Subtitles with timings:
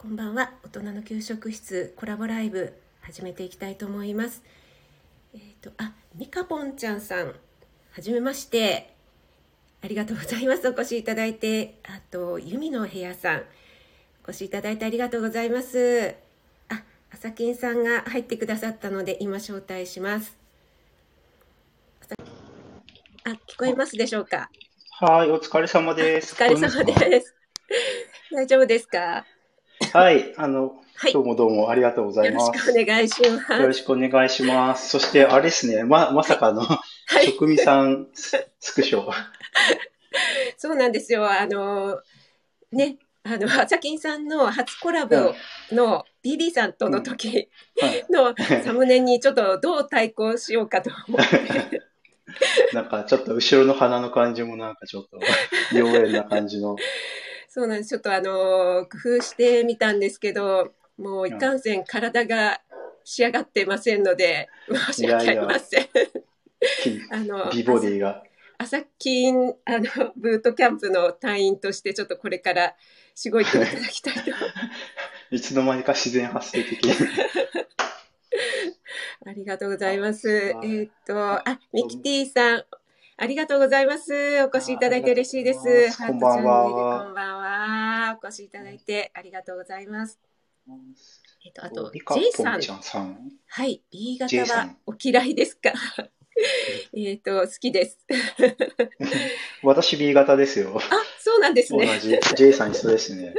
[0.00, 0.50] こんばんは。
[0.64, 2.72] 大人の給食室コラボライブ
[3.02, 4.42] 始めていきたいと思います。
[5.34, 7.34] えっ、とあみかぽんちゃんさんは
[8.00, 8.94] じめまして。
[9.84, 10.66] ありがとうございます。
[10.66, 11.74] お越しいただいて。
[11.86, 13.42] あとゆみの部屋さん
[14.26, 14.86] お越しいただいて。
[14.86, 16.14] ありがとうございます。
[16.70, 20.34] ああさきんさんが入ってくださったので今招待します。
[23.24, 24.48] あ聞こえますでしょうか？
[24.92, 26.32] はい、お疲れ様です。
[26.32, 27.34] お疲れ様です。
[28.32, 29.26] 大丈夫ですか？
[29.92, 32.60] はい、あの、はいどうもどうもありがとうございよろます。
[32.60, 34.90] しくお願いしますよろしくお願いします。
[34.90, 36.80] そして、あれですね、ま、まさかの、は
[37.22, 39.08] い職味さんススクショ。
[40.58, 41.28] そうなんですよ。
[41.28, 41.98] あの、
[42.70, 45.34] ね、あの、あさきんさんの初コラボ
[45.72, 47.48] の BB さんとの時
[47.80, 48.06] はい。
[48.10, 51.20] のサムネにちょっとどう対抗しようかと思っ
[51.70, 51.82] て。
[52.74, 55.18] なんか、ちょっと後ろの鼻の感じもなんかちょっと、
[55.72, 56.76] 妖艶な感じの。
[57.52, 57.88] そうなんです。
[57.88, 62.60] ちょっとあの、工夫してみたんですけど、もういかんせん体が
[63.02, 64.48] 仕上がってませんので、
[64.92, 65.88] 申し訳ありません。
[67.10, 68.22] あの、美ボディが。
[68.56, 72.76] あさきん、あの、ブートキャンプの隊員としてちょっとこれから
[73.16, 74.30] しごいていただきたいと
[75.34, 76.92] いつの間にか自然発生的に。
[79.26, 80.30] ありがとうございます。
[80.30, 82.64] えーっと、あ、ミキティさん、
[83.22, 84.14] ありがとうございます。
[84.44, 85.60] お越しいただいて嬉しいです。
[85.60, 88.18] ハートチャンネルこんばんは。
[88.22, 90.18] お越しいただいてありがとうございます。
[90.66, 93.30] えーっと、あと、J さんさん。
[93.46, 95.70] はい、B 型はんお嫌いですか？
[96.96, 97.98] えーっと、好きです。
[99.62, 100.78] 私 B 型ですよ。
[100.78, 100.80] あ、
[101.18, 101.98] そうなんです同ね。
[102.00, 102.18] じ。
[102.36, 103.34] J さん一緒ですね。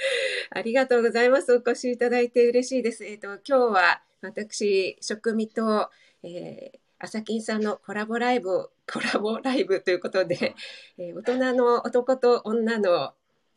[0.50, 1.54] ありがとうございます。
[1.54, 3.02] お越しいただいて嬉しいです。
[3.06, 5.88] えっ、と、今日は私、食味と、
[6.22, 10.54] えー、あさきんさんのコラボライブ、 コラボライブということで、
[10.98, 13.12] えー大人の男と女の、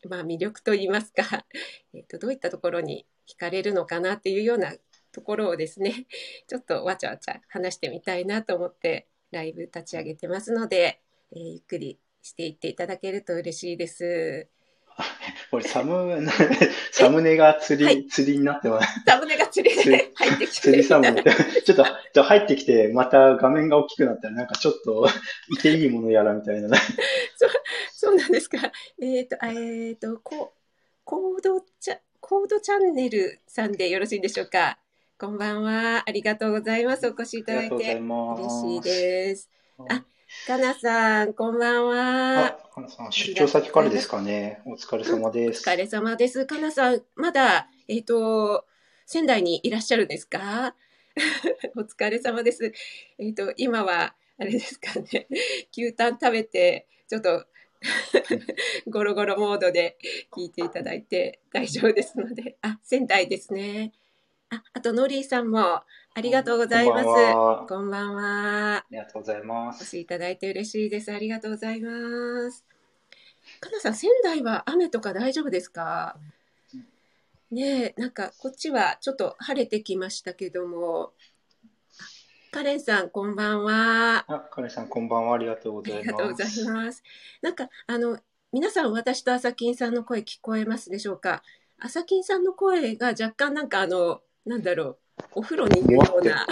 [0.10, 1.46] まあ、魅力といいますか、
[1.94, 4.76] えっ、と、どういったところに惹かれるのかなっていうような
[5.12, 6.08] ところをですね、
[6.48, 14.50] ちょっとわちゃわちゃ話してみたいなと思って、ライブ立ち上げてますので、えーゆっくりしていっていただけると嬉しいです。
[15.52, 16.26] これサム、
[16.92, 19.04] サムネが釣り、はい釣りになってます。
[19.06, 21.24] サムネが釣りで入ってきて釣りサムネ。
[21.24, 21.78] ちょっ
[22.14, 25.08] と、入ってきて、また画面が大きくなったら、なんかちょっと、
[25.50, 26.78] いていいものやらみたいな。
[27.92, 28.58] そうなんですか。
[29.02, 30.54] えっ、と、あえっ、と、こ、
[31.04, 34.80] コードチャ、コードチャンネルさんでよろしいでしょうか。
[35.20, 36.04] こんばんは。
[36.06, 37.08] ありがとうございます。
[37.08, 37.96] お越しいただいて。
[37.96, 39.50] 嬉しいです。
[39.90, 40.04] あ
[40.44, 42.46] かなさん、こんばんは。
[42.48, 44.62] あ、花さん、出張先からですかね。
[44.66, 45.68] お疲れ様おです。
[45.68, 46.46] 疲れ様です。
[46.46, 48.66] かなさん、まだ、えっ、と、
[49.08, 50.76] 仙台にいらっしゃるんですか？
[51.76, 52.72] お疲れ様です。
[53.18, 55.28] えっ、と、今は、あれですかね、
[55.76, 57.46] 牛タン食べて、ちょっと、
[58.88, 59.98] ゴロゴロモードで
[60.32, 63.94] 聞いていただいて大丈夫ですので、あ、仙台ですね。
[64.52, 65.86] あ、あと、ノリーさんも、あ
[66.22, 67.06] りがとうございます。
[67.68, 68.78] こんばんは。
[68.78, 69.78] ありがとうございます。
[69.78, 71.12] お越しいただいて嬉しいです。
[71.12, 71.90] ありがとうございま
[72.52, 72.64] す。
[73.60, 76.18] かなさん、仙台は雨とか大丈夫ですか？
[77.52, 81.12] ねえ、なんかこっちはちょっと晴れてきましたけども。
[82.00, 82.04] あ
[82.52, 84.26] カレンさん、こんばんは。
[84.28, 85.36] あ、かねさん、こんばんは。
[85.36, 86.62] ありがとうごあざいりがとうござます。
[86.62, 87.04] います。
[87.42, 88.20] なんか、あの、
[88.54, 91.44] 皆さん、私とあさきんさんの声聞こえますでしょうか？
[91.80, 96.46] あさきんさんの声が若干なんかあの、なんだろう、お風呂にいるような。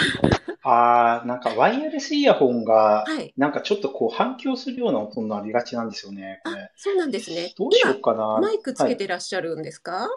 [0.64, 3.34] あー、なんかワイヤレスイヤホンが、はい。
[3.38, 6.42] なんかちょっとこう反響するような音になりがちなんですよね。
[6.76, 7.54] そうなんですね。
[7.58, 8.40] どうしよう今、かな。
[8.42, 10.08] マイクつけはいてらっしゃるんですか、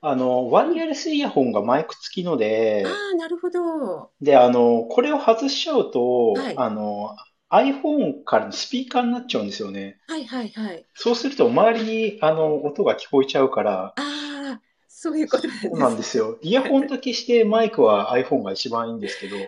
[0.00, 4.10] あの、ワイヤレスイヤホンがマイク付きので、ああ、なるほど。
[4.20, 7.16] で、あの、これを外しちゃうと、はいあの、
[7.50, 9.98] iPhone からのスピーカーになっちゃうんですよね。
[10.08, 10.84] はいはいはい。
[10.94, 14.15] そうすると周りにあの音が聞こえちゃうから、ああ、
[14.98, 15.68] そういうことなんです。
[15.68, 16.38] そうなんですよ。
[16.40, 19.44] イヤホンだけしてマイクは iPhone が一番いいんですけど、は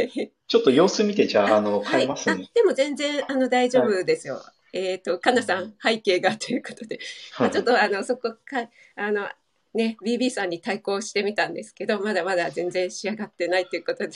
[0.00, 0.32] い。
[0.46, 2.02] ちょっと様子見てじゃあ、あの、はい。
[2.02, 2.44] 変えますね。
[2.48, 4.40] あ、でも全然、あの、大丈夫ですよ。
[4.72, 7.00] えっと、かなさん、背景がということで。
[7.40, 9.28] まあ、ちょっと、あの、そこか、あの、
[9.74, 14.12] ね、BB さんに対抗してみたんですけど、まだまだ全然仕上がってないということで。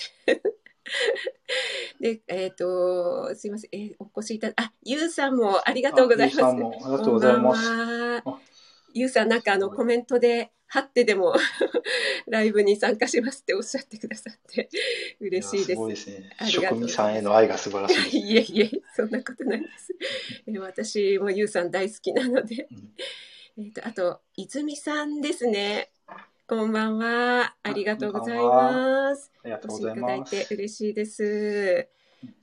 [2.00, 6.44] で、えっと、すいません、えーお越しいただ、あ、ゆうさんもありがとうございます。
[6.44, 8.48] あゆうさんもありがとうございます
[8.94, 11.34] ゆうさん、なんかあのコメントで、貼ってでも
[12.28, 14.68] ライブに参加しますっておっしゃってくださって
[15.18, 18.20] 嬉しいですごいですね職人さんへの愛が素晴らしい。
[18.32, 19.94] いえいえ、そんなことないです。
[20.46, 22.68] えー私もゆうさん大好きなので。
[23.58, 25.90] えっと、あと、泉さんですね。
[26.46, 27.56] こんばんは。
[27.62, 29.32] ありがとうございます。
[29.42, 30.24] ありがとうお越しいただい。
[30.24, 31.88] て嬉しいです。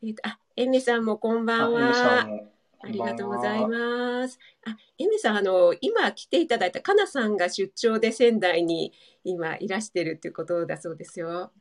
[0.04, 2.28] えっと、あ、えみさんもこんばんは。
[2.94, 4.40] も、ありがとうございます。
[4.66, 8.94] あ、エミさん、あの、今来ていただいたかなさんが出張で仙台に
[9.24, 11.52] 今いらしてるっていうことだそうですよ。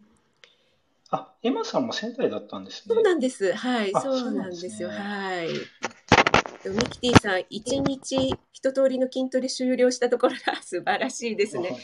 [1.11, 2.95] あ、エマさんも仙台だったんですね。
[2.95, 3.53] そうなんです。
[3.53, 4.89] はい、あそうなんんですねなですよ。
[4.89, 5.49] はい。
[6.71, 11.71] ミキティさん、一日一通りの筋トレ終了したところが 素晴らしいですね。
[11.71, 11.81] はい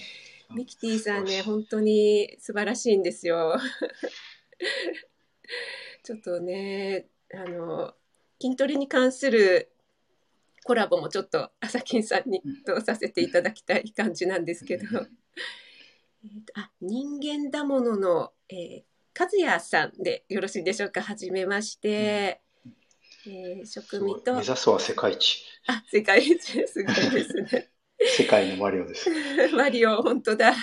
[0.52, 3.56] ミキティさんね、本当に素晴らしいんですよ。
[6.02, 7.94] ちょっとね、あの、
[8.40, 9.70] 筋トレに関する
[10.64, 14.84] コラボもちょっと朝金さんにとさせていただきたい感じなんですけど、
[16.24, 18.82] えあ、人間だものの、えー、
[19.18, 21.02] 和也さんでよろしいでしょうか？
[21.02, 22.40] はじめまして。
[23.26, 25.44] えー、す食味と目、指すは世界一。
[25.66, 27.68] あ、世界一すごいですね。
[28.16, 29.10] 世界のマリオです。
[29.54, 30.54] マリオ、本当だ。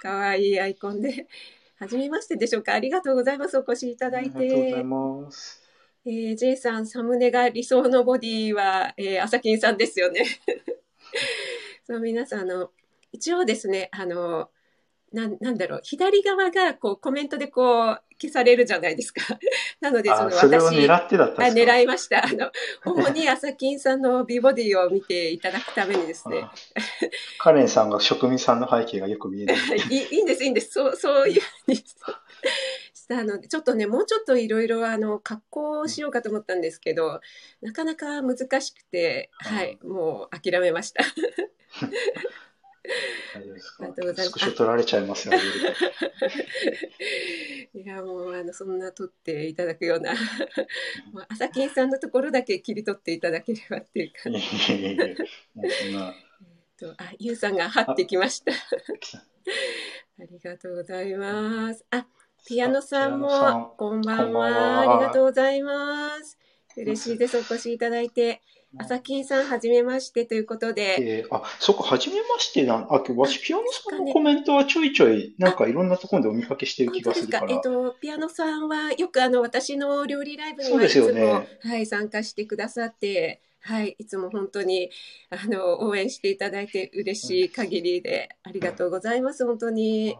[0.00, 1.28] かわいいアイコンで。
[1.76, 2.72] はじめましてでしょうか？
[2.72, 3.58] ありがとうございます。
[3.58, 4.84] お越しいただいありがとうございて。
[4.84, 5.63] ます。
[6.06, 10.24] えー、J さん、サムネが理想のボディは、えー、朝金さんですよね。
[11.86, 12.70] そう、皆さん、あの、
[13.12, 14.50] 一応ですね、あの、
[15.12, 19.22] なん、なんだろう、左側が、こう、コメントでこう、消されるじゃないですか。
[19.80, 21.72] なので、そあ、のそれを私、狙ってだったあんですか？
[21.72, 22.24] 狙いました。
[22.24, 22.50] あの、
[22.84, 26.52] 主に朝金さんの美ボディを見ていただくためにですね、あ
[27.38, 29.56] カレンさんが職人さんの背景がよく見えな い。
[29.90, 30.72] いいいいんです、いいんです。
[30.72, 31.76] そう、そういうふうに
[33.04, 37.20] したので、ちょっとね、もうちょっといろいろ、あの、格好をしようかと思ったんですけど、
[37.60, 41.04] なかなか難しくて、はい、もう諦めました。
[43.34, 45.34] 大丈夫ですありがとうございますスクショ取られちゃいますよ、
[47.74, 50.12] いや、もう、あの、そんな撮っていただくような、
[51.12, 55.16] もう朝金さんのところだけ切り取っていただければっていう感いじやいやいやいや
[55.54, 56.14] もうそんな、
[56.78, 58.52] と、あ、ゆうさんが張ってきました。
[60.20, 61.84] ありがとうございます。
[61.90, 62.06] あ、
[62.46, 64.50] ピアノさんも、こんばんは。
[64.50, 66.38] はありがとうございます。
[66.76, 67.38] 嬉しいです。
[67.38, 68.42] お越しいただいて。
[68.76, 70.96] 朝金さん、はじめましてということで。
[71.00, 77.00] えーあ、そっか、はじめましてなん、あ、わし、ピアノさんのコメントはちょいちょい、なんかいろんなところでお見かけしてる気。
[77.00, 77.50] がするから。
[77.50, 84.90] えっと、ピアノさんは、よくあの、私の料理ライブにはいつも、ねはい、参加してくださって、はい、いつも本当に、
[85.30, 89.46] あの、応援していただいて嬉しい限りで、ありがとうございます。
[89.46, 90.18] 本当に。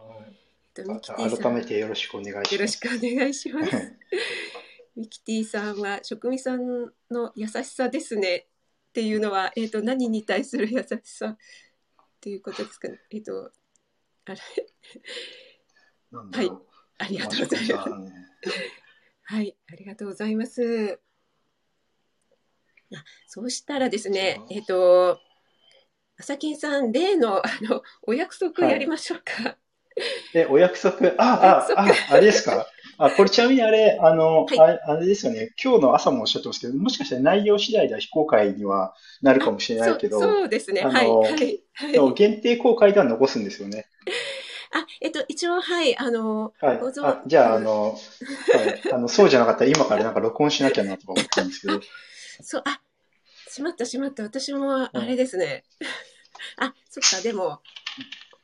[0.75, 1.41] と、ミキティ。
[1.41, 2.53] 改めてよろしくお願いします。
[2.55, 3.71] よろしくお願いします。
[4.95, 8.45] ミキティさんは職味さんの優しさですねっ
[8.93, 11.37] ていうのは、えっ、と、何に対する優しさっ
[12.21, 12.99] ていうことですかね。
[13.11, 13.51] えっ、と、
[14.25, 14.41] あれ、
[16.11, 16.67] なんだろう
[16.97, 17.89] ありがとうございます。
[17.89, 18.11] まあ
[19.27, 20.99] はい、ありがとうございます。
[22.93, 25.19] あそうしたらですね、えっ、と、
[26.17, 29.57] 朝金さん、例の、あの、お約束やりましょうか。
[30.33, 32.67] え、お約束、あ、あ、あ、あれですか？
[32.97, 35.53] あ、これちなみにあれ、あの、はいあれあれですよね。
[35.61, 40.81] 今日の朝もおっしゃってますけど、もしかしたら内容次第では非公開にはなるかもしれないけど、そうですね。
[40.81, 43.87] はい、はい、限定公開では残すんですよね。
[44.71, 48.91] あ、えっと、一応、はい、あの、はいあ、じゃあ、あの、はい。
[48.93, 51.79] あの、そうじゃなかったら今からなんか録音しなきゃなとか思ったんですけど、
[52.41, 52.81] そう、あ、
[53.49, 54.23] しまったしまった。
[54.23, 55.63] 私もあれですね。
[56.57, 57.61] あ、そっか、でも、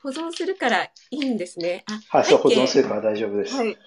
[0.02, 1.84] 保存するからいいんですね。
[1.88, 3.56] あ、はい、そう、保存するから大丈夫です。
[3.56, 3.78] はい。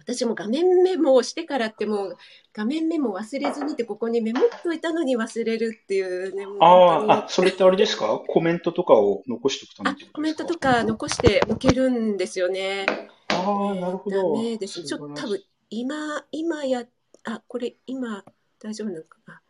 [0.00, 2.16] 私も画面メモをしてからってもう
[2.52, 8.20] 画面メモ忘れずにってここにメモっといたのに忘れるっていうね、ああ、あ、それってあれですか？
[8.28, 12.84] コメントとかを残しておくためあってこ、コメントとか残しておけるんですよね。
[13.28, 14.36] ああ、なるほダど。
[14.42, 14.86] メですね。
[14.86, 16.84] ちょっと多分今、今や、
[17.24, 18.24] あ、これ今
[18.62, 19.18] 大丈夫なのか？
[19.26, 19.40] な。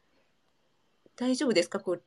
[1.17, 1.81] 大丈夫ですか？
[1.81, 2.01] これ。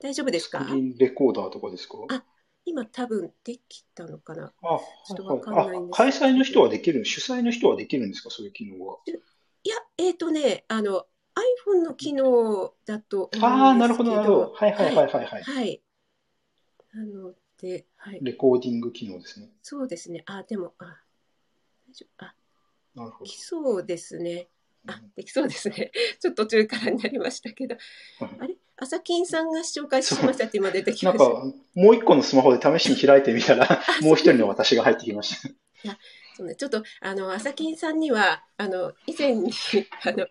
[0.00, 0.66] 大丈夫ですか？
[0.98, 1.98] レコーダーとかですか？
[2.10, 2.24] あ
[2.64, 4.52] 今多分できたのかな。
[4.62, 8.30] あ、ちょっとわかんないんですあ、開催の人はできる、主催の人はできるんですか？
[8.30, 8.98] そういう機能は。
[9.06, 11.06] いや、えっ、とね、あの、
[11.66, 13.30] iPhone の機能だと。
[13.40, 14.52] ああ、なるほど、なるほど。
[14.54, 15.42] はいはいはいはいはい。
[15.42, 15.82] はい。
[16.94, 18.18] なので、はい。
[18.22, 19.50] レコーディング機能ですね。
[19.62, 20.22] そうですね。
[20.26, 21.00] あ、でも、あ、
[21.88, 22.24] 大丈夫。
[22.24, 22.34] あ、
[22.94, 23.36] なるほどでき。
[23.40, 24.48] そうですね。
[24.86, 25.90] あうん、できそうですね。
[26.20, 27.76] ちょっと途中からになりましたけど。
[28.20, 28.56] あれ？
[28.80, 35.48] 朝金さんが紹介しましたって今出てきなんかました。、もう一個のスマホで試しに開いてみたら、もう一人の私が入ってきました。
[36.36, 39.50] そうね、ちょっと、あの、朝金さんには、あの、以前に、
[40.06, 40.28] あの、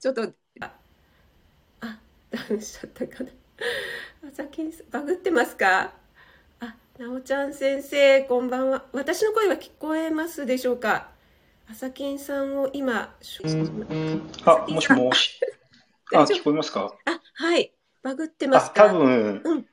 [0.00, 0.72] ちょっと、あ、
[1.82, 1.98] あ、
[2.30, 3.30] ダウンしちゃったかな。
[4.32, 5.92] 朝金さん、バグってますか？
[6.60, 8.86] あ、なおちゃん先生、こんばんは。
[8.92, 11.10] 私の声は聞こえますでしょうか？
[11.70, 13.40] 朝金さんを今、し
[14.46, 15.40] あ、もしもし。
[16.14, 16.94] あ、聞こえますか？
[17.04, 17.73] あ、はい。
[18.04, 19.66] バグってまあ、すか多分うん、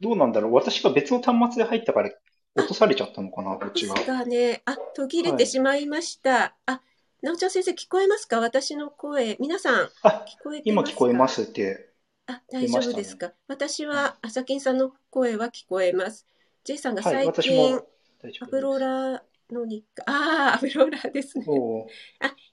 [0.00, 0.54] どうなんだろう。
[0.54, 2.10] 私が別の端末で入ったから
[2.56, 4.00] 落とされちゃったのかな、こっちがで。
[4.00, 4.62] すかね。
[4.64, 6.56] あ、途切れてしまいました。
[6.66, 6.80] あ、
[7.22, 8.40] なおちゃん先生、聞こえますか？
[8.40, 9.36] 私の声。
[9.38, 10.96] 皆さん、あ、聞こえて今ますか？
[10.96, 11.90] 聞こえますって。
[12.26, 13.32] あ、大丈夫ですか？
[13.46, 16.26] 私は、あさきんさんの声は聞こえます。
[16.64, 17.86] J さんがはい、最私近、も
[18.22, 18.78] 大丈アブロー。
[18.78, 21.44] ラの日課、ああ、アブローラですね。
[21.46, 21.86] おー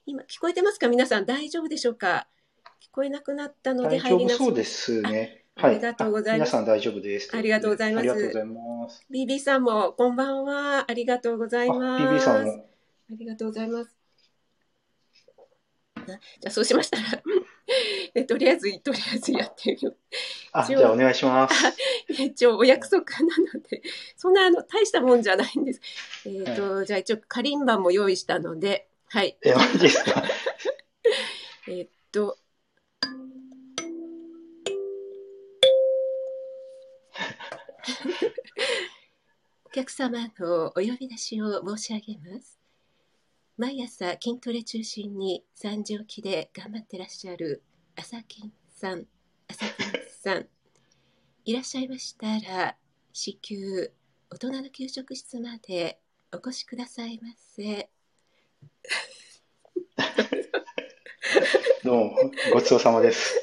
[0.04, 0.88] 今、聞こえてますか？
[0.88, 2.26] 皆さん、大丈夫でしょうか？
[2.39, 2.39] 聞
[2.88, 5.44] こえなくなったので入り直しそうですね。
[5.56, 5.74] はい。
[5.74, 7.36] あありがとうございますあ皆さん大丈夫です。
[7.36, 9.06] ありがとうございますありがとうございます。
[9.10, 10.90] BB さんも、こんばんは。
[10.90, 12.04] ありがとうございあ、ます。
[12.04, 12.66] BB さんも。
[13.10, 13.96] ありがとうございます。
[15.96, 16.16] あじゃ
[16.48, 17.04] あ、そうしましたら、
[18.14, 19.96] えとりあえず、とりあえずやってみよう。
[20.52, 21.54] あ、じゃあお願いします。
[22.08, 23.82] 一応 お約束なので、
[24.16, 25.80] そんなあの大したもんじゃないんです。
[26.26, 29.36] えっ、と、じゃあ一応カリンバも用意したので、はい。
[29.42, 30.22] え、マジですか？
[31.68, 32.38] えっと、
[39.70, 42.58] お客様のお呼び出しを申し上げます。
[43.56, 47.62] 毎朝筋トレ中心に3時起きで頑張ってらっしゃる
[47.94, 49.06] 朝金さん、
[49.46, 50.48] 朝金さん。
[51.44, 52.74] いらっしゃいましたら、
[53.12, 53.92] 至急
[54.28, 56.00] 大人の給食室まで
[56.32, 57.88] お越しくださいませ。
[61.84, 62.16] どうも、
[62.52, 63.40] ごちそうさまです。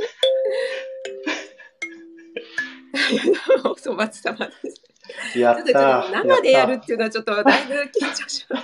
[3.64, 4.87] お粗末様です。
[5.36, 8.60] やっちょっとちょたっと生でやるやっっていうのはちょっとだいぶ緊張しま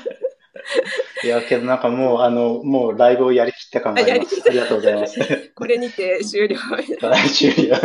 [1.23, 4.41] いや、けどなんかもう、あの、もうライブをやりきった感があります。
[4.45, 5.51] ありがとうございます。
[5.55, 6.57] これにて終了。
[7.01, 7.79] 来週や。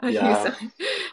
[0.00, 0.06] あ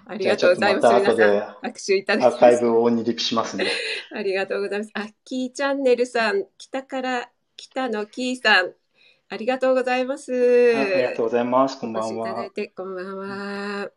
[0.07, 0.87] ありがとうございます。
[1.01, 2.59] 皆さん、拍手いただアーカイ。
[2.59, 3.65] ブを鬼リピしますね。
[4.13, 4.91] ありがとうございます。
[4.93, 8.73] あ、キーチャンネルさん、北から北のキーさん、
[9.29, 10.31] ありがとうございます。
[10.75, 11.79] あありがとうございます。
[11.79, 12.35] こんばんお越しいただ。
[12.35, 13.89] はいて、こんばんは。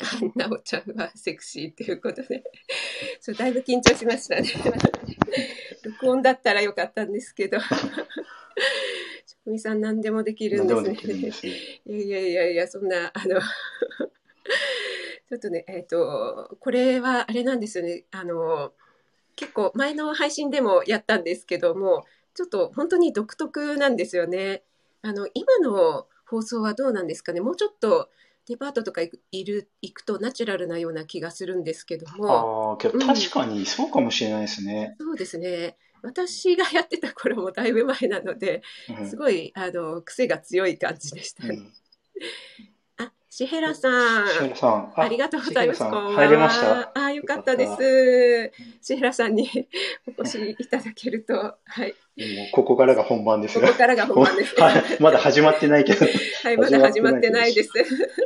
[0.34, 2.42] なおちゃんはセクシーということで、
[3.20, 4.48] そうだいぶ緊張しましたね。
[5.84, 7.70] 録音だったらよかったんですけど、職
[9.46, 11.32] 人さん何でもできるんですねで。
[11.32, 11.52] すね。
[11.86, 13.40] いやいやいやいや、そんな、あの、
[15.28, 18.04] ちょっとね、えっ、と、これはあれなんですよね。
[18.10, 18.72] あの、
[19.36, 22.04] 結構前の配信でもやったんですけども、
[22.34, 24.62] ちょっと本当に独特なんですよね。
[25.02, 27.40] あの、今の放送はどうなんですかね。
[27.40, 28.08] もうちょっと
[28.50, 34.96] デパートとか行くいる行くとナチュラルなような気がするんですけども、ああ、確かにそうかもしれないですね。
[34.98, 35.76] そうですね。
[36.02, 38.62] 私がやってた頃もだいぶ前なので、
[38.98, 41.50] うんすごい、あの、癖が強い感じでしたね。
[41.50, 41.70] うんあ、
[43.32, 44.26] シヘラさん。
[44.26, 45.84] シェラさん、ありがとうございます。
[45.84, 46.90] 入れました？
[46.94, 48.52] あ、よかったです。
[48.82, 49.48] シヘラさんに
[50.18, 51.34] お越しいただけると、
[51.64, 51.94] はい。
[52.50, 53.60] ここからが本番ですよ。
[53.64, 54.54] ここからが本番です。
[54.60, 56.06] はいまだ始まってないけど。
[56.42, 57.70] はい、まだ始まってないです。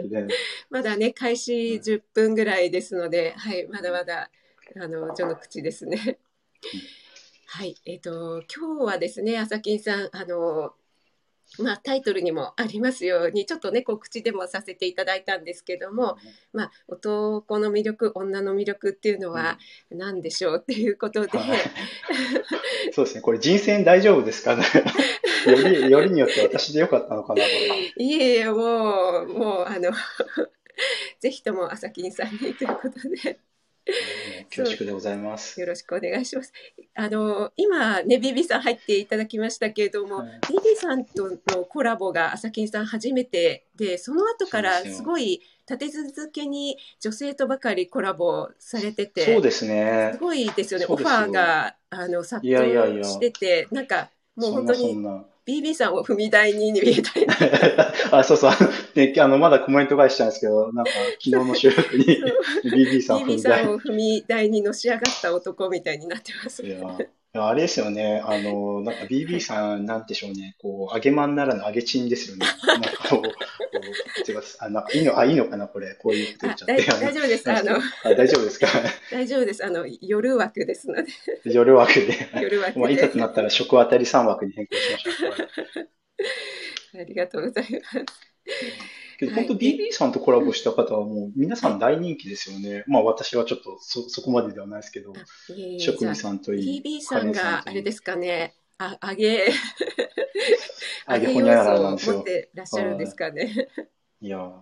[0.09, 0.27] ね
[0.71, 4.31] まだね、開始10分ぐらいですので、はい、まだまだ、
[4.75, 6.19] あの、序の口ですね。
[7.45, 10.73] はい、えっ、と、今日はですね、朝金さん、あの、
[11.59, 16.17] まあ、タイトルにもありますように、ちょっとね、告知でもさせていただいたんですけども、
[16.53, 19.59] まあ、男の魅力、女の魅力っていうのは
[19.91, 21.59] 何でしょうっていうことで、はい。
[22.93, 23.21] そうですね。
[23.23, 24.57] これ人選大丈夫ですか？
[24.57, 24.65] ね
[25.47, 27.49] より、よりによって私でよかったのかな、こ
[27.99, 28.05] れ。
[28.05, 29.91] いえいえ、もう、もう、あの、
[31.21, 33.39] ぜひとも朝金さんにということで、
[34.49, 35.61] 恐縮でございます。
[35.61, 36.53] よろしくお願いします。
[36.95, 50.19] あの、今ね、ビビさん入っていただきましたけれども、はいビビさんとのコラボが朝金さん初めてで、その後からすごい立て続けに女性とばかりコラボされてて、そうですねす。
[50.19, 50.87] ごいですよね。
[50.89, 55.27] オファーがあの殺いやいやいや到してて、なんかもうそんなそ本当にんな。
[55.47, 57.27] BB さんを踏み台に見えたり、
[58.11, 58.53] あ、そうそう。
[58.95, 62.05] で、あの、まだコメント返したんですけど、なんか、昨日の収録に
[62.65, 63.65] BB さん踏 BB みたい。
[63.65, 66.81] さんを踏み台にのし上がった男みたいになってますいや、い
[67.35, 68.23] やあれですよね。
[68.25, 70.57] あの、なんか BB さん、なんでしょうね。
[70.59, 72.47] こう、揚げまんならぬ揚げチンですよね。
[72.67, 73.33] なんかこう、
[73.81, 73.87] こ
[74.27, 75.95] う、違うあ、ないいの、あ、いいのかな、これ。
[75.95, 76.91] こういうこと言っちゃって。
[76.91, 77.51] あ大大丈夫です。
[77.51, 78.67] あの、あ大丈夫ですか？
[79.11, 79.65] 大丈夫です。
[79.65, 81.05] あの、夜枠ですので、
[81.45, 82.29] 夜枠で。
[82.41, 83.21] 夜枠まあ、いざとで。
[83.21, 87.01] なったら食当たり3枠に変更しましょう。
[87.01, 88.05] ありがとうございます。
[89.19, 92.85] けど、はい本当 BB さんとコラボした方はもう皆さん大人気ですよね。
[92.87, 95.13] まあ私はちょっとそ、そこまでではないですけど、
[95.79, 99.47] 職人さんといい、BB さんがあれですかね、あ揚げ、
[101.09, 102.25] 揚げ揚ほにゃらら要素をなんですよ持っ。
[102.25, 103.69] てらっしゃるんですかね。
[104.21, 104.57] いやー、ま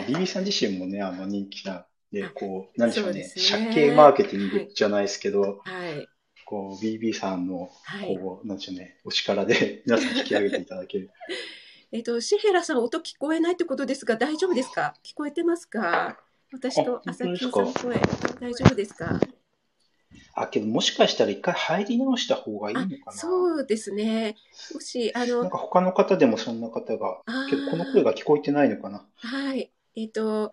[0.00, 6.06] あ、BB さん自身もね、あの人気なんで、こう、なんでしょうね、借景マーケティングじゃないですけど、はい。
[6.44, 8.16] こう、BB さんの、はい。
[8.18, 11.10] こう、なんでしょうね、お力で 皆さん引き上げていただける。
[11.92, 14.94] えっと、シヘラさん、音聞こえないってことですが、大丈夫ですか？
[15.04, 16.18] 聞こえてますか？
[16.52, 17.52] 私とあ朝本当ですか？
[17.62, 19.20] 金さんの声、大丈夫ですか？
[20.34, 23.12] あ、けどもしかしたら一回入り直した方がいいのあ、かな。
[23.12, 24.36] そうですね。
[24.74, 29.06] もし、あの、なんか他の方でもそんな方が、あけどこの声が聞こえてないのかな。
[29.16, 29.70] はい。
[29.96, 30.50] えっと、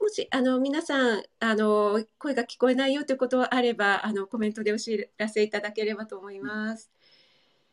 [0.00, 6.90] もし、あの、皆さん、あの、声が聞こえないよということがあれば、あの、コメントでお知らせいただければと思います。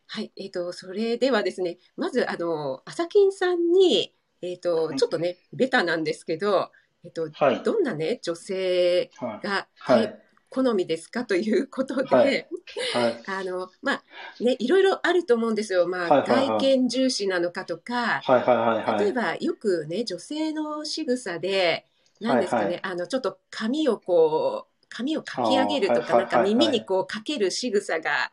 [0.07, 0.31] はい。
[0.37, 6.71] えっと、それではですね、まず、あの、あさきんさんに、えっと、はいちょっとね、ベタなんですけど、
[7.03, 7.63] えっと、はい。
[7.63, 9.45] どんなね、女性はい。
[9.45, 10.26] が、はい。
[10.49, 11.25] 好みですか？
[11.25, 12.47] ということで、はい。
[12.93, 13.23] はい。
[13.25, 14.03] あの、まあ、
[14.39, 15.87] ね、いろいろあると思うんですよ。
[15.87, 18.99] まあ、外見重視なのかとか、はいはいはいはい。
[18.99, 21.85] 例えばよくね女性の仕草で
[22.19, 22.81] 何ですかね、はいはい。
[22.83, 28.31] あのちょっと髪をこう髪をかき上げるとか、なんか耳にこうかける仕草が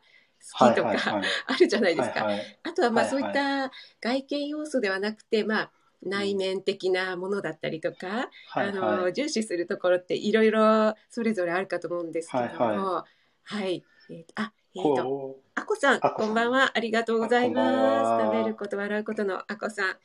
[0.59, 0.93] 好きとか、
[1.47, 2.29] あるじゃないですか。
[2.63, 5.71] あとはまあそういった外見要素ではなくて、まあ
[6.05, 9.13] 内面的なものだったりとか、はいあのはい。
[9.13, 13.05] 重視するところっていろいろそれぞれあるかと思うんですけれども、
[13.43, 16.73] はい、えーとあ、えーと、こあこさん、あこさんこんばんは。
[16.75, 17.69] ありがとうございます。
[17.71, 19.97] は食べること、笑うことのあこさん。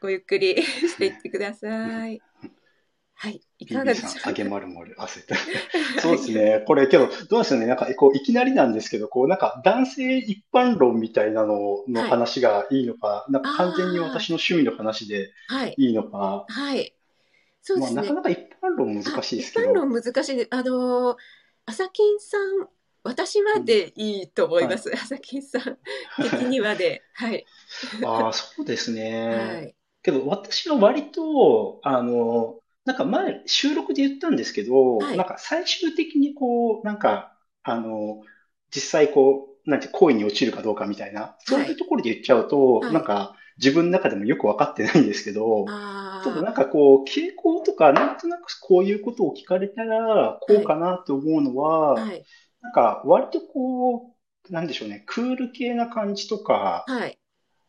[0.00, 2.20] ごゆっくり していってください。
[3.18, 5.36] はい、いう、かがでしょうあげまるまる、焦った。
[6.02, 6.62] そうですね。
[6.66, 7.66] これけど、どうですよね？
[7.66, 16.94] なんか、こう、いきなりなんですけど、こう、なんか、男性一般論みたいなののはい話がいいのか、なんか完全に私の趣味の話ではい、いいのか、はい。
[17.62, 18.14] そうでまあ、すねなか。
[18.14, 20.46] なか一般論難しいですけ般ど、論難しい。
[20.50, 21.16] あのー、
[21.66, 22.68] あさきんさん、
[23.02, 24.92] 私はでいいと思います。
[24.94, 25.78] あさきんさん
[26.22, 27.46] 的にはで、 はい、
[28.04, 29.72] ああ、そうですはね。
[29.72, 35.16] い、けど、私は割と、あの、なんか前、収録で言ったんですけど、はい。
[35.16, 38.22] なんか最終的にこう、なんか、あの、
[38.74, 42.92] 実際こう、なんて、恋に落ちるかどうかみたいな、そういうところで言っちゃうと、はい。
[42.92, 45.72] なんか、自分の中でもよく分かってないんですけど、あ
[46.20, 52.26] ちょっとなんあ、かこう、傾向とか、なんとなくこういうことを聞かれたら、こうかなと思うのは、はい、
[52.62, 54.16] なんか割とこ
[54.50, 57.18] う、なんでしょうね、クール系な感じとか、はい、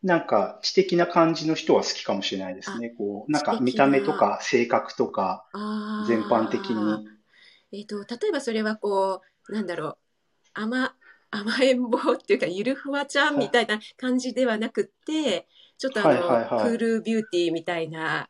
[0.08, 2.90] なんか知的な感じの人は好きかもしれないですね。
[2.98, 5.46] こう、なんか見た目とか性格とか、
[6.08, 7.08] 全般的に。
[7.72, 9.98] えっと、例えばそれはこう、なんだろう、
[10.54, 10.96] 甘、
[11.32, 16.48] 甘えん坊っていうか、ゆるふわちゃんみたいな感じではなくって、ちょっとあの、はいはいはい。
[16.56, 18.30] クールビューティーみたいな、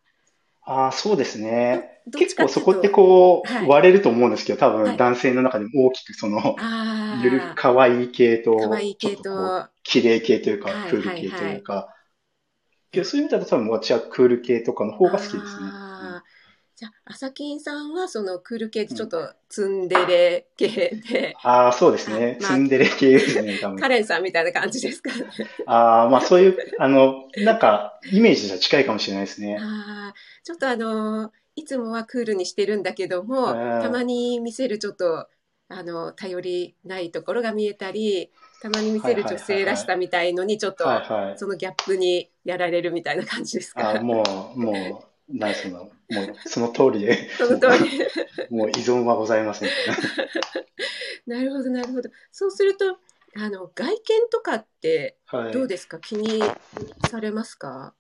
[0.66, 2.02] ああ、そうですね。
[2.12, 3.66] 結構そこってこはい。
[3.66, 4.84] う割れると思うんですけど、多はい。
[4.84, 11.94] 分男性の中でも大きくその、あゆる、あ、可愛い系と、可愛い系と、綺麗系というかはい、クール系というか。
[12.94, 15.42] そういう意味だと多分私はクール系とかの方が好きですね。
[16.78, 20.68] じゃあ、あさきんさんはそのクール系でちょっとツンデレ系
[21.10, 22.38] で、ああ、そうですね。
[22.40, 23.80] あまあツンデレ系ですね、多分。
[23.80, 25.26] カレンさんみたいな感じですかね。
[25.66, 29.58] ああ、まあそういう、あの、なんか、イメージとは近いかもしれないですね。
[29.60, 35.28] あーちょっとあのいつもはクールにしてるんだけども、うんたまに見せるちょっと
[35.70, 41.38] あの頼りないところが見えたりたまに見せる女性らしさみたいのにちょっとはいはい。
[41.38, 43.92] そのギャップにやられるみたいな感じですか？
[43.92, 44.24] あーも
[44.56, 45.92] う、もう、なんその、もう、
[46.46, 48.02] その通りで、その通り。
[48.50, 49.70] もう依存はございません。
[51.28, 52.10] なるほどなるほど。
[52.32, 52.98] そうすると
[53.36, 55.52] あの外見とかってはい。
[55.52, 56.42] どうですか、気に
[57.10, 57.94] されますか？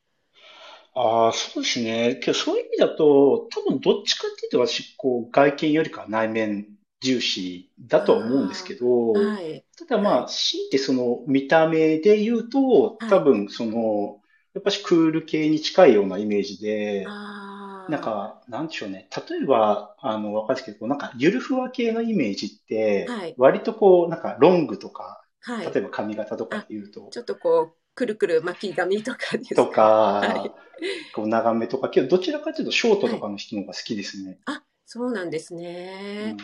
[0.95, 2.15] ああ、そうですね。
[2.15, 6.65] けどそういう意味だと、多分どっちかっていうと私、こう、外見よりかは内面
[7.01, 9.63] 重視だとは思うんですけど、はい。
[9.77, 13.09] ただまあ、強いてその見た目で言うと、はい。
[13.09, 14.21] 多分その、
[14.53, 19.07] やっぱしクール系に近いようなイメージで、なんか、なんでしょうね。
[19.29, 25.73] 例えば、あの、わかるんですけど、なんか、ゆるふわ系のイメージってはい、割とこう、なんか、ロングとか、はい。
[25.73, 29.81] 例えば髪型とかで言うと、ちょっとこうくるくる巻き髪とかですとか
[30.19, 30.51] はい、
[31.15, 34.39] こう長めとか、けどどちらかというとショートとかの人の方が好きですね。
[34.45, 36.37] あそうなんですうねん。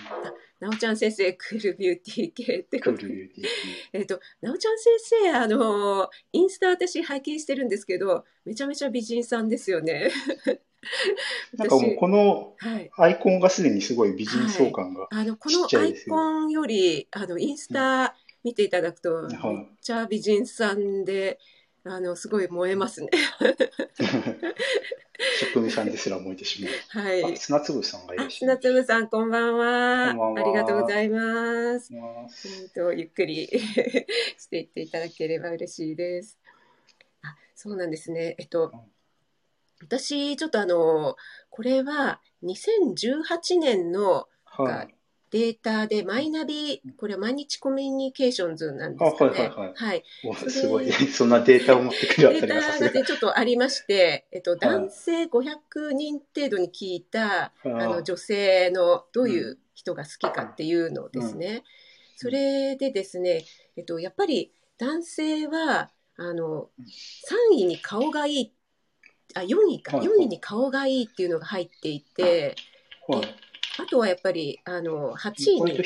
[0.59, 3.47] なおちゃん先生クールビューティー系ってクことールビューティー。
[3.93, 10.11] えっと、なおちゃん先生、あの、インスタ私拝見してるんですけど、めちゃめちゃ美人さんですよね。
[11.55, 12.91] なんかもうこのはい。
[12.97, 15.07] アイコンがすでにすごい美人相感が。
[15.09, 21.39] あの、このアイコンより、あの、インスタ見ていただくと、はいめっちゃ美人さんで、
[21.85, 23.09] あの、すごい燃えますね。
[25.39, 26.69] 職人さんですら燃えてしま
[26.99, 27.01] う。
[27.01, 27.33] はい。
[27.33, 28.59] あ、砂粒さんがいらあ、っしゃ砂る。
[28.61, 30.11] 粒さん、こんばんは。
[30.11, 31.93] こんばんはありがとうございます。
[31.93, 33.47] ますうんとゆっくり
[34.37, 36.39] していっていただければ嬉しいです。
[37.21, 38.35] あ、そうなんですね。
[38.39, 38.73] えっと、
[39.81, 41.15] 私、ちょっとあの、
[41.49, 44.92] これは2018年のはい。
[45.33, 49.31] データで、マイナビ、これは毎日コミュニケーションズなんですかね。
[49.35, 50.03] あはいはいはい
[50.47, 50.91] すごい。
[51.11, 52.89] そんなデータを持ってくるあたデータりがさすが。
[52.89, 61.63] がね、ちょっとありまして、えっと、男性500人程度に聞いた、はいあの女性のどういう人が好きかっていうのですね。
[62.15, 63.43] それでですね、
[63.75, 66.69] えっと、やっぱり男性はあの
[67.51, 68.53] 3位に顔がいい
[69.33, 72.55] あ4位か、はい4位に顔がいいっていうのが入っていて
[73.07, 73.52] はい。
[73.79, 75.83] あとはやっぱりあの8位に。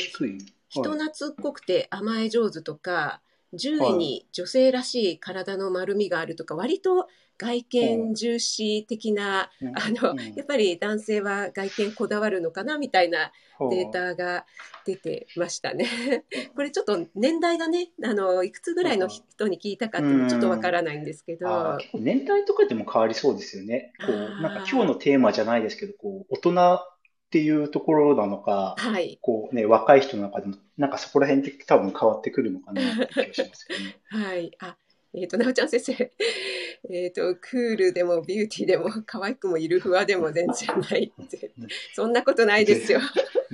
[0.70, 1.00] 人はい。
[1.00, 3.22] 懐っこくて甘え上手とか
[3.54, 9.78] 10位に女性らしい体の丸みがあるとか割と外見重視的なうん。
[9.78, 10.34] あのうん。
[10.36, 13.32] やっぱり男性は外見こだわるのかなみたいな
[13.72, 14.46] データが
[14.86, 15.88] 出てましたね。
[16.56, 23.94] これちょっと年代がねあのいくつぐらいの人に聞いたかっていうのちょっとわからないんですけど、あー結構年代とかでも変わりそうですよね。
[24.06, 26.80] こう、なんか今日のテーマじゃないですけど、こう、大人
[27.28, 29.20] っていうところなのか、はい。
[29.22, 33.98] こうね、若い人の中でも、なんかそこら辺って多分変わってくるのかなって気がしますよね。
[34.08, 34.52] はい。
[34.60, 34.78] あ
[35.14, 35.94] えっ、となおちゃん先生。
[36.90, 41.52] えっとクールでもビューティーでも可愛くもいるふわでも全然ないって。
[41.94, 43.02] そんなことないですよ。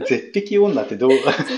[0.08, 1.12] 絶壁女ってどう、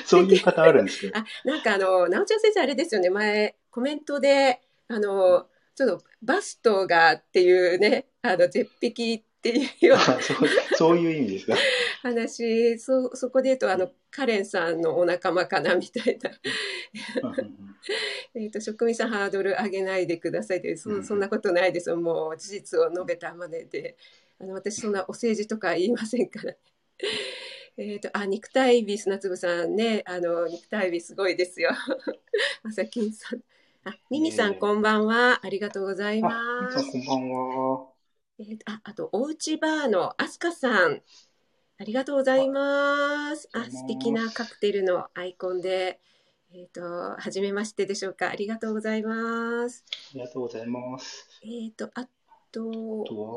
[0.06, 1.18] そういう方あるんですけど。
[1.18, 3.10] あなんかあのなおちゃん先生あれですよね。
[3.10, 10.38] 前コメントであのちょっとバストがっていうねあの絶壁っていうようなあそう
[10.76, 11.56] そういう意味ですか。
[12.02, 12.80] 話。
[12.80, 16.32] そそこで言うとあのカレンさんのお仲間かなみたいな、
[18.34, 21.90] えー、と職人さんハードル上げないでくださいってそうんそんなことないです。
[21.90, 23.98] よもう事実を述べたまでで。
[24.40, 26.54] あの私そんなお政治とか言いませんから。
[27.78, 30.04] えっとあ肉体美砂粒さんね。
[30.06, 31.72] あの肉体美すごいですよ。
[32.64, 33.40] まさきんさん。
[33.88, 35.40] あミミさん、えーこんばんは。
[35.44, 36.92] ありがとうございあ、ます。
[36.92, 37.95] こんばんは。
[38.38, 41.02] えーとああと、おうちバーのアスカさん。
[41.78, 43.50] ありがとうございます。
[43.54, 46.00] あ、素敵なカクテルのアイコンで。
[46.54, 48.30] えっ、と、はじめましてでしょうか。
[48.30, 49.84] ありがとうございます。
[50.12, 51.28] ありがとうございます。
[51.44, 52.10] えっ、と、あと、あ
[52.52, 52.66] と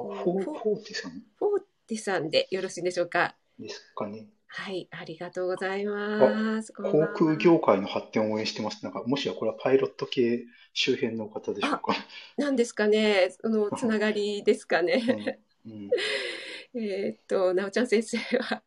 [0.09, 1.13] は、フォー、ティさん？
[1.37, 3.37] フォーティさんでよろしいでしょうか。
[3.59, 4.27] ですかね。
[4.49, 6.73] はい、ありがとうございます。
[6.73, 8.83] 航空業界の発展を応援してます。
[8.83, 11.95] なんか、もしやこれはパイロット系周辺の方でしょうか。
[12.37, 15.39] なんですかね、そのつながりですかね。
[15.67, 15.91] うんうん
[16.75, 18.63] えっと、なおちゃん先生は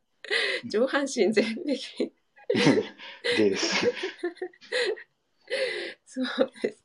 [0.66, 2.12] 上半身全摘。
[3.38, 3.86] です。
[6.06, 6.84] そうです。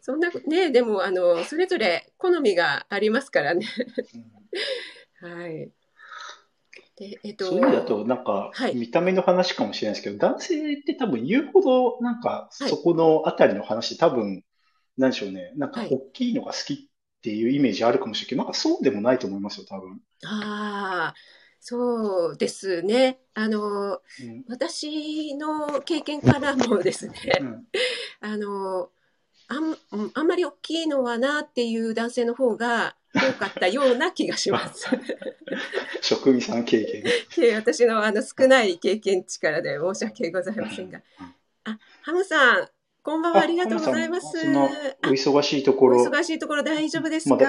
[0.00, 3.66] そんなこね、でもあのそれぞれ好みがありますからね。
[5.20, 5.70] はい。
[6.98, 14.42] で、えっと、そういう意味だと、なんかはい、見た目の話かもしれないですけど、男性って多分言うほど、なんか、はいそこのあたりの話、多分、
[14.96, 15.52] なんでしょうね。
[15.56, 16.76] なんかはい、大きいのが好きっ
[17.22, 20.00] ていうイメージあるかもしれないけど、なんかそうでもないと思いますよ、多分。
[20.24, 21.14] ああ、
[21.60, 23.20] そうですね。
[23.34, 27.64] あのうん私の経験からもですね、うん
[28.20, 28.90] あの
[29.48, 29.76] あん
[30.14, 34.86] あんまり大きいのはなっていう男性の方が多かったような気がします。
[36.02, 37.04] 職人さん経験。
[37.36, 41.00] で私のあの少ない経験値からで申し訳ございませんが。
[41.64, 42.68] あ、ハムさん、
[43.02, 44.26] こんばんは、ありがとうございます。
[45.04, 47.40] お忙しいとこおろ、忙しいところ大丈夫ですか、ま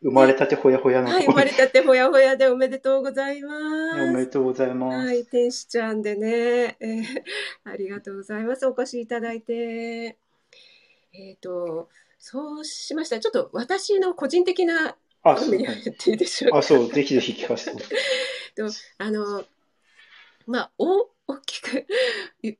[0.00, 3.94] 生まれたてほやほやのはい、生まれたてほやほやでおめでとうございま。
[3.94, 5.06] おめですとうございます。
[5.06, 7.04] はい、天使ちゃんでね、えー
[7.64, 8.64] ありがとうございます。
[8.66, 10.16] お越しいただいて。
[11.12, 16.58] えっ、と、そうしましたら、ちょっと私の個人的なあ、好そうみに入っていいでしょうか。
[16.58, 17.84] あ、そう、ぜひぜひ聞かせて。
[18.98, 19.44] あの、
[20.46, 21.86] まあ、お大きく、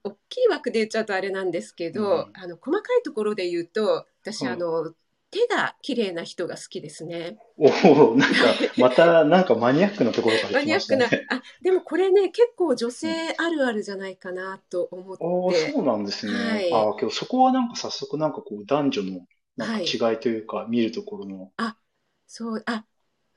[0.04, 4.92] 大きい枠で言っちゃうとあれなんですけど、うんあの細かいところで言うと、私、うんあの、
[5.30, 7.38] 手が綺麗な人が好きですね。
[7.58, 7.66] お
[8.12, 8.36] お、なんか、
[8.78, 11.06] また、なんかマニアックなところから来マニアックな。
[11.06, 15.72] あ、でもこれね、結構女性あるあるじゃないかなと思ああ、って。
[15.72, 16.32] そうなんですね。
[16.32, 19.20] はいああ、今日そこはなんか早速なんかこう男女の
[19.58, 21.52] なんはいか違いというか、見るところの、
[22.28, 22.84] そう、あ、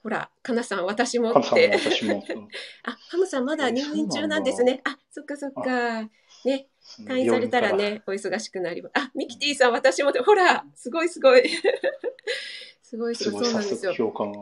[0.04, 1.72] ほら、かなさん、私もって。
[2.84, 4.82] あ、ハムさんまだ入院中なんですね。
[4.84, 6.10] あ、そっかそっか。
[6.44, 6.68] ね、
[7.06, 8.92] 退院されたらね、お忙しくなります。
[8.96, 11.50] あ、ミキティさん、私もほら、すごいすごい。
[12.84, 13.96] すごいすすごい、そうなんですよ。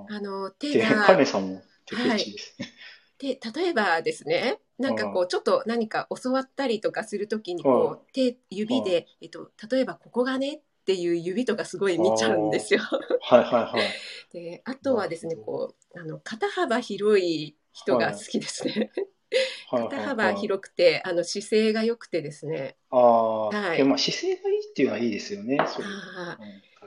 [0.09, 2.67] あの、手で、カが、ネさんも手口ですね。
[3.19, 12.81] で、例えばですね、なんかこう、ちょっと何か教わったりとかするときに、こう、手、指で、えっと、例えばここがねっていう指とかすごい見ちゃうんですよ。
[12.81, 13.83] はいはいはい。
[14.33, 18.91] で、あとはですね、こう、あの、肩幅広い人が好きですね。
[19.69, 19.83] はい。
[19.83, 22.75] は い肩はい幅広くて、あの、姿勢が良くてですね。
[22.89, 23.77] ああ、はい。
[23.77, 25.57] でまあ姿勢がいいっていうのはいいですよね。
[25.57, 26.39] そうあ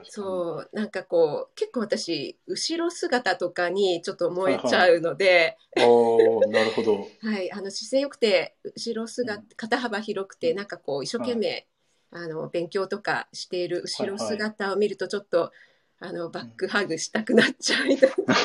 [0.03, 7.07] そう、なんかこう、結構私、後ろ姿とかにちょっと燃えちゃうので、おーなるほど。
[7.23, 9.47] はい、あの、姿勢良くて、後ろ姿、うん。
[9.55, 11.67] 肩幅広くて、なんかこう、一生懸命、
[12.15, 15.51] あの、勉強とかしている後ろ姿を見ると、ちょっと、
[15.99, 18.35] あの、バックハグしたくなっちゃうみたいな、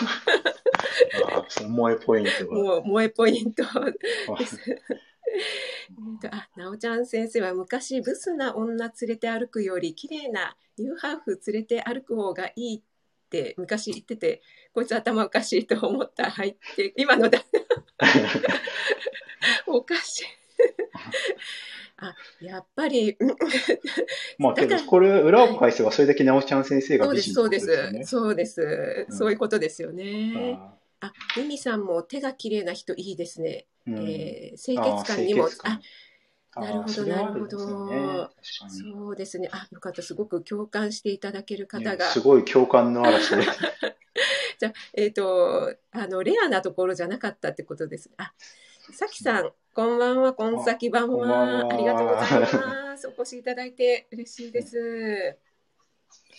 [1.49, 2.55] 萌えポイントが。
[2.57, 3.93] もう、萌えポイントあえ
[4.45, 12.83] っと、あ、なおちゃん先生は昔ブスな女連れて歩くより綺麗なニューハーフ連れて歩く方がいいっ
[13.29, 14.41] て昔言ってて、
[14.73, 16.31] こいつ頭おかしいと思った。
[16.31, 17.41] はいって、今のだ。
[19.67, 20.25] おかしい。
[22.01, 23.37] あ、やっぱり、うん
[24.39, 27.67] まあけど、これ、裏を返せばそれだけなおちゃん先生がそうです、美人そうです。
[27.67, 28.11] ことです。
[28.11, 29.07] そうです。
[29.09, 30.57] うんそういうことですよね。
[31.01, 33.67] ああ、ミミさんも手が綺麗な人いいですね。
[33.87, 35.81] ーうんえー清潔感にも、あ、
[36.61, 38.31] なるほどなるほど
[38.69, 39.49] そうですね。
[39.53, 40.03] あ、よかった。
[40.03, 42.07] すごく共感していただける方が。
[42.07, 43.43] ねすごい共感の嵐で。
[44.59, 48.11] じゃあ、えっ、と、あの、レアなところじゃなかったってことです。
[48.17, 48.33] あ、
[48.93, 51.27] さきさん、こんばんは、こんさきばんは。
[51.27, 53.07] はありがとうございます。
[53.07, 55.37] お越しいただいて嬉しいです。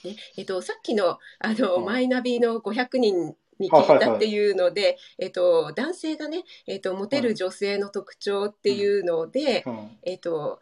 [0.04, 10.60] ね、えっ、と、さっきの、あの、うんマイナビの500人に聞いたっていうので、えっ、と、男性がね、えっ、と、モテる女性の特徴っていうので、うんえっ、と、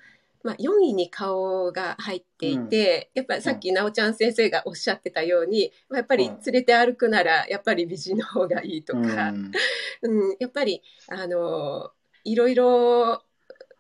[0.48, 9.52] まあ、4位に顔が入っていて、やっぱりさっきなおちゃん先生がおっしゃってたように、まあやっぱり連れて歩くならやっぱり美人の方がいいとか、うん。
[10.04, 10.38] うん。
[10.40, 11.92] やっぱりあの
[12.24, 13.22] いろいろ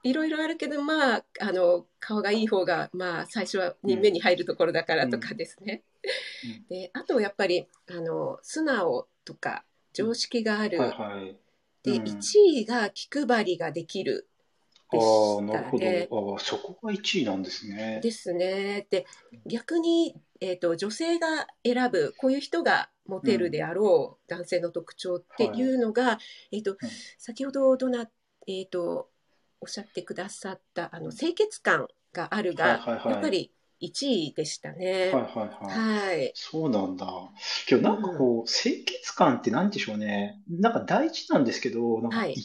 [0.03, 5.83] いろいろあるけどまああの顔がいい方がまあ最初は人目に入るところだからとかですね。
[6.43, 6.65] うん。
[6.67, 11.37] であとやっぱりあの素直とか常識がある、はいはい。
[11.83, 12.03] でうん。
[12.03, 12.19] 1
[12.61, 14.27] 位が気配りができる
[14.93, 16.33] ああ、なるほでど。
[16.33, 17.99] ああ、そこが1位なんですね。
[18.01, 18.87] ですね。
[18.89, 19.05] で
[19.45, 26.19] 逆に、えー、と女性が選ぶこういう人がモテるであろう男性の特徴っていうのが、
[26.51, 26.77] えー、と
[27.17, 28.09] 先ほどどな、
[28.47, 29.09] えー、と
[29.59, 35.11] おっしゃってくださったあの清潔感があるが、はいはいはいやっぱり1位でしたね。
[35.13, 36.07] はいはいはい。
[36.09, 36.31] はい。
[36.33, 37.05] そうなんだ。
[37.69, 40.41] 今日なんかこう、清潔感ってなんでしょうね。
[40.49, 42.35] なんか大事なんですけど、なんかはい1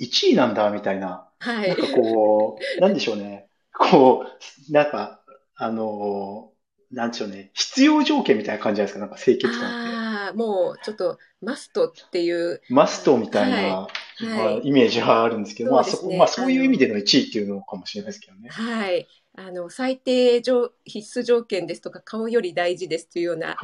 [0.00, 1.28] 位、1位なんだみたいな。
[1.38, 1.92] はなんかい。
[1.92, 3.48] こう、なんでしょうね。
[3.72, 4.24] こ
[4.68, 5.22] う、なんか、
[5.54, 7.50] あのー、なんでしょうね。
[7.54, 9.00] 必要条件みたいな感じじゃないですか。
[9.00, 9.96] なんか清潔感って。
[9.96, 18.50] ああ、もうちょっとマストっていう、マストみたいな、はいまあイメージはあるんですけど、まあそうですねそこ、まあそういう意味での1位っていうのかもしれないですけどね。
[18.50, 19.06] はい。
[19.36, 23.56] あの最低条必須条件ですとか顔より大事ですというような。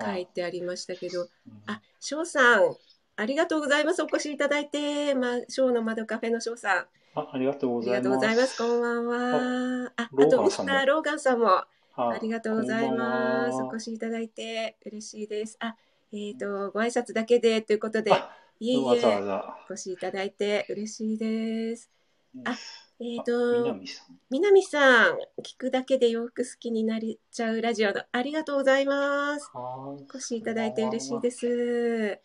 [0.00, 1.28] 書いてありましたけど、うん
[1.66, 2.76] あ、翔さん、
[3.16, 4.02] ありがとうございます。
[4.02, 8.36] お越しいただいて、ま、翔の窓カフェの翔さん、あ、ありがとうございます。
[8.36, 8.58] ます。
[8.58, 9.92] こんばんは。
[9.96, 11.66] あ、あと、ミスターローガンさんも、あ
[11.96, 13.58] ありがとうございます。
[13.58, 15.56] はお越しいただいて嬉しいです。
[15.60, 15.74] あ、
[16.12, 19.56] えっ、と、ご挨拶だけでということで、あいえいえ、ざ。
[19.68, 21.90] お越しいただいて嬉しいです。
[22.44, 22.54] あ
[23.00, 23.76] えっ、あと、
[24.28, 25.18] 南さん。
[25.42, 29.50] 聞くだけで洋服好きになれちゃうラジオのありがとうございます。
[29.54, 30.02] はーい。
[30.02, 32.20] お越しいただいて嬉しいです。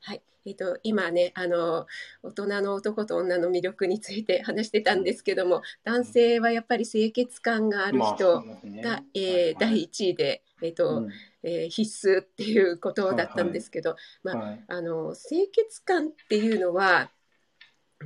[0.00, 0.22] はい。
[0.44, 1.86] えっ、と、今ね、あの、
[2.24, 8.82] 大人の男と女の魅力について話してたんですけども、男性はやっぱり清潔感があるまあ人そうですね。
[8.82, 9.44] が、えーはい。
[9.44, 9.56] はい。
[9.58, 11.10] 第1位で、えっ、と、うん。
[11.44, 14.64] えー必須っていうことだったんですけど、まあはい。
[14.66, 17.12] あの、清潔感っていうのは、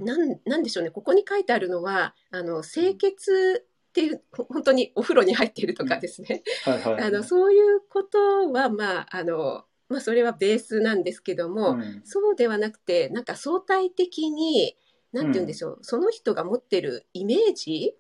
[0.01, 7.03] なん、なんでしょうね、ここに書いてあるのは、あの、清潔っていう、ほ本当にお風呂に入っているとかですね、はいはい。
[7.03, 12.03] あのそういうことはまああの、まあ、それはベースなんですけども、うん。
[12.05, 14.77] そうではなくてなんか相対的に
[15.13, 17.97] 何て言うんでしょう、その人が持ってるイメージ？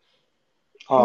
[0.88, 0.96] 例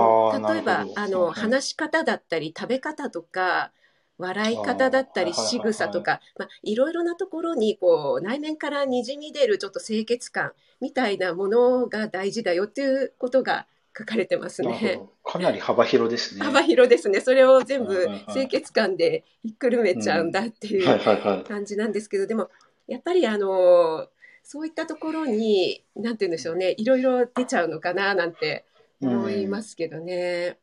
[0.59, 3.71] えばあの、はい話し方だったり食べ方とか
[4.17, 15.01] 笑い方だったり仕草とか、まあ、いろいろなところにこう内面からにじみ出るちょっと清潔感みたいなものが大事だよっていうことが書かれてますね。
[15.23, 16.45] かなり幅広ですね。
[16.45, 17.21] 幅広ですね。
[17.21, 21.43] それを全部清潔感でひっくるめちゃうんだっていはいう。
[21.45, 22.49] 感じなんですけど、でも
[22.87, 24.07] やっぱりあの
[24.43, 28.65] そういったところに何て言うんでしょうね、いろいろ出ちゃうのかななんて
[29.01, 30.57] 思いますけどね。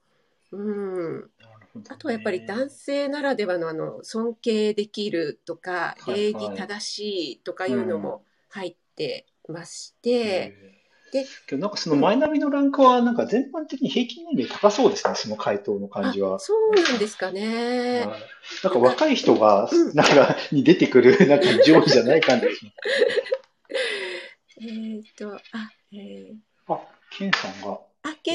[0.52, 1.30] うん。
[1.88, 10.82] あとはやっぱり男性ならではのあの尊敬できるとか礼儀正しいとかいうのも入ってまして、えー。
[11.12, 16.36] でけどなんかそのマイナビのランクはなんか全般的に平均年齢高そうですね、その回答の感じは。
[16.36, 16.38] あ。
[16.38, 18.06] そうなんですかね。
[18.06, 18.20] はい。
[18.64, 22.72] なんか若い人がうん、なんか、に出てくる、なんか上位じゃない感じがし
[24.62, 25.40] えっ、と、あ、
[25.92, 26.34] えー。
[26.72, 26.80] あ、
[27.10, 27.51] ケンさん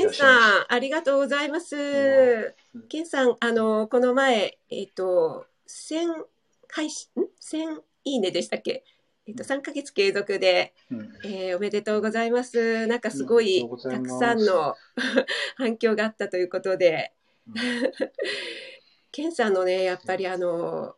[0.08, 2.56] ケンさん、ありがとうございます。
[2.90, 6.26] ケンさん、あの、この前、えっ、と、1000
[6.70, 8.84] 配信、ん ?1000 いいねでしたっけ？
[9.26, 11.14] えっ、と、3ヶ月継続で、うん。
[11.26, 12.88] えーおめでとうございます。
[12.88, 14.76] なんかすごいたくさんの
[15.58, 17.12] 反響があったということで。
[17.48, 17.54] うん、
[19.12, 20.96] ケンさんのね、やっぱりあの、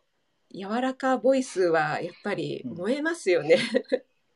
[0.52, 3.58] 柔らかボイスはやっぱり燃えますよね。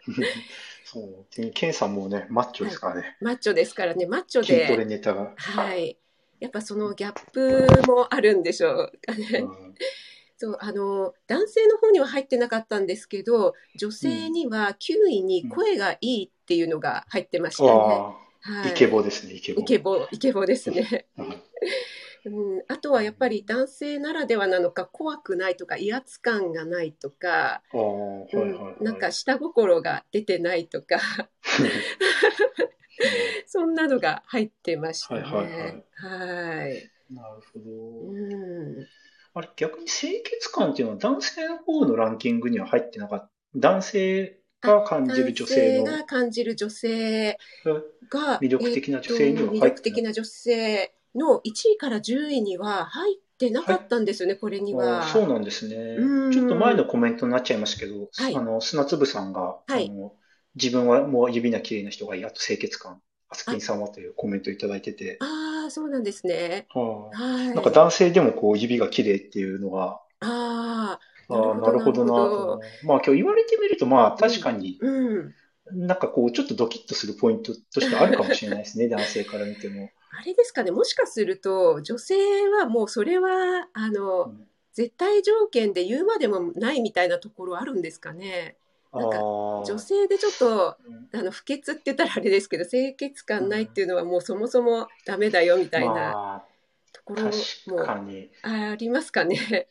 [0.85, 1.27] そう。
[1.35, 3.17] でケンさんもね、マッチョですからね。
[3.21, 5.33] マッチョですからね、マッチョ筋トレで、ネタが。
[5.37, 5.99] はい。
[6.41, 9.27] やっぱそのギャップもあるんでしょうかね。
[9.41, 9.75] うん
[10.37, 17.71] そう、あの、男性の方には入ってなかったんですけど、女性には9位に声がいいっていうのが入ってましたね。
[17.71, 18.17] あは
[18.65, 18.71] あ、い。
[18.73, 19.61] イケボですね、イケボ。
[19.61, 21.07] イケボ、イケボですね。
[22.25, 28.75] うんうん、あとはやっぱり男性ならではなのか怖くないとか威圧感がないとか、はいはいはい。
[28.79, 30.99] うんなんか下心が出てないとか
[33.47, 35.21] そんなのが入ってましたね。
[35.23, 35.85] はいはいはい
[36.65, 37.71] はいなるほど。
[38.11, 38.87] うん
[39.37, 43.31] あれ、逆に清潔感っていうのは男性の方のランキングには入ってなかった？
[43.57, 47.39] 男性が感じる女性の男性が感じる女性
[48.09, 55.03] が魅力的な女性には入ってないえーと魅力的な女性の1位から10位には入ってなかったんですよね、これには。
[55.03, 56.33] あそうなんですねうん。
[56.33, 60.13] ちょっと前のコメントになっちゃいましたけど、はいあの、砂粒さんが、はいあの、
[60.55, 66.67] 自分はもう指な綺麗な人がいい、あと清潔感、アスキンさんはというコメントいただいてて、ああ、そうなんですね。
[66.71, 67.49] はあはい。
[67.49, 70.99] なんか男性でもこう指が綺麗っていうのが、あ
[71.29, 72.61] あ、ああ、なるほどななるほどと。
[72.85, 75.35] まあ今日言われてみると、まあ確かに、うん。
[75.73, 79.91] なんかこうちょっとドキッとするポイントとしてあるかもしれないですね、 男性から見ても。
[80.19, 82.15] あれですかね、もしかすると、女性
[82.49, 88.57] はもうそれは、あの、うん絶対条件で言うまでもないみたいなところあるんですかね。
[88.93, 90.77] なんか女性でちょっと、
[91.13, 96.45] うんあの、不潔って言ったらあれですけど、清潔感ないっていうのはもうそもそもダメだよみたいなまあ、
[96.93, 99.69] ところもに、ありますかね。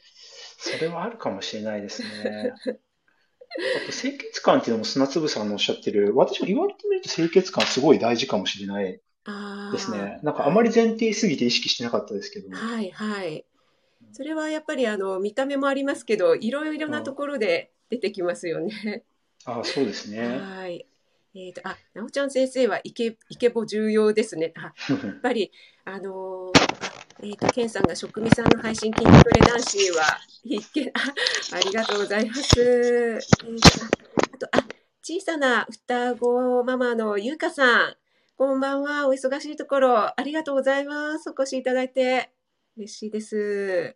[0.57, 2.53] それはあるかもしれないですね。
[2.55, 9.01] あと清潔感っていうのも砂粒さんのおっしゃってる、私も言われてみると清潔感すごい大事かもしれない。
[9.71, 10.19] ですね。
[10.23, 12.55] なんかあまり前提すぎて意識してなかったですけど。
[12.55, 13.45] はいはい。
[14.11, 19.03] それはやっぱりあの見た目もありますけど、いろいろなところで出てきますよね。
[19.45, 20.39] ああ、そうですね。
[20.39, 20.85] はい。
[21.35, 24.53] えっと、あ、なおちゃん先生はイケ、イケボ重要ですね。
[24.55, 25.51] あ、やっぱり、
[25.83, 32.61] あのーあえっと、ケンさんが職味さんの配信筋トレ男子は必見、あ、ありがとうございます。
[32.61, 33.59] えー
[34.37, 34.63] と、と、あ、
[35.01, 37.95] 小さな双子ママのゆうかさん、
[38.45, 39.07] こんばんは。
[39.07, 41.29] お忙しいところ、ありがとうございます。
[41.29, 42.33] お越しいただいて、
[42.75, 43.95] 嬉しいです。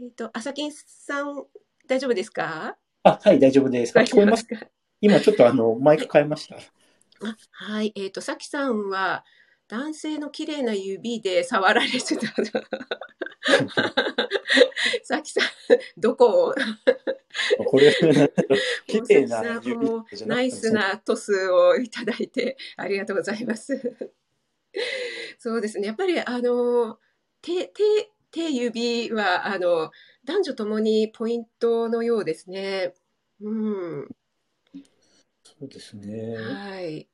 [0.00, 1.44] えっと、あさきんさん、
[1.86, 2.78] 大丈夫ですか？
[3.02, 3.94] あ、はい、大丈夫です。
[3.98, 4.46] あ聞こえます？
[4.46, 4.56] か
[5.02, 6.56] 今ちょっとあの、マイク変えました。
[6.56, 9.26] あはい、えっ、と、さきさんは、
[9.70, 12.26] 男性の綺麗な指で触られてた。
[15.04, 15.44] さきさん、
[15.96, 16.54] どこを？
[17.64, 17.94] これ、
[18.86, 23.96] 綺麗な指もじゃなナイスなトスをいただいて、ありがとうございます。
[25.38, 26.98] そうですね、やっぱり、あの、
[27.40, 29.92] 手、手、手指は、あの、
[30.24, 32.94] 男女ともにポイントのようですね。
[33.40, 34.08] うん。
[35.44, 36.36] そうですね。
[36.36, 37.09] はい。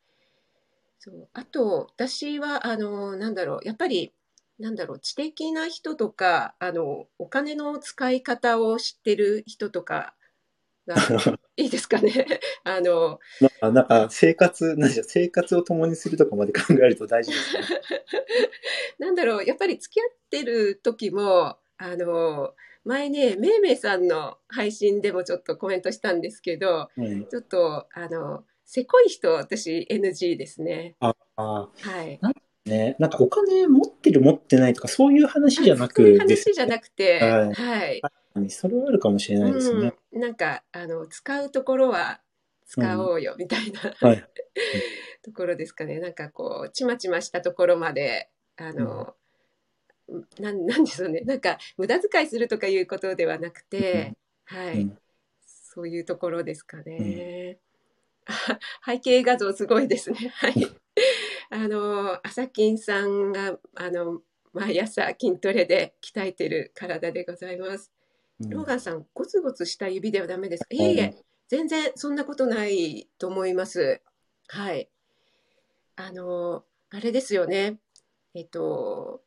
[1.07, 1.29] そう。
[1.35, 4.13] あと、私は、あの、なんだろう、やっぱり、
[4.59, 10.15] なんだろう、知的な人とか、あの、お金の使い方を知ってる人とか
[10.89, 10.97] が
[11.57, 12.11] いいですかね。
[12.65, 17.81] あの、まあ、なんか生活、なんでしょう、生活を共にするとかまで考えると大事ですね。
[18.99, 30.97] なんだろう、やっぱり付き合ってる時も、あの、前ね、めいめいさんの配信でもちょっとコメントしたんですけど、うん、ちょっと、あの、せこい人、私 NG ですね。
[31.01, 32.19] ああ、はい。
[32.69, 38.03] ね、なんかお金持ってる持ってないとかそういう話じゃなそういう話じゃなくて、はいはい。
[38.35, 38.49] ね。
[38.49, 39.95] それはあるかもしれないですね。
[40.13, 42.21] うん、なんかあの使うところは
[42.67, 44.25] 使おうよみたいな、はい。
[45.23, 46.01] ところですかね。
[46.01, 49.15] なんかこうちまちましたところまであの、
[50.41, 51.21] なんなんでしょうね。
[51.21, 54.99] なんか無駄遣いするとかいうことではなくて、はい、うん
[55.77, 57.59] そういうところですかね。
[58.27, 60.19] あ 背景画像すごいですね。
[60.37, 60.55] はい。
[61.51, 67.91] あのあさきんさんがあの毎朝筋トレで鍛えてる体でございます。
[68.41, 70.67] うんローガンさん、ゴツゴツした指ではダメですか？
[70.73, 71.15] いえいえ、
[71.49, 74.03] 全然そんなことないと思います。
[74.49, 74.91] はい。
[75.97, 77.79] あの、あれですよね。
[78.35, 79.25] えっと、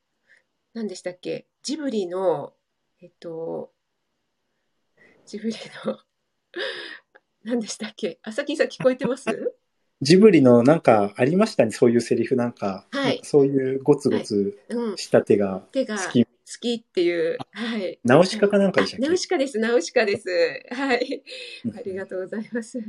[0.76, 1.48] 何でしたっけ？
[1.64, 2.54] ジブリの、
[3.02, 3.74] えっと、
[5.26, 5.56] ジブリ
[5.86, 5.98] の、
[7.44, 8.20] 何でしたっけ？
[8.24, 9.26] 朝木さん聞こえてます？
[10.02, 14.98] ジブリのなんかありましたね、そういうセリフなんか、はいそういうゴツゴツうん。
[14.98, 16.24] した手が手が好き。
[16.26, 16.30] 好
[16.60, 17.38] きっていう。
[17.52, 18.00] はい。
[18.04, 20.28] ナウシカかなんかでしたっあナウシカです、ナウシカです。
[20.72, 21.06] はい。
[21.06, 21.24] け
[21.78, 22.80] ありがとうございます。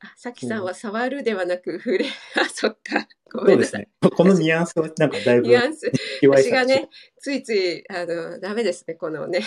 [0.00, 2.06] あ、さきさんは触るではなく触れ、
[2.36, 3.08] あ、そっか。
[3.32, 3.88] ごめんなさい。
[4.02, 4.16] そうですね。
[4.16, 5.90] このニュアンスはなんかだいぶニュアンス、
[6.28, 6.88] 私がね、
[7.18, 9.40] ついつい、あの、ダメですね、このね。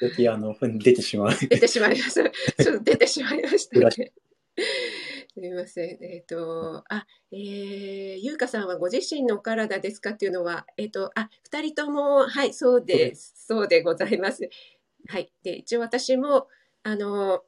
[0.00, 1.36] 時々、あの、出てしまう。
[1.36, 2.30] 出てしまいました。
[2.62, 4.12] ちょっと出てしまいました裏ね。
[5.34, 5.98] すみません。
[6.00, 13.34] えっ、と、あ、えー、ゆうかさんはご自身のお体ですかっていうのは、えっ、と、あ、二人とも、はい、そうです。
[13.46, 14.48] そうでございます。
[15.08, 15.32] はい。
[15.42, 16.48] で、一応私も、
[16.84, 17.42] あの、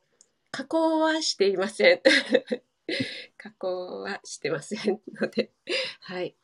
[0.50, 2.00] 加工はしていません。
[3.38, 5.52] 加工はしてませんので、
[6.00, 6.34] はい。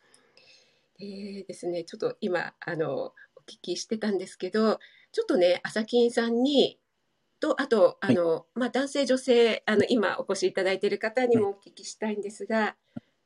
[1.01, 3.15] えーですね、ちょっと今、あの、お
[3.47, 4.79] 聞きしてたんですけど、
[5.13, 6.79] ちょっとね、朝金さんに、
[7.39, 12.77] と、あと、あの、まあ、男性、女性、あの、今お越しいただいている方にもお聞きしたいんですが、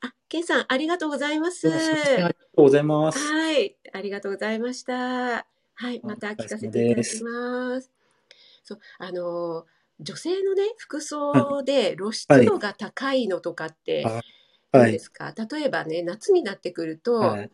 [0.00, 1.68] あ、ケンさん、ありがとうございます。
[1.68, 3.18] ありがとうございます。
[3.18, 5.46] はい、ありがとうございました。
[5.78, 7.90] はい、また聞かせていただきます。
[8.64, 9.66] そう、あの、
[10.00, 14.22] 女性のね、服装で露出度が高いのとかってあ
[14.72, 14.92] どうはい。
[14.92, 17.50] ですか、例えばね、夏になってくるとはい。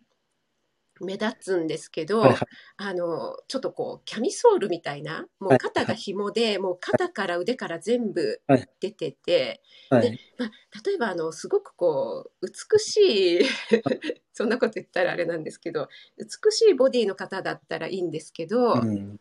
[1.04, 2.32] 目立つんですけど、はい。
[2.32, 2.40] はい
[2.76, 10.18] あの、ちょっとこう、キャミソールみたいな、もうはい肩が紐で、もう肩から腕から全部はい出てて、はい。
[10.38, 10.50] まあ、
[10.84, 12.96] 例えばあのすごくこう美し
[13.42, 13.44] い
[14.32, 15.88] そんなこと言ったらあれなんですけど
[16.18, 19.20] 美しいボディの方だったらいいんですけど、うん。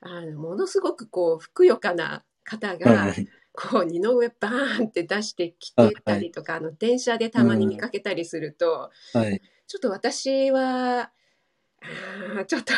[0.00, 3.28] あのものすごくこうふくよかな方はがい。
[3.52, 9.40] こう二の上バーンって出してきてたりとか、あの電車でたまに見かけたりすると、はい。
[9.66, 11.10] ちょっと私は
[12.38, 12.72] あちょっと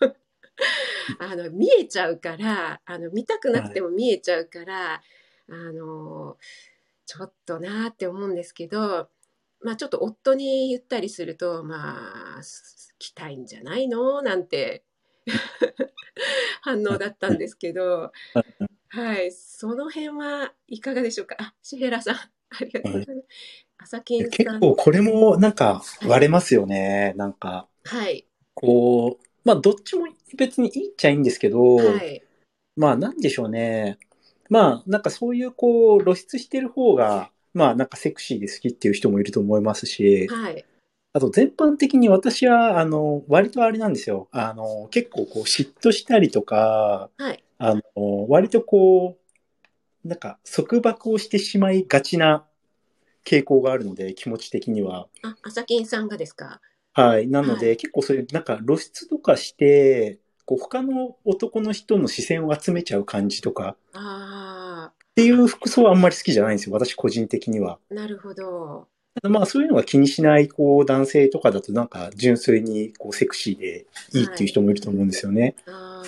[1.20, 5.00] あの見えちゃうからあの見たくなくても見えちゃうから、あ
[5.50, 6.36] の
[7.06, 9.08] ちょっとなーって思うんですけど、
[9.62, 14.20] まあ、ちょっと夫に言ったりするとまあす着たいんじゃないの？
[14.22, 14.84] なんて
[16.60, 18.12] 反応だったんですけど、
[18.88, 21.36] はい、その辺はいかがでしょうか？
[21.38, 23.28] あ、シヘラさん、ありがとうございます。
[23.78, 27.14] 朝金さん、結構これもなんか割れますよね。
[27.16, 30.06] なんか、はい、こう、まあどっちも
[30.36, 32.22] 別にいいっちゃいいんですけど、はい、
[32.76, 33.98] まあなんでしょうね。
[34.50, 40.64] まあなんかそういうこう露出してる方が、まあなんかセクシーで好きっていう人もいると思いますし、はい、
[41.12, 44.28] あと全般的に私は、あの、割とあれなんですよ。
[44.30, 47.82] あの、結構こう嫉妬したりとか、はい、あの、
[48.28, 49.16] 割とこ
[50.04, 52.46] う、なんか束縛をしてしまいがちな
[53.28, 55.08] 傾向があるので、気持ち的には。
[55.22, 56.60] あ、朝金さんがですか？
[56.94, 57.28] はい。
[57.28, 66.72] なので、は結構そういう、なんか露出とかして、こう他の男の人の視線を集めちゃう感じとかあっていう服装はあんまり好きじゃないんですよ。
[66.74, 67.78] 私個人的には。
[67.90, 68.88] あ、なるほど。
[69.24, 75.54] まあそういうのが気にしないこう男性とかだとなんか純粋にこうセクシーでいいっていう人もいると思うんですよね。
[75.66, 76.02] あ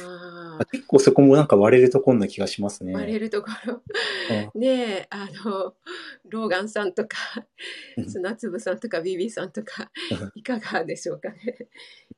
[0.65, 2.93] 結構そこもなんか割れるところな気がしますね。
[2.95, 3.75] あ、割れるところ。
[3.75, 5.75] うんねえ、あの、
[6.29, 7.17] ローガンさんとか
[7.97, 11.39] う、ん砂粒さんとか、ビビさんとかうん、いかがでしょうかね。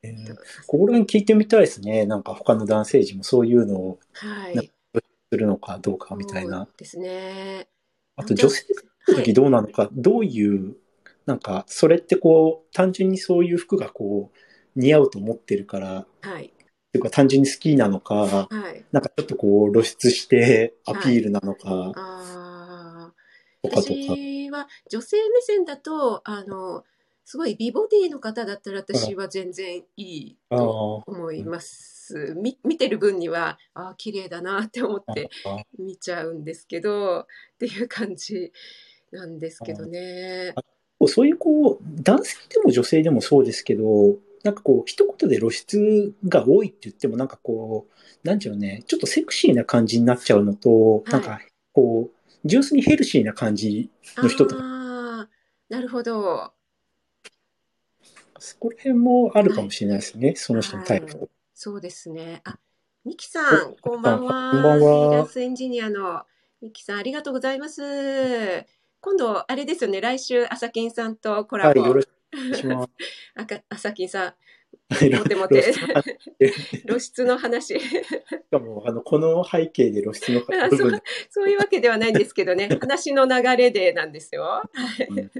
[0.03, 0.35] えー
[0.67, 2.07] ここら辺聞いてみたいですね。
[2.07, 4.71] なんか他の男性陣もそういうのをはい。
[5.33, 6.69] するのかどうかみたいな。
[6.77, 7.69] ですね。
[8.17, 8.67] あと女性
[9.09, 10.77] の時どうなのか、どういう、
[11.25, 16.53] なんかそれってこう単純にそういう服がこう似合うと思ってるから、っはい。
[16.93, 18.85] ていうか単純に好きなのか、はい。
[18.93, 23.13] なんかちょっとこう露出してアピールなのか、ああ。
[23.63, 23.93] とかとか。
[23.93, 26.85] 私は女性目線だと、あの、
[27.25, 32.35] すごい美ボディの方だったら私は全然いいあとー思います。
[32.37, 35.31] み見てる分には、ああ、綺麗だなって思って
[35.79, 37.27] 見ちゃうんですけど、っ
[37.59, 38.53] ていう感じ
[39.13, 40.55] なんですけどね。
[41.07, 51.41] そういうこう、男性でも女性でもそうですけど、なんかこう、一言で露出が多いって言っても、なんかこう、なんていうのね、ちょっとセクシーな感じになっちゃうのと、いなんか
[51.73, 55.29] こう、純粋にヘルシーな感じの人とか、ああ、
[55.69, 56.53] なるほど。
[58.39, 61.29] そこら辺もあるかもしれないですね、その人のタイプと。
[61.55, 62.41] そうですね。
[62.45, 62.59] あ、
[63.05, 64.51] ミキさん、こんばんは。
[64.51, 66.25] こんばんはフリーランスエンジニアの
[66.61, 67.81] ミキさん、ありがとうございます。
[69.01, 71.87] 今度、あれですよね、来週、朝金さんとコラはい、ボ。
[71.87, 72.22] よろしく。
[73.37, 74.35] あか朝金さん、
[74.89, 75.75] はいモテモテ
[76.87, 77.79] 露出の話。
[77.81, 77.87] し
[78.51, 84.43] かも、あの、この背景で露出のあ部分、そういうわけではないんですけどね、話の流れでなんですよ。
[84.43, 84.65] は
[84.99, 85.31] いうん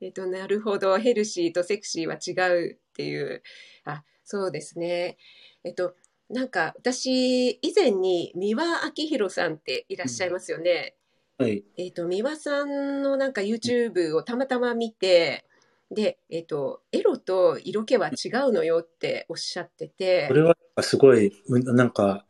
[0.00, 3.42] えっと、なるほど、ヘルシーとセクシーは違うっていう。
[3.84, 5.18] あ、そうですね。
[5.62, 5.94] えっと、
[6.30, 10.94] なんか私、以前に三輪明宏さんっていらっしゃいますよね。
[11.36, 11.64] はい。
[11.76, 15.44] えっと、三輪さんのなんか YouTube をたまたま見て、
[15.90, 20.28] で、えっと、エロと色気は違うのよっておっしゃってて。
[20.28, 22.24] そ、れは、すごい、うなんか、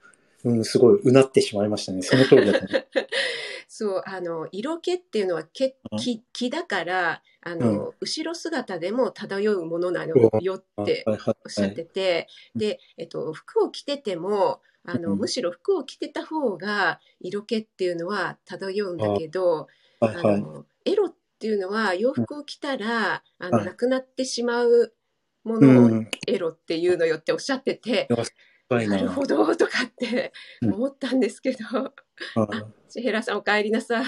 [0.44, 2.02] うん、すごい、うなってしまいましたね。
[2.02, 2.66] その通りだと。
[3.68, 5.98] そう、あの、色気っていうのは毛うん。
[5.98, 11.16] 気気だから、あの、後ろ姿でも漂うものなのよっておっ
[11.48, 15.18] しゃってて、で、えっと、服を着てても、あの、うん。
[15.18, 19.68] むしろ服を着てた方が色気っていうのは漂うんだけど、
[20.00, 20.34] はいはい。
[20.34, 24.94] あの、エロっていうのは洋服を着たら、あの、はいなくなってしまう
[25.44, 26.08] もうのをん。
[26.26, 28.08] エロっていうのよっておっしゃってて、
[28.68, 28.96] 深いな。
[28.96, 30.32] なるほどとかって
[30.62, 34.06] うん思ったんですけど、はいシヘラさんお帰りなさい。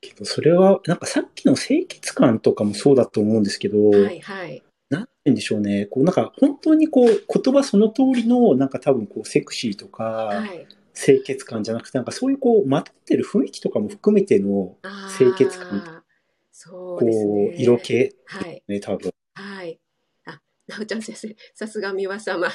[0.00, 4.62] けどそれは、なんかさっきの清潔感とかもそうだと思うんですけど、はいはい。
[4.90, 5.86] なんて言うんでしょうね。
[5.86, 10.66] こう、なんか本当にこう、言葉その通りの、なんか多分こう、セクシーとか、はい。
[10.98, 16.02] 清潔感じゃなくて、なんかそういうこう、まとってる雰囲気とかも含めての、あ清潔感あ、
[16.50, 17.48] そうこですね。
[17.50, 18.62] う、色気はい。
[18.66, 19.12] ね、多分。
[19.34, 19.78] はい。
[20.24, 22.48] あ、なおちゃん先生、さすが三輪様、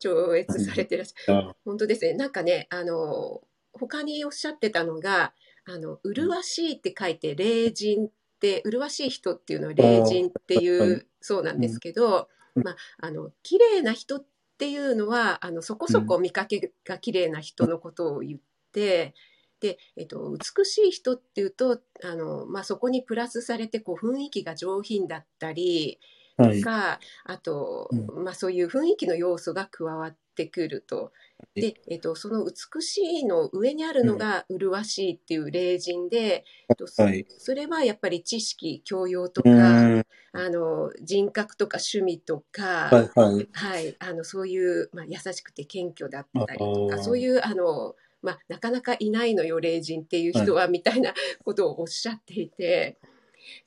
[0.00, 1.38] 超越されてらっしゃる。
[1.38, 2.14] あ本当ですね。
[2.14, 3.42] なんかね、あの、
[3.72, 5.32] 他におっしゃってたのが、
[5.64, 14.24] あの、麗しいって書いて、霊人って、麗しい人っていうのは霊人っていう、そうなんですけど、うんまあ、あの、綺麗な人っ
[14.58, 18.40] ていうのは、あの、そこそこ見かけが綺麗な人のことを言っ
[18.72, 19.14] て、
[19.60, 26.00] で、えっと、美しい人っていうと、あの、まあ、そこにプラスされて、こう、雰囲気が上品だったり、
[26.36, 26.60] はい。
[26.60, 31.12] か、あと、うまあそういう雰囲気の要素が加わってくると。
[31.54, 40.06] で、えっと、その美しいの上にあるのが麗しいっていう例人で、えっとそれはやっぱり知識、教養とか、ん。
[40.36, 43.48] あの、人格とか趣味とか、はいはい。
[43.52, 51.14] はい、あの、そういう、まあ、優しくて謙虚だったりとか、そういう、あの、まあ、なかなかいないのよ、霊人っていう人は、みたいな
[51.44, 52.98] ことをおっしゃっていて、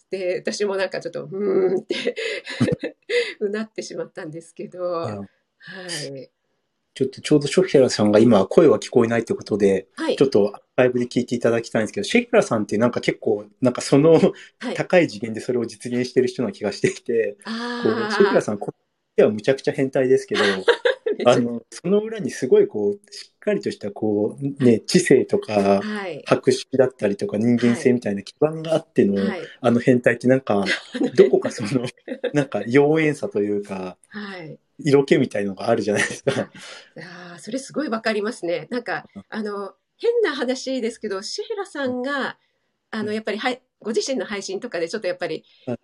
[0.09, 2.15] で、私もなんかちょっと、うーんって
[3.39, 5.15] うなってしまったんですけど、あ
[5.59, 6.31] はい。
[6.95, 10.25] ちょっとちょうどショヒェラさんが今声は聞こえないってことで、はいちょ。
[10.25, 14.19] っとアーカイブで聞いていただきたいんですけど、シェヒェラさんってなんか結構、なんかその
[14.59, 14.75] はい。
[14.75, 18.79] 高い次元でそれを実現してる人な気がしていて、あこうシェヒェラあ、さん、こっ
[19.15, 20.41] ちはむちゃくちゃ変態ですけど、
[21.25, 26.23] あの、 その裏にすごいこう、しっかりとしたこう、ね、知性とか、はい。
[26.25, 29.41] 博識だったりとか人間性みたいな基盤があっての、はい。
[29.61, 30.65] あの変態ってなんか、
[31.15, 31.85] どこかその、
[32.33, 34.59] なんか妖艶さというか、はい。
[34.79, 36.51] 色気みたいのがあるじゃないですか。
[36.97, 38.67] ああ、それすごいわかりますね。
[38.69, 42.37] なんか、あの、変な話ですけど、シヘラさんが、
[42.91, 45.79] あの、やっぱり、はい、ご自身の配信とかでちょっとやっぱりはい、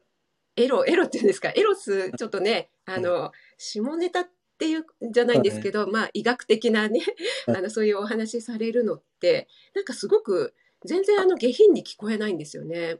[0.55, 4.27] エロ、エロっていうんですか、エロス、ちょっとね、あの、下ネタ
[4.63, 6.99] っていうんじゃないんですけど、まあ、医学的なね、
[7.47, 10.53] はい あの、そういうお話されるのって、なんかすごく、
[10.85, 12.99] 全然あの、下品に聞こえないんですよね。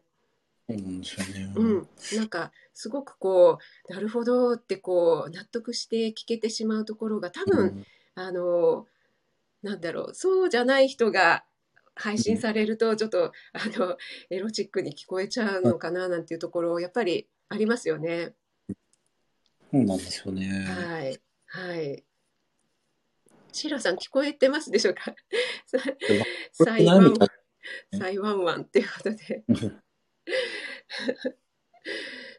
[0.68, 1.58] そうなん。
[1.58, 3.60] うん、なんかすごくこ
[3.90, 7.86] うなるほどってこう納得して聞けてしまうところが多分、うん
[8.16, 8.88] あの
[9.64, 11.44] なんだろうそうじゃない人が
[11.96, 13.98] 配信されるとちょっと、あの
[14.30, 18.34] エロチックに聞こえちゃうのかななんていうところやっぱりありますよね。
[19.72, 20.48] そうなんですよね。
[20.48, 21.20] はい
[21.54, 22.04] はい。
[23.52, 25.14] シーラさん聞こえてますでしょうか？
[26.52, 27.30] サイワン何みたい
[28.00, 29.44] サイワンワンっていうことで。
[29.48, 29.84] な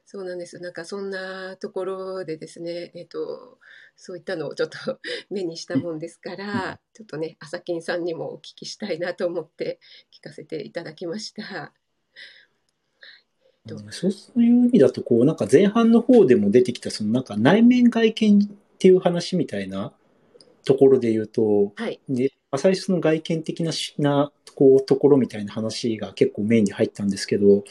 [0.04, 0.58] そうなんです。
[0.58, 3.60] なんかそんなところでですね、えっと、
[3.94, 4.98] そういったのをちょっと
[5.30, 9.78] 目にしたもんですから、ちょっとね、朝金さんにもお聞きしたいなと思って
[10.12, 11.72] 聞かせていただきました。
[13.92, 19.92] そういう意味だと、こう、なんか前半の方でも出てきた、そのなんか内面外見っていう話みたいな
[20.64, 22.00] ところで言うと、はい。
[22.08, 27.64] で、まあ最初の外見的なしな、こう、ところみたいな話が結構メインに入ったんですけど、はい。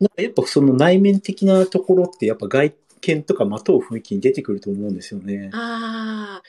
[0.00, 5.50] なんかやっぱその内面的なところってやっぱ外見とかまとう雰囲気に出てくると思うんですよね。
[5.52, 6.42] ああ、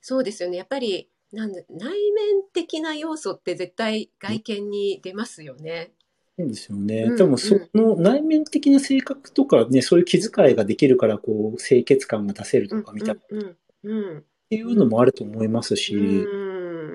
[0.00, 0.58] そうですよね。
[0.58, 5.92] やっぱり、なんだ内面的な要素って絶対外見に出ますよね。
[6.38, 7.04] そうですよね。
[7.04, 13.54] うん多分その内面的な性格とかね、そういう気遣いができるから、こう、清潔感が出せるうんとかみたいなっ
[14.50, 15.98] ていうのもあると思いますし、う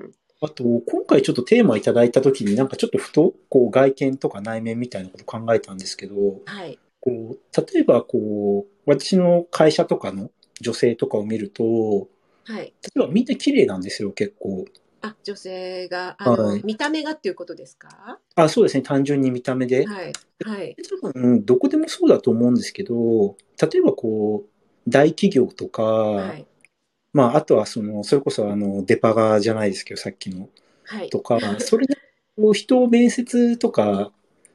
[0.08, 0.12] ん
[0.44, 6.14] あと、今回ちょっとテーマいただいたときになんかちょっとふと、こう、外見とか内面みたいなこと考えたんですけど、
[6.44, 6.80] はい。
[7.00, 12.08] こう、例えばこう、私の会社とかの女性とかを見ると、
[12.44, 12.60] はい。
[12.60, 14.64] 例えばみんな綺麗なんですよ、結構。
[15.02, 18.18] あ、女性が、あの、はい見た目がっていうことですか？
[18.36, 19.86] あ、そうですね、単純に見た目で。
[19.86, 20.12] はい。
[20.44, 20.76] はい。
[21.02, 26.46] 多分、どこでもそうだと思うんですけど、例えばこう、大企業とか、はい。
[27.12, 30.48] まあ、あとはその、それこそあの、デパガーじゃないですけど、さっきの、
[30.84, 31.10] はい。
[31.10, 31.94] とか、それで、
[32.36, 34.12] こう、人を面接とか、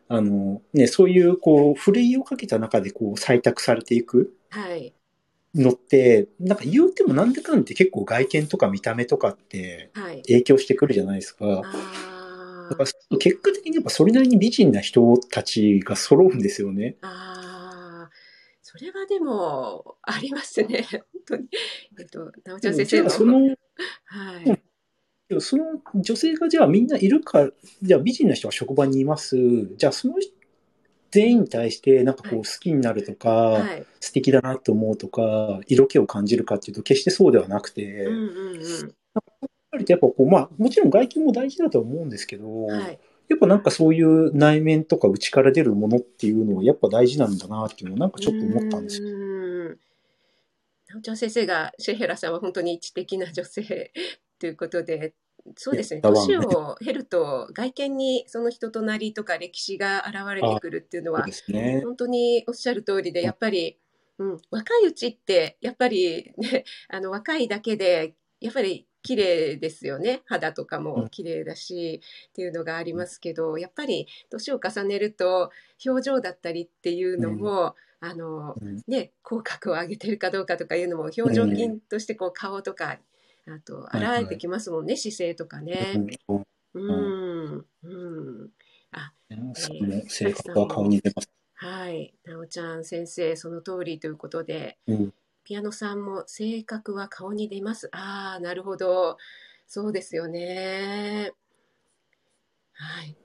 [0.09, 4.93] あの、ね、そういう、こう、ふるいをかけた中で、こう、採択されていくはい。
[5.55, 10.21] のって、なんか言うてもなんでかんって結構外見とか見た目とかってはい。
[10.23, 11.61] 影響してくるじゃないですか。
[11.63, 16.97] あだから結果的にやっぱそれなりに美人な人たちが揃うんですよね。
[17.01, 18.11] ああ、
[18.61, 20.85] それはでも、ありますね。
[21.13, 21.47] 本当に。
[21.99, 23.07] えっと、なおちゃん先生の。
[23.07, 23.55] あその、
[24.05, 25.39] はい。
[25.39, 27.49] その女性がじゃあみんないるか、
[27.81, 29.37] じゃあ美人な人が職場にいます。
[29.77, 30.15] じゃあその
[31.11, 33.85] 全員に対してなんかこはう好きになるとか、はい。
[33.99, 42.69] 素敵だなと思うとか、色気を感じるかっていうと決してそうではなくて、うんうんやっぱりやっぱこう、まあもちろん外見も大事だとは思うんですけど、うん。
[42.69, 42.99] はい。
[43.27, 49.09] やっぱなんかそういう内面とか内から出るものっていうのはやっぱ大事なんだなっていうのをなんかちょっと思ったんですよ。
[49.09, 49.77] よ。
[50.89, 53.91] なおちゃん先生が、シェヘラさんは本当に知的な女性
[54.39, 55.13] ということで、
[55.55, 56.01] そうですね。
[56.01, 61.81] 年を経ると、外見にその人となりとか歴史が現れてくるっていうのはね。
[61.83, 63.77] 本当におっしゃる通りで、やっぱり、
[64.19, 70.21] うん、若いうちって、やっぱりね、あの、若いだけで、やっぱり綺麗ですよね。
[70.25, 75.51] 肌とかも綺麗だし、っていうのがありますけど、やっぱり年を重ねると、
[75.85, 82.99] 表情だったりっていうのも、あの、うんね、口角を上げてるかどうかとかいうのも、表情筋としてこう顔とか、
[83.47, 85.93] あと、いはい現れてきますもんね、姿勢とかね。
[86.27, 86.43] うん
[86.73, 88.51] うん、うん。
[89.53, 91.29] その性格は顔に出ます。
[91.55, 97.87] はい、なおちゃん先生、その通りということで、うんピアノさんも性格は顔に出ます。
[97.93, 99.17] ああ、なるほど。
[99.65, 101.31] そうですよね。
[102.73, 103.15] はい。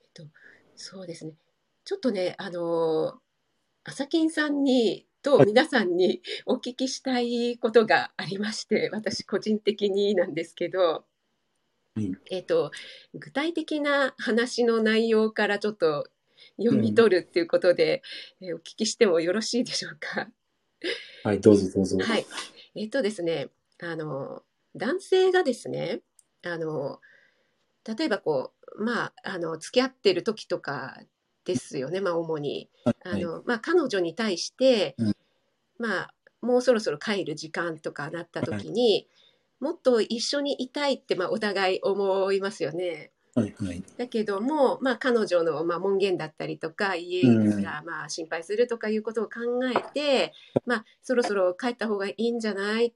[0.00, 0.24] えっと、
[0.74, 1.34] そうですね。
[1.84, 3.20] ちょっとね、あの、
[3.84, 11.04] 朝金さんに、とはい皆さんにお聞きしたいことがありまして、私個人的になんですけど、
[11.96, 12.70] うんえっと、
[13.14, 16.08] 具体的な話の内容からちょっと
[16.58, 18.02] 読み取るっていうことで、
[18.40, 20.28] えーお聞きしてもよろしいでしょうか？
[21.22, 21.98] はい、どうぞどうぞ。
[21.98, 22.26] はい。
[22.74, 23.48] えっとですね、
[23.80, 24.42] あの、
[24.74, 26.00] 男性がですね、
[26.44, 26.98] あの、
[27.86, 30.98] 例えばこう、まあ、あの、付き合ってる時とか
[31.44, 32.68] ですよね、まあ、主に。
[32.84, 35.16] はいあの、まあ、彼女に対して、うん
[35.78, 39.08] まあ、もうそろそろ帰る時間とかなった時に、
[39.60, 43.12] もっと一緒にいたいって、まあ、お互い思いますよね。
[43.34, 43.82] はい、はい。
[43.96, 49.40] だけども、まあ、彼女の、まあ、門限だったりとか家が、まあ、心配するとかいうことを考
[49.74, 50.32] えて、
[50.66, 52.92] まあ、そろそろ帰った方がいいんじゃないっ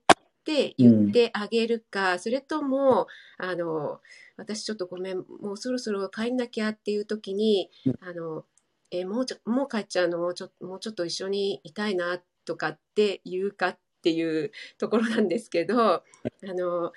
[0.47, 4.01] て言ってあげるか、それともあの
[4.36, 8.44] 私ちょっとごめんもうそろそろ帰んなきゃっていう時に、うんあの
[8.92, 10.18] えもうちょもう帰っちゃうの？
[10.18, 16.03] もうちょもうちょっと一緒にいたいなとかって言うかっていうところなんですけどあ
[16.44, 16.92] の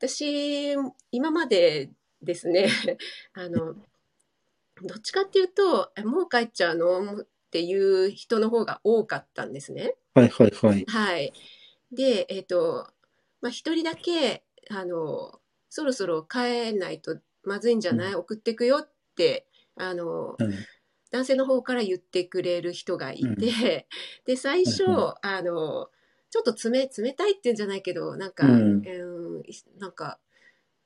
[0.00, 0.74] 私
[1.12, 1.90] 今まで
[2.20, 2.68] ですね
[3.34, 3.76] あの
[4.82, 7.22] どっちかっていうとえもう帰っちゃうの？
[7.22, 9.94] っていう人の方が多かったんですね。
[10.14, 10.84] はい、はい、はい。
[10.86, 11.32] はい。
[11.92, 12.88] で、えっ、と、
[13.40, 20.52] まあ、一人だけ、あの、そろそろ帰んないとまずいんじゃない、送ってくよって、あの、うん。
[21.10, 23.36] 男性の方から言ってくれる人がいて、うん。
[24.26, 25.90] で、最初、はいはあの、
[26.30, 28.82] ちょっと冷、冷たいっていうんじゃないけど、なんか、うん。
[28.86, 29.42] えー
[29.78, 30.18] なんか、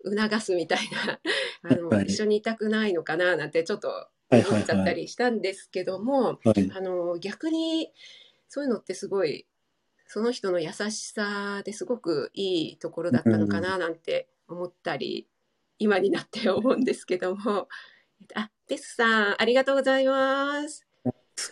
[0.05, 1.21] 促すみたいな、
[1.63, 2.07] あの、はい。
[2.07, 4.63] 一緒にいたくないのかな、なんてちょっとはい、思はい、はい。
[4.63, 7.93] っちゃったりしたんですけども、はい、あの逆に
[8.49, 9.47] そういうのってすごい
[10.13, 15.27] その人の優しさですごくいいところだったのかななんて思ったり、
[15.79, 17.67] 今になって思うんですけども。
[18.37, 20.87] あテスさんありがとうございます。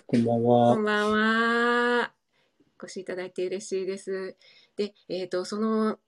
[0.07, 0.85] こんばんこはん。
[0.85, 2.13] ばんは。
[2.79, 4.37] お越しいただいて嬉しいです。
[4.77, 5.99] でえっ、とその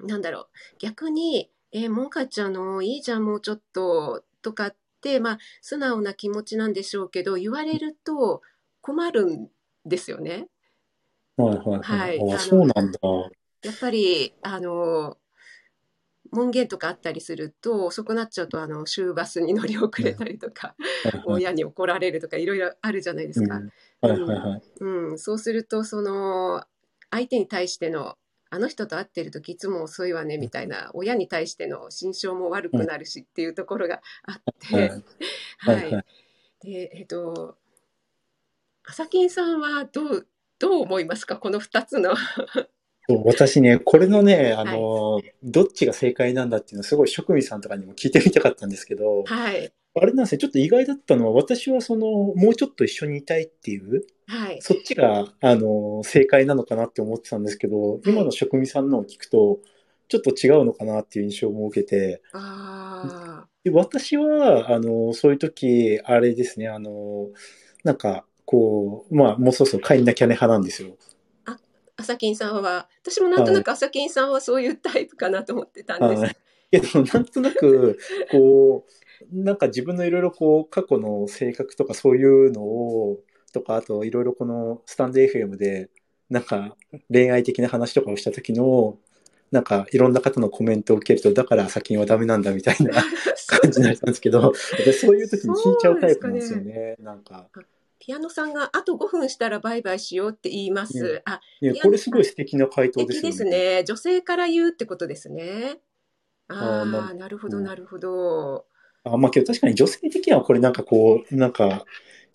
[0.00, 0.46] なんだろう。
[0.78, 8.40] 逆に「えーもう帰っちゃうのいいじゃんもうちょっと」とかってまあ素直な気持ちなんでしょうけど言われると
[8.80, 9.50] 困るん
[9.84, 10.48] ですよね。
[11.42, 11.80] はい、はい、は。
[11.80, 12.98] はいいあ、あのそうなんだ。
[13.62, 15.16] やっぱりあの
[16.30, 20.74] 門限とかあったりすると遅くなっちゃうとあの終バスに乗り遅れたりとか、
[21.04, 21.22] はい、はい。
[21.26, 23.60] 親に怒られるとかいろいろあるじゃないですか。
[25.16, 26.64] そうするとその
[27.10, 28.16] 相手に対しての
[28.50, 35.02] あの人と会ってる時いつも遅いわねみたいな親に対しての心象も悪くなるしっていうところがあって、はい、は
[35.58, 36.04] はい、はい。
[36.60, 37.56] でえっと
[38.84, 40.26] 朝金さんはどう
[40.58, 41.36] どう思いますか？
[41.36, 42.14] この2つの。
[43.24, 49.72] 私ね、これのね、あの、どっちが正解なんだっていうのすごい職味さんとかにも聞いてみたかったんですけど、はい。
[49.94, 54.58] あれなんですね、ちょっと意外だったのは、私はその、もうちょっと一緒にいたいっていう、はい。
[54.60, 59.60] そっちが、あの、正解なのかなって思ってたんですけど、今の職味さんのを聞くと、
[60.08, 67.28] ちょっと違うのかなっていう印象も受けて、あで私は、あの、そういう時、あれですね、あの、
[67.84, 70.96] なんか、こう、まあ、もうそろそろ帰んなきゃね派なんですよ。
[71.98, 72.88] 朝金さんは。
[73.02, 76.22] 私もなんとなく朝金さんはそういうタイプかなと思ってたんです。
[76.22, 76.36] はい。
[76.72, 77.98] いや、でもなんとなく、
[78.32, 78.86] こ
[79.30, 83.18] う、なんか自分のいろいろこう、過去の性格とかそういうのを、
[83.52, 85.90] とか、あといろいろこのスタンド FM で、
[86.30, 86.74] なんか
[87.12, 88.96] 恋愛的な話とかをした時の、
[89.50, 92.92] なんかいろんな方のコメントを受けると、だから朝金はダメなんだみたいな
[93.46, 96.96] 感じになったんですけど、 私 そういう時に聞いちゃうタイプなんですよね。
[97.00, 97.50] なんか。
[97.98, 100.98] ピアノさんがあと5分したらバイバイしようって言います。
[100.98, 103.30] うんあ、いや、これすごい素敵な回答ですよね。
[103.30, 103.84] ですね。
[103.84, 105.78] 女性から言うってことですね。
[106.48, 108.66] ああーなるほど、うんなるほど。
[109.04, 111.84] あ、まあけど確かに女性的にはこれなんかこう、なんか、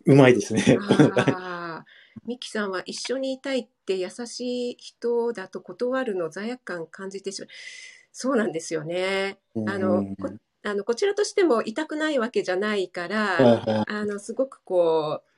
[0.06, 0.78] うまいですね。
[0.80, 1.86] ああ、
[2.26, 7.48] ミキさんは一緒にいたいって優しい人だと断るの罪悪感感じてしまう。
[8.12, 9.40] そうなんですよね。
[9.66, 10.30] あの、こ
[10.66, 15.33] あのこちらとしても痛くないわけじゃないから、あのすごくこう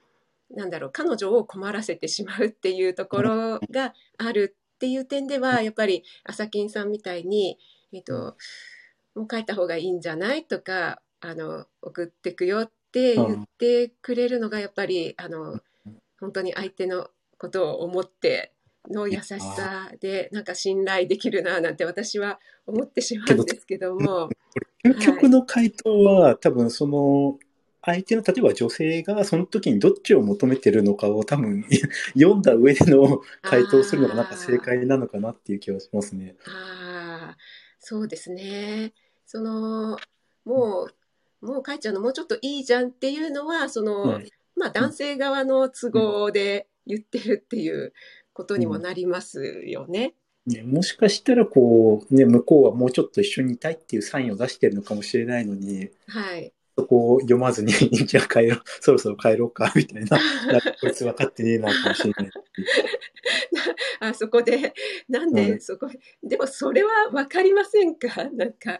[0.51, 7.57] なんだろう彼女を困らせてしまうっていうところがあるっていう点ではやっぱり朝金さんみたいに、
[7.93, 8.35] えっと
[9.15, 15.59] もう帰った方がいいんじゃないとかあの送ってくよって言ってくれるのがやっぱりあの
[16.19, 18.51] 本当に相手のことを思って
[18.89, 24.29] の優しさでなんか信頼できるななんて私は思ってしまうんですけども。
[24.83, 27.39] 究極の回答は、多分その、
[27.85, 31.65] 相手の、例えば女性がその時にどっちを求めてるのかを多分
[32.13, 36.35] 読んだ上での回答をするのがなんか正解なのかなっていう気がしますね。
[36.47, 37.37] ああ、
[37.79, 38.93] そうですね。
[39.25, 39.97] その、
[40.43, 40.89] も
[41.41, 47.93] う、もう帰っちゃうのもうちょっといいじゃんっていうのは、その、はいまあ男性側の都合で言ってるっていう
[48.33, 50.13] ことにもなりますよね。
[50.45, 56.53] ね、もしかしたらこう、ね、向こうはもうちょっと一緒にいたいっていうサインを出してるのかもしれないのに、はい。
[56.77, 57.71] そこを読まずに、
[58.05, 60.17] じゃあ帰ろう、そろそろ帰ろうか、みたいな、
[60.81, 62.31] こいつ分かってねえな、かもしれない。
[64.01, 64.73] あそこで、
[65.07, 65.87] なんはいでそこ、
[66.21, 68.29] でもそれはわかりませんか？
[68.33, 68.77] なんか。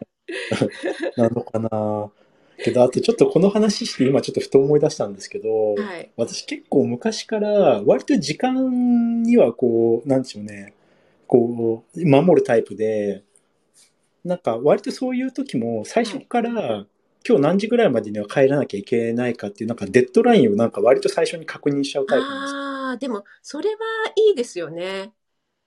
[1.16, 2.10] なのかな
[2.58, 6.10] けど、あとちょっとこの話して今ちょっとふと思い出したんですけど、はい。
[6.16, 10.74] 私結構昔から割と時間にはこう、なんでしょうね、
[11.26, 13.22] こう、守るタイプで、
[14.24, 16.86] なんか割とそういう時も最初から、
[17.26, 22.58] 今日何時ぐらいまでには帰らなきゃいけないかっていう、なんかデッドラインをなんか割と最初に確認しちゃうタイプなんですよ。
[22.60, 23.76] ああ、でも、それは
[24.28, 25.12] いいですよね。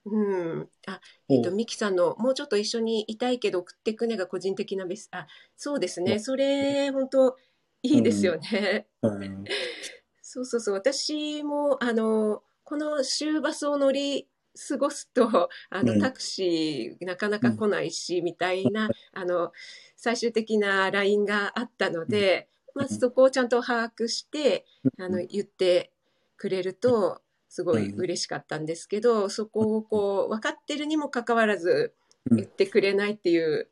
[0.05, 0.70] うん。
[0.88, 6.14] あ、えっと、うんミキさんの、もうちょっと一緒にいたいけど送ってくねが個人的なベスあ、そうですね。
[6.14, 7.38] うんそれ、本当
[7.84, 8.88] いいですよね。
[9.01, 9.45] うん
[10.22, 10.76] そうそうそう。
[10.76, 14.28] 私も、あの、この週バスを乗り
[14.68, 15.99] 過ごすと、あの、うん。
[15.99, 19.51] タクシーなかなか来ないし、みたいな、 あの、
[19.95, 24.66] 最終的なラインがあったので、まずそこをちゃんと把握して、
[24.97, 25.91] あの、言って
[26.38, 31.93] くれると、すごい嬉しかったんですけど、そこをこう、分かってるにもかかわらず、
[32.30, 32.38] うん。
[32.38, 33.70] 言ってくれないっていう、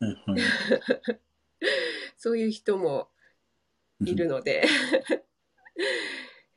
[2.16, 3.08] そういう人も
[4.00, 4.64] いるので。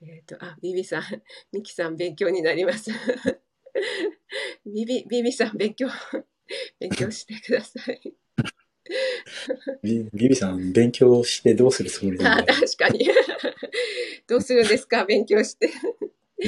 [0.01, 1.03] えっと、あ、ビビさん、
[1.51, 2.91] ミキさん勉強になります。
[4.65, 5.87] ビビ、ビビさん勉強、
[6.79, 8.13] 勉強してください。
[9.83, 13.09] ビビビさん、勉強してどうするつもりなんあ、だろ確かに。
[14.27, 15.05] どうするんですか？
[15.05, 15.67] 勉強して。
[15.67, 15.71] う。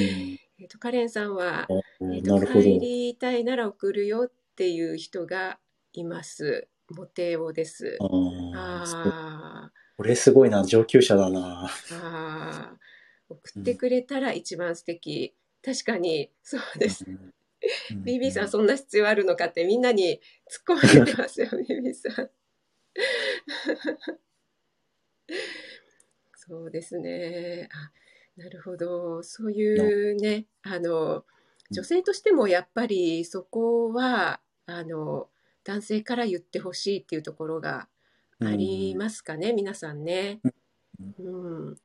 [0.00, 1.66] うんえっと、カレンさんは、あ
[2.14, 2.38] えっと。
[2.46, 5.58] 帰りたいなら送るよっていう人が
[5.94, 6.68] います。
[6.90, 7.96] モテオです。
[8.00, 8.06] あ
[8.54, 11.66] あこれすごいな、上級者だな。
[11.68, 15.34] ーあー、送ってくれたら一番素敵。
[15.64, 17.04] 確かに、そうです。
[17.06, 17.34] うん
[18.04, 22.30] ビビさん、そんな必要あるのかってみんなに突っ込まれてますよ、 ビビさん。
[26.34, 27.68] そうですね。
[27.72, 27.92] あ、
[28.36, 29.22] なるほど。
[29.22, 31.24] そういうね、あの、
[31.70, 35.30] 女性としてもやっぱりそこは、あの、
[35.62, 37.88] 男性から言ってほしいっていうところが
[38.40, 40.40] ありますかね、皆さんね。
[41.18, 41.76] うん。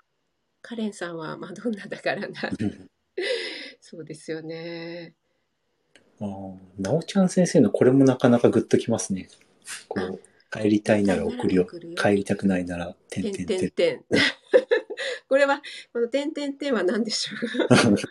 [0.62, 2.30] カレンさんはマドンナだからな。
[3.94, 5.14] うんそうですよね。
[6.20, 9.28] あーなおちゃん先生のこれもなかなかグッときますね。
[9.88, 10.20] こう、
[10.52, 11.68] 帰りたいなら送るよ。
[11.96, 13.68] 帰りたくないなら、てんててんてん。
[13.68, 14.02] んてん。
[15.30, 15.62] これは、
[15.94, 17.36] このてんてんてんは何でしょ
[17.94, 17.98] う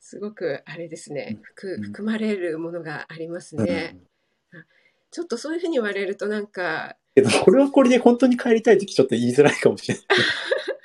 [0.00, 1.38] すごくあれですね。
[1.42, 3.98] 含うん含まれるものがありますね。
[5.10, 6.96] ちょっとそういうふうに言われるとなんか、
[7.44, 10.04] これはこれで本当に帰りたいときちょっと言いづらいかもしれない。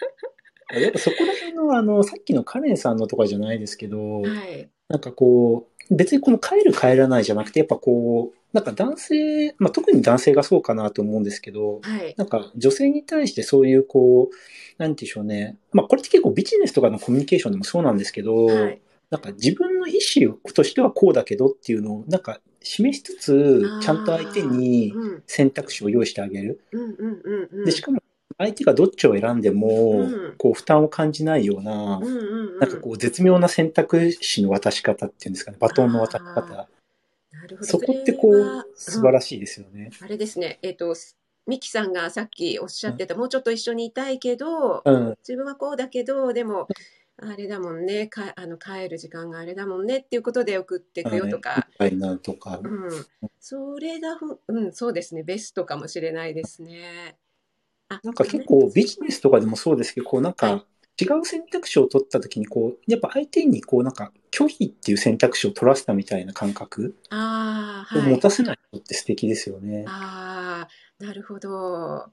[0.80, 4.70] やっぱそこら辺の、あの、さっきのカレンさんのとかじゃないですけど、はい。
[4.90, 12.14] なんかこう、別にこの帰る帰らないじゃなくて、やっぱこう、なんか男性、まあ、特に男性がそうかなと思うんですけど、はい。
[12.18, 15.58] なんか女性に対してそういうこう、なんて言うんでしょうね。
[15.72, 18.82] まあこれって結構ビジネスとかのコミュニケーションでもそうなんですけど、はい。
[19.10, 26.62] なんか自分の意思としてはこうだけどっていうのを、なんか示しつつ、ちゃんと相手にうん選択肢を用意してあげる。
[27.70, 28.02] しかも
[28.42, 29.70] 相手がどっちを選んでも
[30.02, 32.00] うん、こう負担を感じないような。
[32.60, 36.68] なんかこう絶妙な選択肢の渡し方っていうんですかね、バトンの渡し方。
[37.32, 37.64] なるほど。
[37.64, 39.92] そこってこう、素晴らしいですよね。
[40.02, 40.96] あれですね、えっ、と、
[41.48, 45.18] ミキさんがさっきおっしゃってた、もうちょっと一緒にいたいけど、うん。
[45.20, 46.68] 自分はこうだけど、でも、
[47.24, 52.60] あれだもんね、かあの帰る時間があれだもんねっていうことで送っていくよとか、はい、なんとか。
[52.64, 53.06] うん、
[53.40, 57.16] それがふ、うん、そうですね、ベストかもしれないですね。
[57.92, 60.66] あなんか結構ビジネスとかでもそうですけど、こうなんはか
[61.02, 68.14] 違う選択肢を取った時にこう、やっぱ相手にこうなんか拒否っていう選択肢を取らせたみたいな感覚ああ、はい。
[68.14, 69.84] を持たせない人って素敵ですよね。
[69.88, 70.68] あ
[71.02, 72.06] あ、なるほど。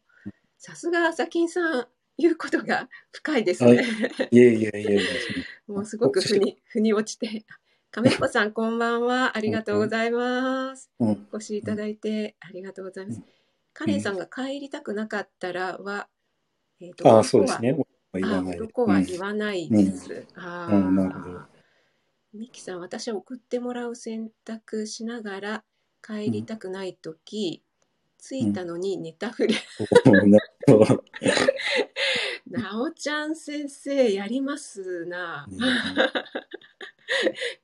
[0.59, 1.87] さすが、朝金さん、
[2.18, 3.85] 言うことが深いですね。
[4.33, 5.01] いえいえいえいえ。
[5.68, 7.45] もうすごく腑に、腑に落ちて。
[7.91, 9.37] 亀彦さん、こんばんは。
[9.37, 10.91] ありがとうございます。
[10.99, 11.29] うん。
[11.33, 13.24] お越しいただいてありがとうございますうん。
[13.79, 16.09] カレンさんが帰りたくなかったらは、
[16.81, 17.79] えっ、と、ああ、そうですね。
[18.12, 18.61] 言わない。
[18.61, 20.26] 男は言わないです。
[20.35, 20.97] ああ、うん。
[20.97, 21.39] なるほど。
[22.35, 25.64] ミキさん、私は送ってもらう選択しながら
[26.03, 27.62] 帰りたくないとき、
[28.20, 29.55] 着いたのにネタフレ。
[30.07, 30.33] うん。
[32.51, 35.47] なおちゃん先生、やりますな。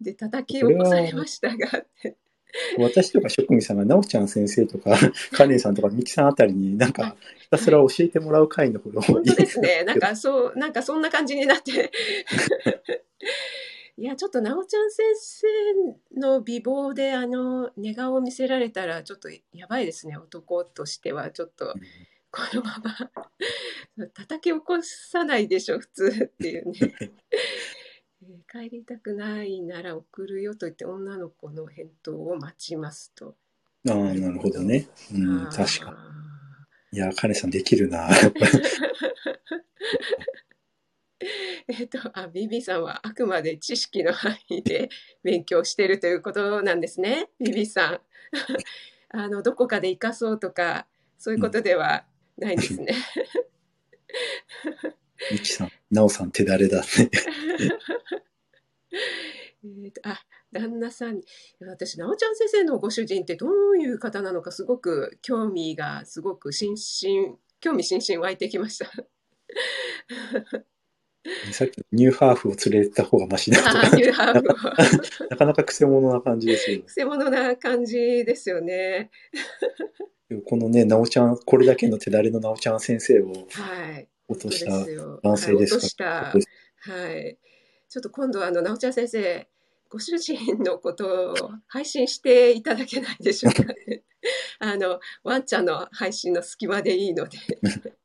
[0.00, 2.16] で、叩き起こされましたが、って
[2.78, 4.96] 私とか職味さんが、なおちゃん先生とか、
[5.32, 9.84] カネさんとか、ミキさんあたりになんか、ひたすら教えてもらう回のほど本当ですね。
[9.84, 11.90] なんかそう、なんかそんな感じになって。
[13.96, 15.46] いや、ちょっとなおちゃん先生
[16.20, 20.16] の美貌であの寝顔を見せられたらちょっとやばいですね。
[20.16, 21.74] 男としてはちょっと
[22.32, 26.78] このまま叩き起こさないでしょ、普通っていうね。
[28.26, 33.36] えー帰りたくないなら送るよと言って女の子の返答を待ちますと。
[33.88, 34.88] ああ、なるほどね。
[35.12, 35.94] うん、確か
[36.92, 36.98] に。
[36.98, 38.08] いや、カネさんできるな。
[38.08, 38.46] やっぱり
[41.68, 44.88] えっと、あ、ビビさんはあくまで知識の範囲で
[45.22, 47.28] 勉強しているということなんですね。
[47.38, 48.00] ビビさん。
[49.10, 50.86] あの、どこかで生かそうとか、
[51.18, 52.06] そういうことでは
[52.38, 52.94] ないんですね。
[55.32, 56.86] ミキさん、ナオさん手だれだね。
[59.84, 60.20] えっと、あ、
[60.52, 61.24] 旦那さんに、
[61.60, 68.90] 私、なおちゃん先生のご主人ってどういう方なのか、すごく興味が、すごく心身、興味津々湧いてきました。
[71.52, 74.52] さっきニューハーフを連れた方がマシだとあか、ニューハーフを。
[75.30, 76.82] なかなか癖者な感じですよ。
[76.82, 79.10] くせ者な感じですよね。
[80.44, 84.08] このね、ナオちゃん、これだけの手だれのナオちゃん先生をはい。
[84.34, 87.10] 落としたですよ男性ですはい。
[87.12, 87.38] はい。
[87.88, 89.48] ちょっと今度あの直ちゃん先生、
[89.88, 91.34] ご主人のことを
[91.66, 94.02] 配信していただけないでしょうかね。
[94.58, 97.38] あのワンちゃんの配信の隙間でいいので。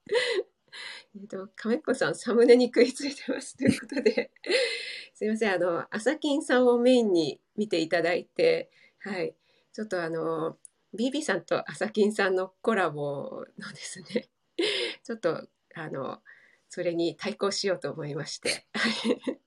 [1.15, 4.32] えっと亀っ子さんサムネに食いついてますということで、
[5.15, 8.69] すいませんあの朝金さんをメインに見ていただいて、
[8.99, 9.36] はい。
[9.73, 10.57] ちょっとあの
[10.93, 14.30] BB さんと朝金さんのコラボのですね、
[15.03, 15.47] ちょっと
[15.80, 16.19] あの
[16.69, 18.65] それに対抗しようと思いまして。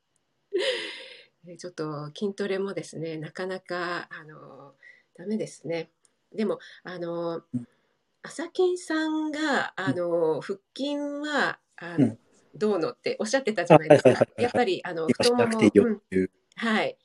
[1.59, 4.74] ちょっと筋トレもですね、なかなか、あの、
[5.14, 5.91] ダメですね。
[6.33, 7.68] でも、あのうん、
[8.22, 12.18] 朝金さんが、あの、腹筋は、あのうん
[12.55, 14.35] どうのっておっしゃってたじゃないですかあはいはいはい。
[14.37, 16.28] はいやっぱり、あの、太ももいいようん。
[16.57, 16.99] はい。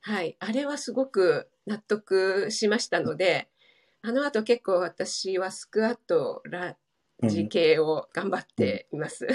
[0.00, 0.36] はい。
[0.38, 3.48] あれはすごく納得しましたので、
[4.02, 6.76] あの後結構私はスクワット、ラ
[7.22, 9.26] うんジ系を頑張っています。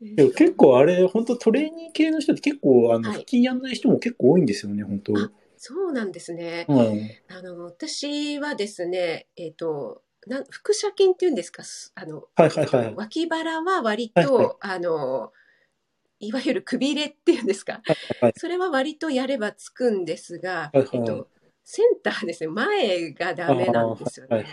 [0.00, 5.16] でも結構あれ、本当トレーニング系の人って結構、あの、はい腹筋やんない人も結構多いんですよね、本当。
[5.16, 6.66] あそうなんですね。
[6.68, 7.10] うん。
[7.28, 12.94] あの私はですね、えっ、となん腹斜筋っていうんですか、すあの、はいはいはい。
[12.94, 15.32] 脇腹は割と、はいはいあの
[16.20, 17.82] いわゆるくびれっていうんですか、
[18.20, 21.28] はいそれは割とやればつくんですが、はいはいえっと
[21.64, 24.36] センターですね、前がダメなんですよね。
[24.36, 24.44] はい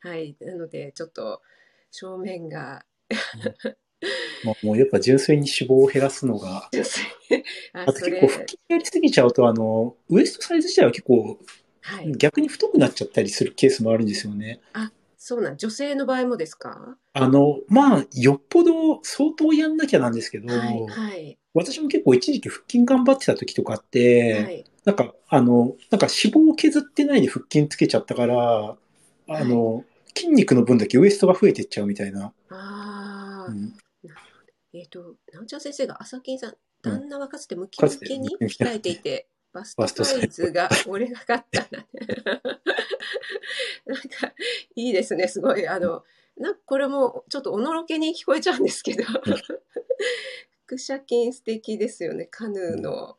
[0.00, 1.40] はいなのでちょっと
[1.90, 2.84] 正面が。
[4.44, 6.70] まあ、もうやっぱ純粋に脂肪を減らすのが、
[7.74, 11.38] ああと結構腹筋やりすぎちゃうと、あの、ウエストサイズ自体は結構
[11.82, 14.60] はい、逆に太くなっちゃったりするケースもあるんですよね。
[15.16, 21.38] そうなん女性の場合もですか、あの、まあ、よっぽど相当やんなきゃなんですけど、はいはい。
[21.52, 28.76] 私も結構一時期腹筋頑張ってた時とかって、はいなんか、あの、なんか脂肪を削ってないで腹筋つけちゃったから、
[29.28, 29.84] あの、
[30.16, 32.32] 筋肉の分だけウエストが増えてっちゃうみたいな。
[32.50, 33.74] ああ、うん。
[34.72, 41.86] えっ、と、なおちゃん先生が朝金さん、旦那はかつてムキムキに鍛えていて、バストサイズが俺が勝ったな。
[43.86, 44.32] なんか、
[44.76, 45.66] いいですね、すごい。
[45.66, 46.04] あの、
[46.36, 49.20] なんかこれもちょっとおのろけに聞こえちゃうんですけど、腹
[50.78, 53.18] 斜筋素敵ですよね、カヌーの。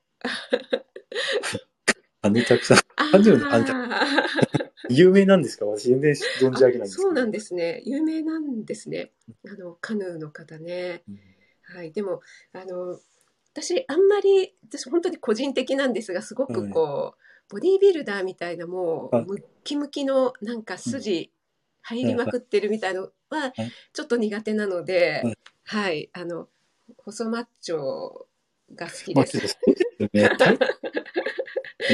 [2.22, 2.78] あね、たくさん。
[2.96, 3.74] カヌーのあんた、
[4.90, 5.66] 有名なんですか？
[5.66, 7.82] 私全然存じ上げないんですそうなんですね。
[7.86, 9.12] 有名なんですね。
[9.48, 11.04] あの、カヌーの方ね。
[11.08, 11.20] うん
[11.74, 11.94] はい。
[11.94, 13.00] でも、あの、
[13.54, 21.32] 私、あんまり、私、本当に個人的なんですが、すごくこう、ボディービルダーみたいな、もう、はいムッキムキの、なんか筋、
[21.84, 23.54] 入りまくってるみたいのははい、
[23.94, 26.10] ちょっと苦手なのではい、はい。
[26.14, 26.50] あの、
[26.98, 28.26] 細マッチョ
[28.76, 29.58] が好きまあ、です
[30.14, 30.30] ね。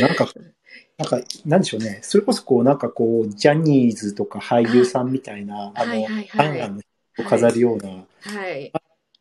[0.01, 0.27] なんか、
[0.97, 1.99] なんか、なんでしょうね。
[2.01, 6.81] それこそこう、なんかこう、ジャニーズとか俳優さんみたいな、あの、はいはいはいアンアンの
[7.13, 8.71] 人を飾るような、はい。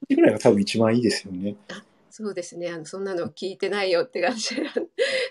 [0.09, 1.57] ぐらいが多分一番いいですよね。
[2.11, 2.71] そうですね。
[2.71, 4.57] あの、そんなの聞いてないよって感じ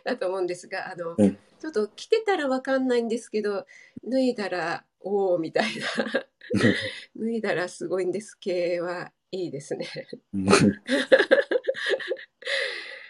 [0.03, 3.65] だと思うんですが、あの、うんちょっと着てたらわかんないんですけど、
[4.07, 5.65] 脱いだら、おおみたい
[6.13, 6.27] な、
[7.17, 9.87] 脱いだらすごいんです系はいいですね。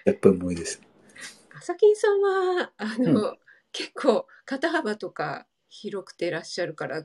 [0.05, 0.81] うんやっぱり重いです。
[1.57, 3.39] 朝金さんは、あの、う
[3.71, 7.03] 結構肩幅とか広くてらっしゃるから、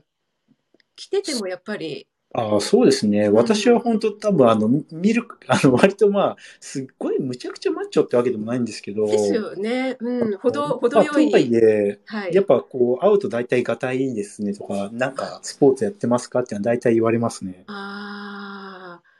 [0.95, 3.27] 着ててもやっぱり、ああ、そうですね。
[3.29, 9.97] 私は本当多分あの、見る、 あの、割とまあ、すっごいむちゃくちゃマッチョってわけでもないんですけど、ですよね。
[9.99, 11.55] うん、ほど、ほどよまあとはいい。
[11.55, 12.35] え、はい。
[12.35, 17.65] やっぱこう、会うと大体がたいいですねとか、なんかスポーツやってますかってのは大体言われますね。
[17.67, 19.10] ああ、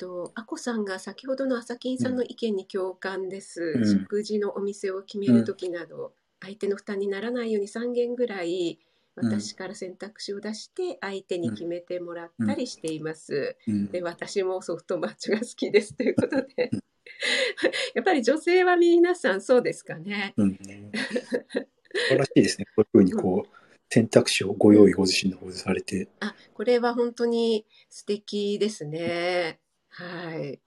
[0.00, 3.74] と、あこさんが先ほどの朝金さんの意見に共感です。
[3.76, 13.56] うん食事のお店を決めるときなど、相手の負担にならないように3件ぐらい、うん私から選択肢を出して相手に決めてもらったりしています。
[13.66, 16.70] うんで、私もソフトマッチョが好きですということで。
[17.94, 20.32] やっぱり女性は皆さんそうですかね。
[20.38, 20.90] うんね。
[20.92, 22.64] 素晴らしいですね。
[22.64, 23.56] こういうふうにこう、
[23.90, 26.08] 選択肢をご用意ご自身の方でされて。
[26.20, 29.58] あ、これは本当に素敵ですね。
[29.90, 30.60] はい。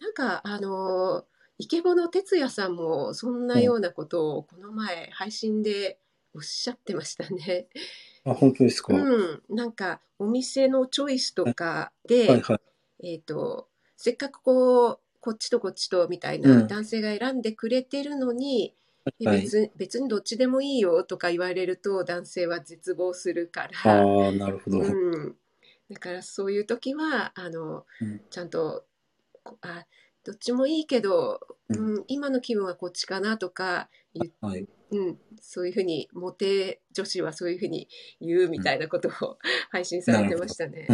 [0.00, 1.26] なんか、あの、
[1.58, 6.00] イケボの哲也さんもそんなようなことをこの前配信で
[6.34, 7.68] おっしゃってましたね。
[8.24, 8.94] あ、本当ですか？
[8.94, 9.56] はいうん。
[9.56, 12.42] なんか、お店のチョイスとかで、はい。
[13.02, 18.74] えっと、せっかくこう、こっちとこっちとみたいなうん男性が選んでくれてるのに、
[19.20, 19.42] えはい。
[19.42, 24.78] 別別にどっちでもいいよとか言われると男性は絶望するから、ああ、なるほど。
[24.78, 24.90] う
[25.28, 25.36] ん、
[25.92, 28.20] だからそういう時はあの、うん。
[28.30, 28.84] ちゃんと
[29.42, 29.86] こあ
[30.24, 33.88] どっちもいいけど、ううん今の気分はこっちかなとか
[34.40, 34.66] はい。
[34.90, 37.88] うん、そういうふうにモテ女子はそういうふうに
[38.20, 39.38] 言うみたいなことを
[39.70, 40.86] 配信されてましたね。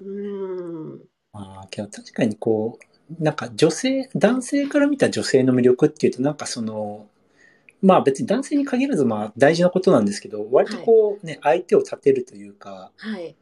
[0.00, 1.00] うん。
[1.32, 2.78] ああ、けど確かにこ
[3.18, 7.08] う、なんか女性、男性から見た女性の魅力っていうと、なんかその、
[7.82, 13.34] まあ別に男性に限らずまあ大事なことなんですけど、割とこうね、相手を立てるというか、はい、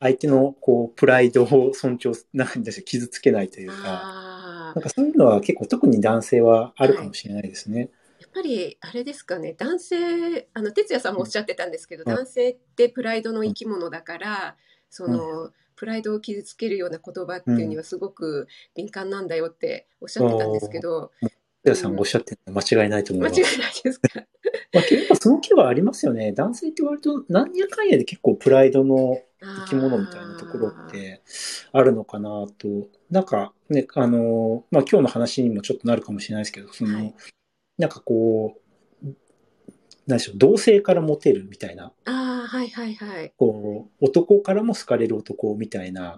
[0.00, 7.90] 相手のこう、プライドを尊重、なんですよ、傷つけないというか、あなんかそういうのは結構特に男性はあるかもしれないですね。
[8.20, 9.54] やっぱりあれですかね。
[9.56, 12.14] 男性あの哲也さんもおっしゃってたんですけど、うん。
[12.14, 14.56] 男性ってプライドの生き物だから
[14.90, 21.10] その、プライドを傷つけるような言葉っていうにはすごく敏感なんだよっておっしゃってたんですけど、
[21.64, 23.40] 皆さんがおっしゃってるのは間違いないと思います。
[23.40, 24.08] 間違いないですか？
[24.72, 26.32] まあ結構その気はありますよね。
[26.32, 31.22] 男性って割と何やかんやで結構プライドの生き物みたいなところって
[31.72, 32.88] あるのかなと。
[33.10, 37.14] なんかね、あの、まあ今日の話にもちょっとなるかもしれないですけど、その、はい。
[37.78, 38.66] なんかこう、
[40.06, 43.32] 何でしょう、同性からモテるみたいな、ああはいはいはい。
[43.36, 46.16] こう、男からも好かれる男みたいな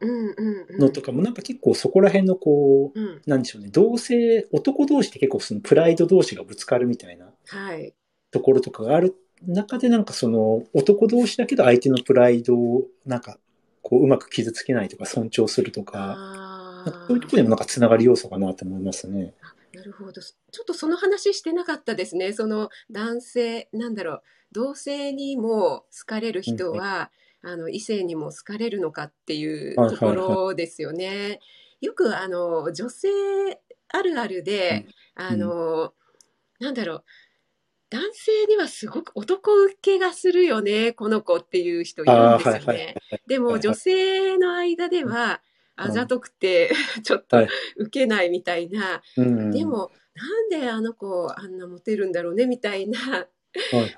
[0.79, 3.23] のとかも、なんか結構そこら辺のこう、うん。
[3.27, 7.95] なんでしょうね、同性、男同士って結構そのプライド同士がぶつかるみたいなはい。
[8.31, 9.15] ところとかがある
[9.47, 13.39] 中でなんかその男同士だけど相手のプライドをなんか
[13.83, 19.35] こううまく傷つけないとか尊重するとか、そういうところにもなんかつながる要素かなと思いますね。
[19.73, 20.21] なるほど。
[20.21, 22.33] ちょっとその話してなかったですね。
[22.33, 24.23] その男性、なんだろう、
[24.53, 27.11] 同性にも好かれる人は、
[27.43, 31.41] あの異性にも好かれるのかっていうはいところですよね。
[31.81, 33.09] よくあの女性
[33.89, 35.93] あるあるで、あの、
[36.61, 37.05] なんだろう。
[37.91, 42.95] 男性にはすごく男受けがするよね、この子っていう人いるんですよはいはいね。
[43.11, 43.23] はい。
[43.27, 45.41] でもはい女性の間では
[45.79, 45.85] うん。
[45.85, 46.73] あざとくて
[47.05, 47.49] ちょっとはい。
[47.77, 53.29] 受けないみたいな、うん、でもなんであの子あんなモテるんだろうねみたいな。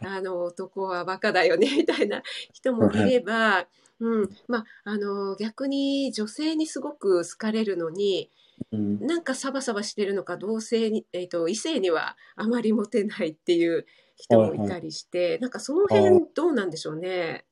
[0.06, 2.22] あの男はバカだよねみたいな。
[2.52, 3.66] 人もいれば、
[3.98, 4.30] うん。
[4.46, 8.30] まあ、あの逆に女性にすごく好かれるのに
[8.72, 13.86] うんなんかサバサバしてるのか同性に、えー、と異性にはあまりモテないっていう
[14.16, 17.44] 人もいたりして、なんかその辺どうなんでしょうね。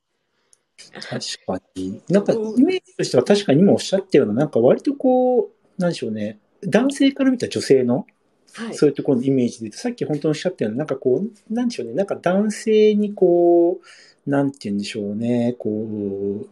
[0.92, 1.00] 確
[1.46, 2.02] かに。
[2.08, 6.38] なんか、イメージとしては確かに今おっしゃったような、なんか割とこう、なんでしょうね。
[6.62, 8.06] 男性から見た女性の、
[8.54, 11.94] はい、そういうところのイメージでさっき本当におっしゃったような、なんかこう、なんでしょうね。
[11.94, 13.86] なんか男性にこう、
[14.28, 15.54] なんて言うんでしょうね。
[15.58, 15.70] こ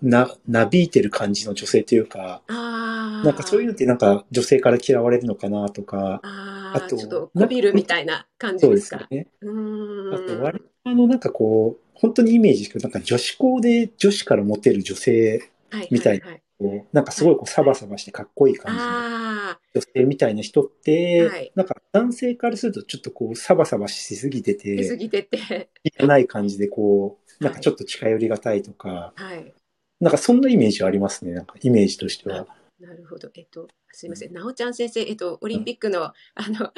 [0.03, 6.25] う、な、なびいてる感じの女性というか、なんかそういうのってなんか女性から嫌われるのかなとか、
[6.73, 8.81] あとあーちょっとこびるみたいな感じそうでか。
[8.81, 9.29] ですすよね。
[9.43, 25.71] うーんあと割とあの、なんかこう、本当にイメージですけど、なんか女子校で女子からモテる女性はいみたいはいはい、を、なんかすごいこうサバサバしてかっこいい感じのあ女性みたいな人って、はいなんか男性からするとちょっとこうサバサバしすぎてあ、出過て、ぎてて。
[25.85, 29.53] いらない感じでこう、なんかちょっと近寄りがたいとか、はい。
[30.01, 32.47] なんかそんなイメージありますね、なんかイメージとしては。
[32.81, 33.31] なるほど。
[33.35, 34.35] えっと、すいません。
[34.35, 36.13] なおちゃん先生、えっと、オリンピックの、あ
[36.49, 36.73] の、は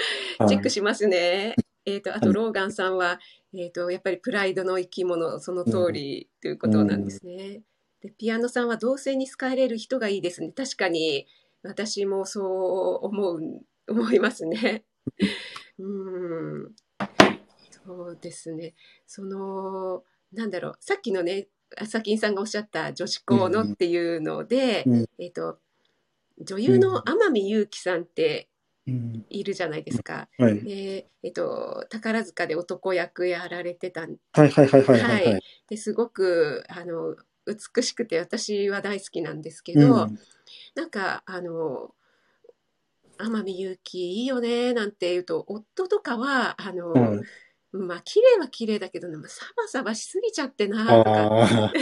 [0.47, 1.57] いチェックしますね。
[1.85, 3.19] えっと、あと、はいローガンさんは、
[3.53, 7.63] えっと、やっぱりプライドの生き物、その通りということなんですね。
[8.01, 10.53] で、ピアノさんは同性に好かれる人がいいですね。
[10.53, 11.27] 確かに、
[11.63, 13.41] 私もそう思う、
[13.89, 14.85] 思いますね。
[15.79, 16.75] うん。
[17.85, 18.75] そうですね。
[19.07, 25.07] その、なんだろう、さっきのね、朝金さんがおっしゃった女子校のっていうので、うん。
[25.19, 25.59] えっと、
[26.41, 28.49] 女優の天海祐希さんって
[28.87, 29.27] うん。
[29.29, 30.29] いるじゃないですか。
[30.39, 30.61] はい。
[30.63, 34.17] で、えっと、宝塚で男役やられてたん
[35.69, 37.15] ですごくあの
[37.47, 40.19] 美しくて私は大好きなんですけど、うん。
[40.75, 41.95] なんかあの
[43.19, 47.21] 天海祐希いいよねなんて言うと夫とかはあの、はい
[47.73, 51.73] まあ綺麗は綺麗だけど、ね、サバサバしすぎちゃってなとかああ。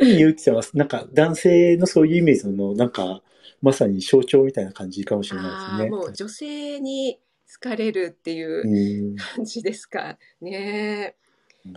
[0.00, 3.22] 天海祐希さんは、なんか男性のそういうイメージの、なんか、
[3.62, 5.84] まさに象徴みたいな感じかもしれあないですね。
[5.84, 7.18] ーもう女性に
[7.52, 11.16] 好かれるっていううん感じですかね。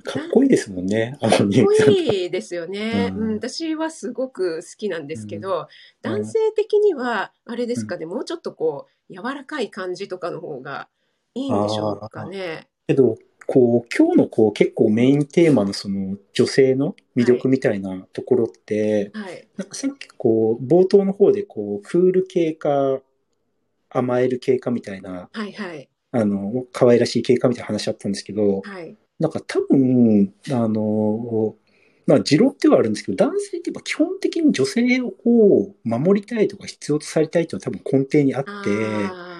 [0.05, 1.91] かっこいいですもんね、天海かっこ。
[1.91, 5.67] いいですよね、ううんん私はすごく好きなんですけど、うん
[6.01, 10.87] 男性的にはあれですかね、もうちょっとこう柔らかい感じとかの方が
[11.35, 12.69] いいんでしょうかね。
[12.87, 22.99] けど、こう、今日のこう、結構メインテーマのその女性の魅力みたいなところって、はい、なんかさっきこう、冒頭の方でこう、クール系か、
[23.89, 25.89] 甘える系かみたいな、はいはい。
[26.11, 28.95] あの、可愛らしい系かみたいな話あったんですけど、はい。
[29.19, 31.55] なんか多分、あの、
[32.05, 38.67] まあ、持論ではあるんですけど、男性ってやっぱ基本的に女性を守りたいとか必要とされたいというのは多分根底にあって、はい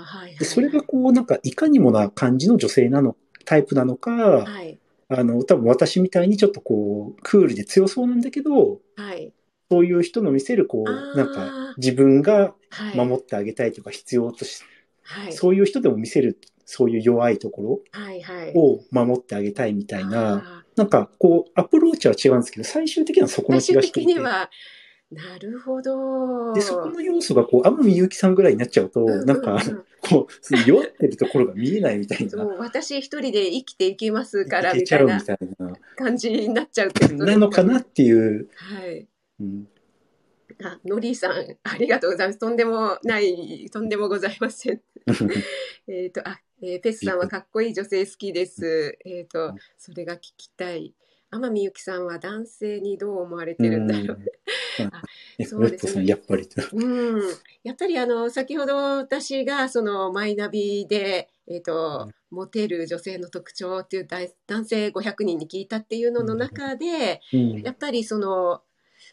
[0.03, 0.37] はい。
[0.37, 4.77] でそれがこう、なんかいかにもな感じの女性なの、タイプなのか、はい。
[5.09, 9.31] あの、多分私みたいにちょっとこう、クールで強そうなんだけど、はい。
[9.71, 11.17] そういう人の見せるこあう、ー。
[11.17, 12.97] なんか自分がはい。
[12.97, 14.63] 守ってあげたいとか必要とし、
[15.03, 15.33] はい。
[15.33, 18.53] そういう人でも見せる、そういう弱いとこはいはい。
[18.53, 24.13] ろを守ってあげたいみたいな、あなんかこう、アプローチは違うんですけど、最終的にはそこの気がしていて。
[24.13, 24.49] 的には
[25.13, 26.53] なるほど。
[26.53, 35.21] で、そこの要素がこう、天海祐希さんぐらいになっちゃうと、ううなんか、うんこう、その弱ってるところが見えないみたいな、そう私一人で生きていけますからみたいな
[35.95, 39.07] 感じになっちゃうってことですかなのかなっていう、はい。
[39.39, 39.67] うん、
[40.61, 41.31] あ、のりさん、
[41.63, 42.39] ありがとうございます。
[42.39, 44.81] とんでもない、とんでもございません。
[45.87, 48.97] えっと、あ、えーペスさんはかっこいい女性好きです。
[49.05, 50.93] えっと、それが聞きたい。
[51.33, 54.17] 天海祐希さんは男性にどう思われてるんだろう。
[55.39, 55.45] ね。
[55.45, 56.05] そうですね。
[56.05, 56.61] やっぱりと。
[56.71, 57.21] うん、
[57.63, 67.61] やっぱりあの先ほど私がそのマイナビで、えーとモテる女性の特徴っていう大男性500人に聞いたっていうのの中で、うん。
[67.61, 68.61] やっぱりその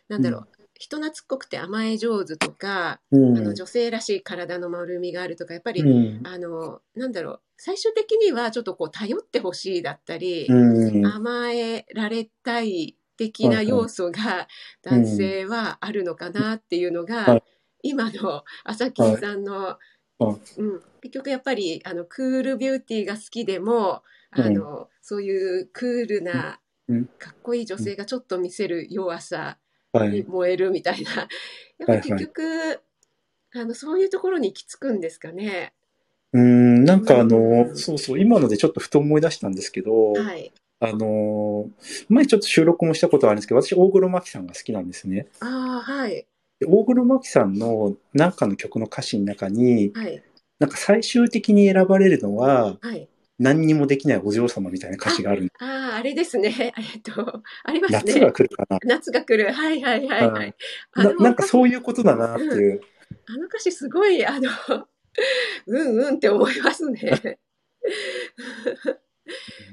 [0.09, 0.49] なんだろう、
[0.81, 3.36] 人懐っこくて甘え上手とか、うん。
[3.36, 6.27] あの女性らしい体の丸みがあるとかやっぱり、うん。
[6.27, 11.07] あのなんだろう最終的にはちょっとこう頼ってほしいだったり、うん。
[11.07, 14.48] 甘えられたい的な要素が
[14.82, 17.43] 男性はあるのかなっていうのが、はい。
[17.82, 19.77] 今の朝木さんの、
[20.19, 26.59] はうん、結局やっぱりあのクールビューティーが好きでもあの、そういうクールな
[26.89, 27.07] うん。
[27.19, 29.59] かっこいい女性がちょっと見せる弱さ
[29.93, 30.11] はい。
[30.11, 31.11] に燃えるみたいな、
[31.79, 32.81] やっぱり結局、
[33.53, 35.73] あのそういうところに行き着くんですかね。
[36.33, 37.77] うん、なんかあうの、ん。
[37.77, 41.69] そうそう、今のでちょっとふと思い出したんですけど、はい、あの、
[42.09, 45.27] 前ちょっと収録もしたことあるんですけど、私、大黒摩季さんが好きなんですね。
[45.41, 46.27] ああはい。
[46.61, 50.23] で大黒摩季さんの何かの曲の歌詞の中に、はい。
[50.61, 53.09] なんか最終的に選ばれるのは、はい
[53.41, 55.51] 何にもできないお嬢様みたいな歌詞がある。
[55.59, 58.03] あああれですね えっとありますね。
[58.05, 58.79] 夏が来るかな。
[58.85, 59.51] 夏が来る。
[59.51, 60.55] はいはいはいはい。
[60.93, 62.83] あのななんかそういうことだなっていう。
[63.27, 64.51] あの歌詞すごい、あの、
[65.67, 67.39] うんうんって思いますね。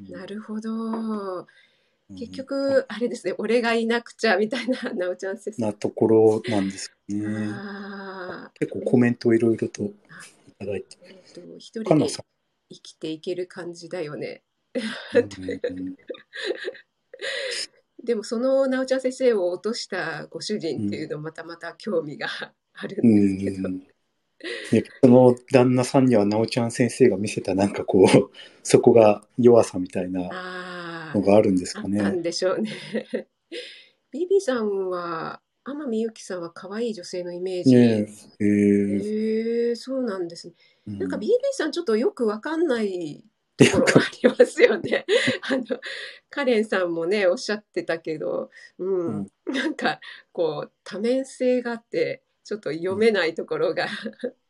[0.09, 1.45] なるほど。
[2.17, 5.61] 結局、あれですね、俺がいなくちゃみたいな、なおちゃん先生。
[5.61, 7.21] なところなんですね。
[7.51, 9.93] あ結構コメントいろいろとい
[10.57, 10.95] ただいて。
[10.95, 12.23] ーえっと、一人でかなさ
[12.69, 14.43] 生きていける感じだよね。
[18.03, 22.27] でもそのなおちゃん先生を落としたご主人っていうのまたまた興味が
[22.73, 23.69] あるうんですけど、
[25.03, 28.07] その旦那さんには、なおちゃん先生が見せたなんかこう、
[28.63, 32.21] そこが弱さみたいなあのがあるんですあ、あかったんね。
[32.21, 32.71] でしょうね。
[34.11, 37.75] ビビさんは天海祐希さんは可愛い女性のイメージ。
[37.75, 38.07] ね
[38.39, 38.45] え。
[38.45, 40.53] えへえそうなんですね。
[40.87, 43.25] ーなんか BB さんちょっとよくわかんない
[43.57, 45.05] ところがありますよね。
[45.43, 45.65] あの、
[46.29, 49.99] カレンさんもね、おっしゃってたけど、うん、うんなんか、
[50.31, 53.87] こう、多面性があって、ちょっと読めないところが。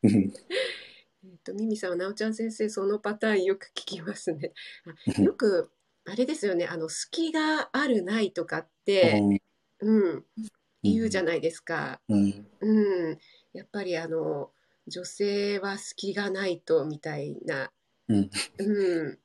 [0.04, 0.32] うん
[1.24, 4.52] えっと、ミミさんは、なおちゃん先生、そのパターンよく聞きますね。
[5.20, 5.68] よく、
[6.04, 9.20] あれですよね、あの、隙があるないとかって、
[9.80, 10.24] うん、
[10.82, 12.00] 言うじゃないですか。
[12.08, 12.46] うん。
[12.60, 13.18] うん、
[13.52, 14.50] やっぱりあの
[14.86, 17.70] 女性は隙がないとみたいな、
[18.08, 18.30] うん。
[18.58, 18.62] う
[19.04, 19.18] ん、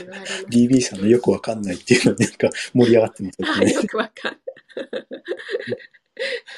[0.00, 0.46] 言われます。
[0.46, 3.48] BB さんのよくわかんないっていうので、なんか盛り上がってますね。
[3.48, 3.82] あよ。
[3.86, 4.38] くわかん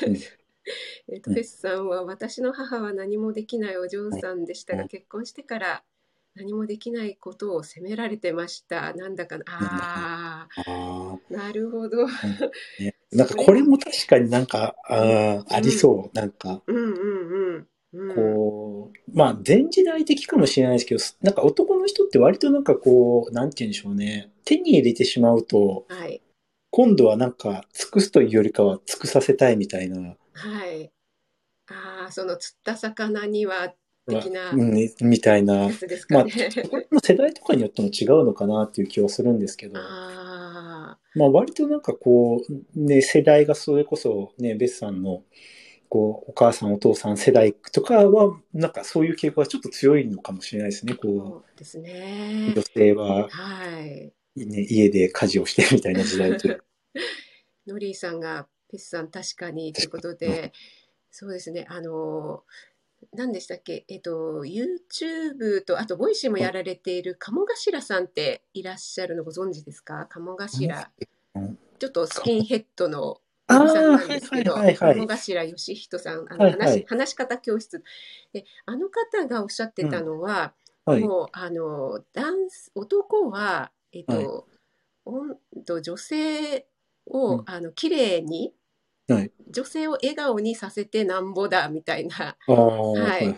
[0.06, 0.16] うん。
[1.12, 5.82] えっと、フェスさんは私の母は何もできないお嬢さんでしたが、うん結婚してから
[6.34, 8.94] 何もできないことを責められてました。
[8.94, 12.06] なんだかな、あああ、なるほど。
[12.06, 12.10] あ、
[12.78, 12.94] ね。
[13.12, 16.16] なんかこれも確かになんか、あーありそう。
[16.16, 17.66] なんか、うんうんうん。
[17.92, 24.30] うん、こう、まあ、前時代的かもしれないですけど、なんか男の人って割となんかこう、なんて言うんでしょうね。
[24.44, 26.22] 手に入れてしまうと、はい。
[26.70, 30.92] 今度はなんか、尽くすというよりかは尽くさせたいみたいな、はい。
[31.66, 33.74] ああ、その釣った魚には
[34.08, 35.72] 的なうん、みたいなや。
[35.72, 36.32] つですかね。
[36.70, 39.82] これも世代とかによっても違うのかなっていう気はするんですけど、あ
[41.14, 45.24] まあ割となんかこう、ね、世代がそれこそね、ベスさんの、
[45.88, 50.92] こう、お母さんお父さん世代とかは、なんかそういう傾向がちょっと強いのかもしれないですね。
[50.92, 51.78] あ、こそうです
[52.46, 52.62] う、ね女。
[52.62, 54.12] 性は、はい。
[54.36, 56.48] ね、家で家事をしてみたいな時代と。
[57.66, 60.52] ノリーさんが、ペスさん確かにということで、
[61.10, 62.44] そうですね、あの、
[63.12, 70.06] 何でしたっけ、えっと、YouTube と、あと、ボイシーもやられている鴨頭さんっていらっしゃるのご存知ですか？
[70.10, 70.90] 鴨頭。
[71.34, 71.58] うん。
[71.78, 76.84] ちょっとスキンヘッドのさんなんはいですけど、はいはいはい鴨頭義人さん、あのはいはい。
[76.84, 77.82] 話話し方教室。
[78.32, 80.52] で、あの方がおっしゃってたのは、
[80.84, 81.00] はい。
[81.00, 84.46] もうあの男子男は、えっと
[85.04, 85.82] はい。
[85.82, 86.66] 女性
[87.06, 87.42] を、うん。
[87.46, 88.52] あの綺麗に、
[89.14, 89.32] はい。
[89.50, 92.36] 女性を笑顔にさせてなんぼだみたいな。
[92.46, 93.36] はい。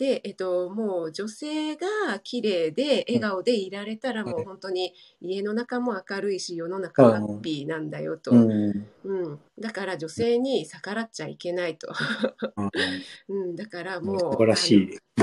[0.00, 1.86] で、えっと、もう女性が
[2.22, 8.86] 綺麗で笑顔でいられたら、もう本当に家の中も明るいし世の中ハッピーなんだよと、うん。
[9.04, 12.70] うん、だから女性に逆らっちゃいけないと、あ
[13.28, 14.98] うん、だからもう素晴らしい。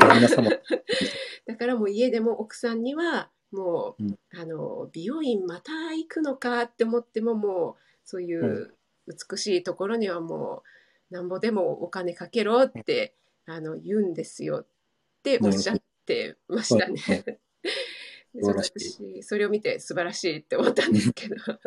[1.47, 4.19] だからもう家でも奥さんにはもう、うん。
[4.39, 8.76] あの美容院また行くのかって思ってももうそういう
[9.07, 10.63] 美しいところにはも
[11.11, 13.15] うなんぼでもお金かけろって
[13.45, 14.59] あの言うんですよ。
[14.59, 14.67] っ
[15.23, 16.97] ておっしゃってましたね。
[16.97, 17.23] はい。
[18.35, 18.71] で素晴らしい。
[19.21, 21.35] 私それを見て素晴らしいって思ったんですけど。
[21.41, 21.59] はい。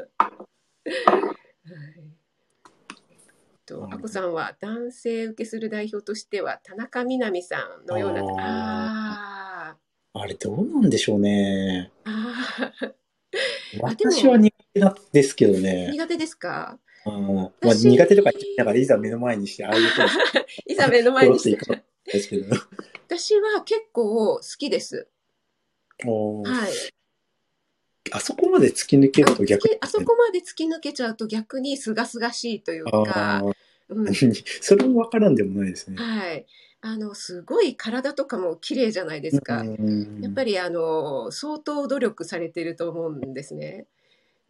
[3.67, 9.77] と、あこさんは男性受けする代表としては田中みな実さんのようなあ
[10.13, 11.91] あれどうなんでしょうね。
[12.05, 12.11] ー。
[12.11, 12.95] あ
[13.81, 14.81] 私は苦手
[15.13, 15.91] ですけどね。
[15.93, 16.79] 苦手ですか？
[17.05, 20.09] あーまあ、私苦手とか言いながらいざ目の前にして、ああいうふうに
[20.73, 21.59] いざ目の前にして
[22.05, 22.57] ですけど。
[23.07, 25.09] 私は結構好きです。
[26.07, 26.73] おーはい。
[28.13, 33.55] あそこまで突き抜けると逆ああそこまで突き抜けちゃうと逆に清々しいというあか、ー
[33.91, 34.15] うん、
[34.61, 35.97] それもわからんでもないですね。
[35.97, 36.47] はい。
[36.83, 39.61] あの、すごい体とかも綺麗じゃないですか。
[39.61, 43.87] うんやっぱりあの相当努力されてると思うんですね。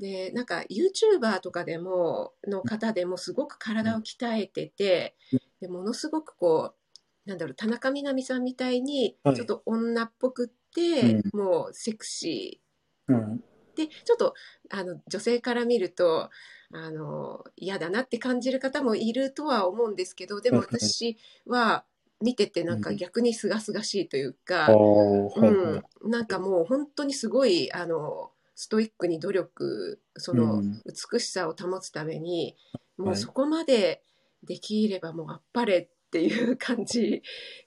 [0.01, 5.15] でなんか YouTuber とかでもの方でもすごく体を鍛えてて
[5.61, 9.37] でものすごくこうなんだろう田中みな実さんみたいにはい。
[9.37, 12.61] ちょっと女っぽくって、もうセクシ
[13.07, 13.17] うん。
[13.17, 13.39] ー
[13.77, 14.35] でちょっと
[14.71, 16.29] あの女性から見ると
[16.73, 21.17] あの嫌だなって感じる方もいるとは思うんですけどでもうんうん私
[21.47, 21.85] は
[22.21, 24.67] 見ててなんか逆に清々しいというか。
[24.67, 25.47] あーはいは
[25.77, 25.83] い。
[26.03, 30.83] うん、なんかもう本当にすごいあのストイックに努力そのうん
[31.13, 32.57] 美しさを保つために、
[32.97, 34.03] もうはいそこまで
[34.43, 37.23] できればもうあっぱれっっていう感じ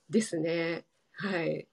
[0.10, 0.84] ですね。
[1.14, 1.66] はい。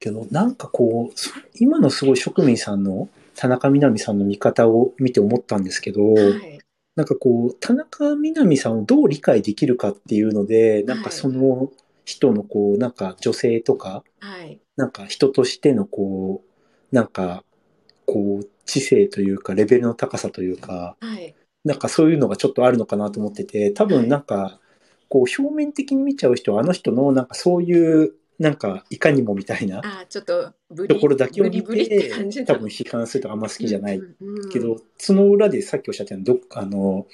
[0.00, 6.58] けど、なんかこう、そ今のすごい職人さんの田中みな実さんの見方を見て思ったんですけど、はい。
[6.96, 11.70] なんかこう、田中みな実さんをどう理解できるかっていうので、なんかその
[12.06, 14.58] 人のこう、なんか女性とか、はい。
[14.76, 16.42] なんか人としてのこ
[16.90, 17.44] う、なんか、
[18.06, 21.34] こう、知性というか、レベルの高さというか、はい。
[21.64, 24.58] なんかそういうのがちょっとあるのかなと思ってて、多分なんか、
[25.08, 30.52] こう表面的に見ちゃう人はあの人のなんかそういう、なんかいかにもみたいなあ、ちょっと
[30.88, 32.10] ところだけを見て
[32.46, 34.02] 多分批判するとあんま好きじゃない
[34.50, 37.06] けど、その裏でさっきおっしゃったように、どあの、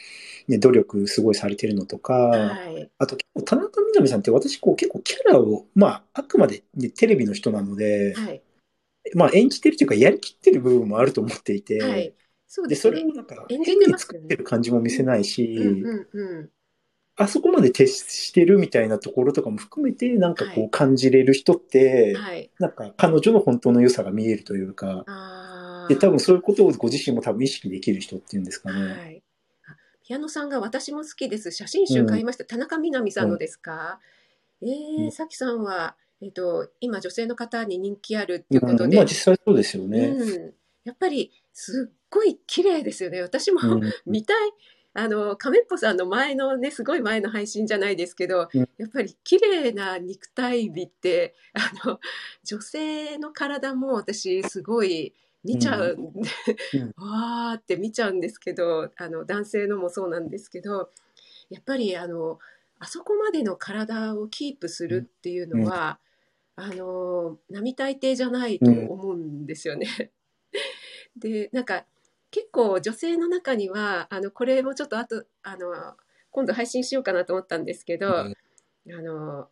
[0.47, 2.89] ね、努力すごいされてるのとか、はい。
[2.99, 8.41] あと結構田中みな実さんって私こう結構キャラを、まああくまで、ね、テレビの人なので、はい。
[9.15, 12.15] まあ演じてるというかやりきってる部分もあると思っていて、はい。
[12.47, 13.07] そうで、ねそれを。
[13.09, 16.51] なんか演じ変に作ってる感じも見せないし、うんうんうん。
[17.17, 22.51] あそこまで徹してるみたいなところとかも含めて、なんかこはう感じれる人って、はい。
[22.61, 25.89] なんか彼女の本当の良さが見えるというか、ああ。
[25.89, 28.81] で、多分そういうことをご自身も多分意識できる人っていうんですかね。
[28.81, 29.23] はい。
[29.67, 29.77] あ
[30.07, 31.51] ピアノさんが私も好きです。
[31.51, 32.45] 写真集買いました。
[32.45, 34.01] 田中みな実さんのですか？
[34.63, 38.97] えうんー、さきさんは、えっ、と、今女性の方に人気あるっていうことうんで。
[38.97, 40.07] まあ実際そうですよね。
[40.09, 40.55] うん。
[40.85, 43.21] やっぱり、すっごい綺麗ですよね。
[43.23, 44.53] 私も、うん見たい。
[44.95, 52.01] あの、亀っぽさんの前のね、すごい前の配信じゃないですけど、うんやっぱり綺麗な肉体美って、あの、
[52.43, 55.15] 女性の体も私すごい
[55.45, 56.21] 見ちゃうんで、
[56.75, 60.91] うんわーって見ちゃうんですけど、あの、男性のもそうなんですけど、
[61.51, 62.41] やっぱりあの、
[62.81, 66.01] あそこまでの体をキープするっていうのは、
[66.61, 69.87] あの、並大抵じゃないと思うんですよね。
[71.17, 71.87] で、なんか、
[72.33, 75.97] 結構女性の中には、あの、これもちょっと後、あの、
[76.31, 78.35] 今度配信しようかなと思ったんですけど、うん
[78.93, 79.49] あの、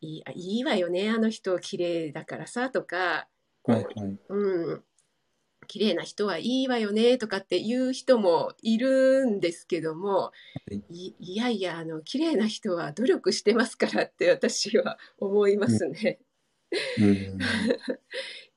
[0.00, 3.28] いいあいいわよね、あの人綺麗だからさ、とか、
[3.64, 4.18] はいはい。
[4.28, 4.84] うん、
[5.68, 10.32] 綺麗な人はいいわよねとかっていう人もいるんですけども、
[10.90, 16.18] いいやいやあの綺麗な人は努力してますからって私は思いますね。
[16.98, 17.38] うん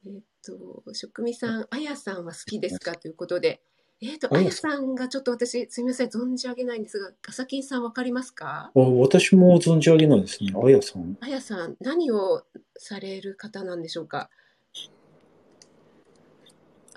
[0.08, 3.62] えっと職味さんあやさんは好きですかということで。
[4.04, 8.72] えっと、あやあやさんがちょっと私、すみません、存じ上げないんですが、ガサキンさんわかりますか？
[8.74, 10.52] あ私も存じ上げないですね。
[10.56, 11.18] あやさん。
[11.22, 12.44] あやさん、何を
[12.76, 14.32] される方なんでしょうか？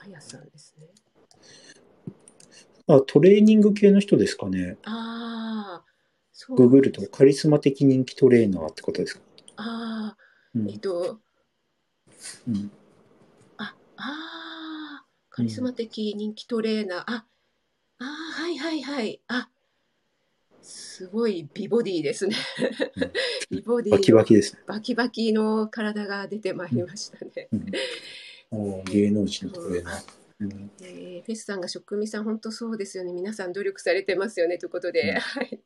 [0.06, 0.86] あやさんですね。
[2.86, 4.76] あ、トレーニング系の人ですかね。
[4.84, 5.84] ああ、
[6.32, 9.20] そうググるとカリスマ的人気トレーナーってことですか？
[9.56, 10.22] ああ、
[10.54, 11.20] うんえっと、
[12.48, 12.70] うん
[13.56, 17.24] あ、ああ、カリスマ的人気トレーナー、あ、あ
[17.98, 19.48] あ、はいはいはい、あ、
[20.60, 22.36] すごい美ボディですね。
[23.50, 24.62] 美ボディのバキバキですね。
[24.66, 27.48] バキバキの体が出てまいりましたね。
[27.52, 27.64] うん、あ
[28.84, 30.04] 芸能人のトレーナー。
[30.40, 30.44] う。
[30.46, 33.12] んえーフェスさんが職味さん本当そうですよね。
[33.12, 35.18] 皆さん努力されてますよねということで、うん。
[35.20, 35.60] はい。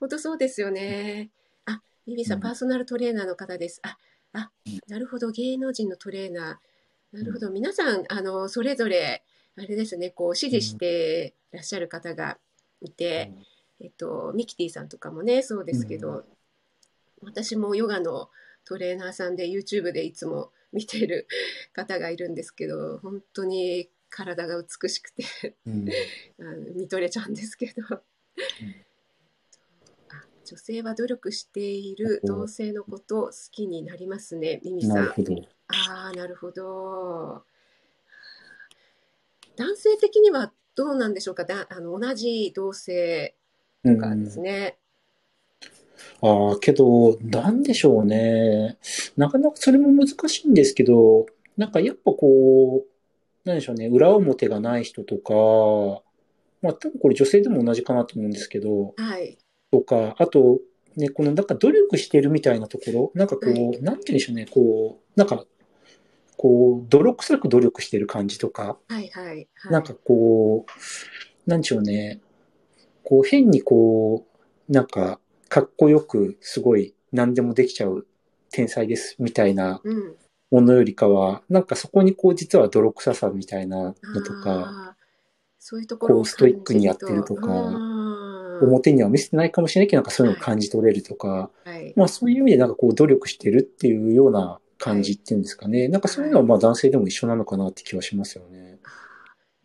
[0.00, 1.30] 本当そうですよね。
[1.64, 2.42] あビビさん、うん。
[2.42, 3.80] パーソナルトレーナーの方です。
[3.82, 3.96] あ
[4.32, 4.80] あうん。
[4.88, 7.16] なるほど芸能人のトレーナー。
[7.16, 9.22] なるほど、皆さんあのそれぞれ
[9.56, 12.36] あれですねこう支持してらっしゃる方が
[12.82, 13.32] いて、
[13.80, 16.24] えっと、ミキティさんとかもねそうですけど、
[17.22, 18.28] 私もヨガの
[18.66, 21.26] トレーナーさんで YouTube でいつも見ている
[21.72, 25.88] 方がいるんですけど本当に体が美しくてうん
[26.40, 28.02] あの見とれちゃうんですけど、あ
[30.44, 34.94] 女性は努力している同性のことを好きになりますねミミさん。
[34.94, 35.34] なるほど。
[35.68, 37.44] ああなるほど。
[39.56, 41.44] 男性的にはどうなんでしょうか？
[41.44, 43.34] だあの同じ同性
[43.82, 44.78] とかですね。
[46.22, 48.76] ああ、けど、なんでしょうね。
[49.16, 56.02] なかなかそれも難しいんですけど、なんかやっぱこう、なんでしょうね、裏表がない人とか、
[56.62, 59.38] まあ多分これ女性でも同じかなと思うんですけど、はい。
[59.70, 60.60] とか、あと、
[60.96, 65.44] ね、このなんか努力してるみたいなところ、なんかこう、はいなんて言うんでしょうね、こう、なんか、
[66.36, 69.48] こう、泥臭く努力してる感じとか、はいはいはい。
[69.70, 72.20] なんかこう、なんでしょうね、
[73.04, 74.26] こう変にこ
[74.68, 78.06] う、なんか、かっこよく、すごい何でもできちゃう
[78.50, 80.16] 天才ですみたいなうん。
[80.50, 84.94] ものよりかは、なんかそこにこう実は泥臭さみたいなのとか、
[85.58, 87.48] そういうところをこうストイックにやってるとかか
[88.62, 91.92] 表には見せてないかもしれないけど、なんかそういうのを感じ取れるとか、はい。
[91.96, 95.88] まあそういう意味でなんかこう努力してるっていうような感じっていうんですかね。
[95.88, 98.65] なんかそういうのはまあ男性でも一緒なのかなって気はしますよね。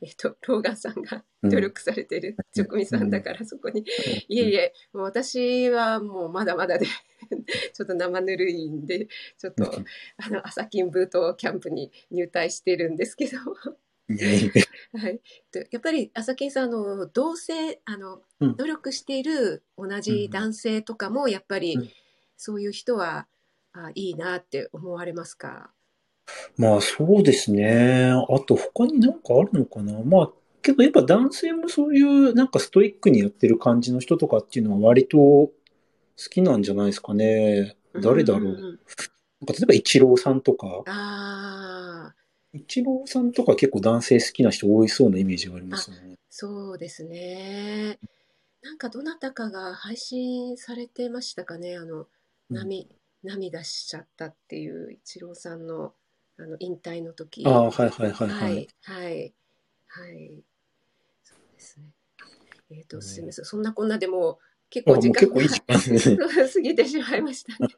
[0.01, 3.85] えっと、ローガンさんが努力されてる職味さんだから、そこに、
[4.27, 6.87] いえいえ、もう私はもうまだまだで、
[7.73, 9.07] ちょっと生ぬるいんで、
[9.37, 9.71] ちょっと、
[10.17, 13.37] あの、朝金ブートキャンプに入隊してるんですけど、
[14.93, 15.21] はい。
[15.51, 18.55] でやっぱり、朝金さん、あの、同性、あの、うん。
[18.57, 21.89] 努力している同じ男性とかも、やっぱりうん、
[22.37, 23.27] そういう人は、
[23.73, 25.71] あいいなって思われますか？
[26.57, 28.11] まあそうですね。
[28.11, 29.99] あと他になんかあるのかな？
[30.03, 30.29] まあ
[30.61, 35.53] けどやっぱ男性もそういうなんかストイックにやってる感じの人とかっていうのは割と好
[36.29, 37.75] きなんじゃないですかね。
[37.99, 38.53] 誰だろう。
[38.53, 40.83] んんんなんか例えばイチローさんとか。
[40.85, 42.15] ああ、
[42.53, 46.15] イチローさんとか結構男性好きな人多いそうなイメージがありますね。
[46.29, 47.97] そうですね。
[48.61, 51.75] なんかどなたかが配信されてましたかね？
[51.77, 52.07] あの、うん
[52.49, 52.85] 涙、
[53.23, 55.93] 涙しちゃったっていうイチローさんの、
[56.41, 57.43] あの、引退の時。
[57.45, 58.35] ああ、はいはいはいは。
[58.35, 59.33] はいい、はい、
[59.87, 60.43] はい。
[61.23, 61.85] そうですね。
[62.71, 63.45] えっ、と、ねすみません。
[63.45, 64.37] そんなこんなでもう
[64.71, 66.15] 結構時間結構いい時間ですね。
[66.17, 67.69] が 過ぎてしまいましたね。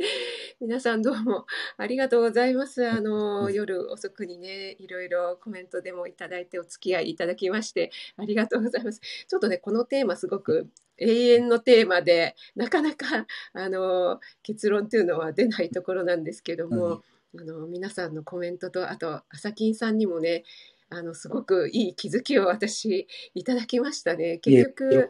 [0.60, 1.46] 皆さんどうも
[1.78, 2.86] ありがとうございます。
[2.86, 9.00] あの、うん夜遅くにね、いろいろコメントでもいただいてお付き合いいただきまして、ありがとうございます。
[9.00, 10.68] ちょっとね、このテーマすごく
[10.98, 17.02] 永遠のテーマで、なかなか、あの、結論っていうのは出ないところなんですけども、
[17.38, 20.44] あの、皆さんのコメントと、あと、朝金さんにもね、
[20.88, 24.38] あの、すごくいい気づきを私、いただきましたね。
[24.38, 25.08] 結局、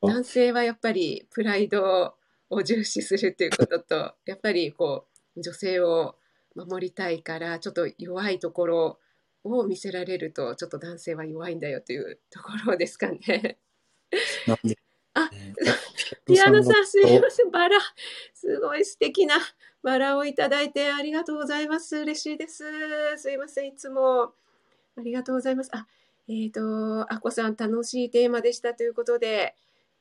[0.00, 2.14] 男性はやっぱりプライド
[2.50, 6.16] を重視するっていうこととやっぱりこう女性を
[6.54, 8.98] 守りたいからちょっと弱いところ
[9.44, 13.58] を見せられるとちょっと男性は弱いんだよというところですかね。
[14.48, 14.76] あね
[16.24, 17.78] ピアノさんすいんませんバラ
[18.32, 19.36] すごい素敵な
[19.82, 21.96] バラをいただいてありがとうございます。
[21.98, 22.64] 嬉しいです。
[23.16, 24.32] すいませんいつも。
[24.96, 25.70] ありがとうございます。
[25.72, 25.86] あ
[26.28, 29.54] えっ、とあこさん楽しいテーマでしたということで。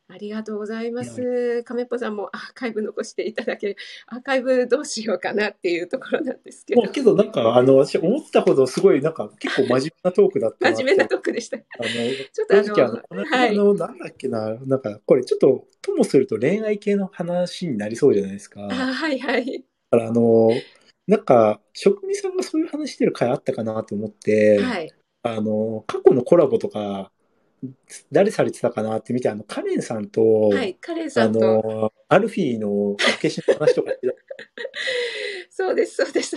[0.10, 1.64] ありがとうございます。
[1.64, 3.76] 亀っぽさんもアーカイブ残していただける。
[4.08, 6.82] アーカイブどうしようかなっていうところなんですけど。
[6.84, 11.58] けどなんか、あの、私思ったほどすごいなんか結構真面目なトークだったな真面目なトークでした。
[11.58, 11.88] あの、
[12.32, 18.64] ちょっとあ正直あの、のこの、はいあの、なんだっけな、なんか、これちょっと、ともすると恋愛系の話になりそうじゃないですか。
[18.64, 19.66] あだかはいはい。
[19.92, 20.52] らあの、
[21.08, 24.92] なんか、職味さんがそういう話してる回あったかなと思って、はい。
[25.24, 27.12] あの、過去のコラボとか、
[28.12, 30.76] 誰されてたかなって見て、あの、カレンさんと、はい。
[30.76, 31.40] カレンさあんと。
[31.40, 33.92] の、アルフィーの消しの話とか
[35.50, 36.36] そうです、そうです。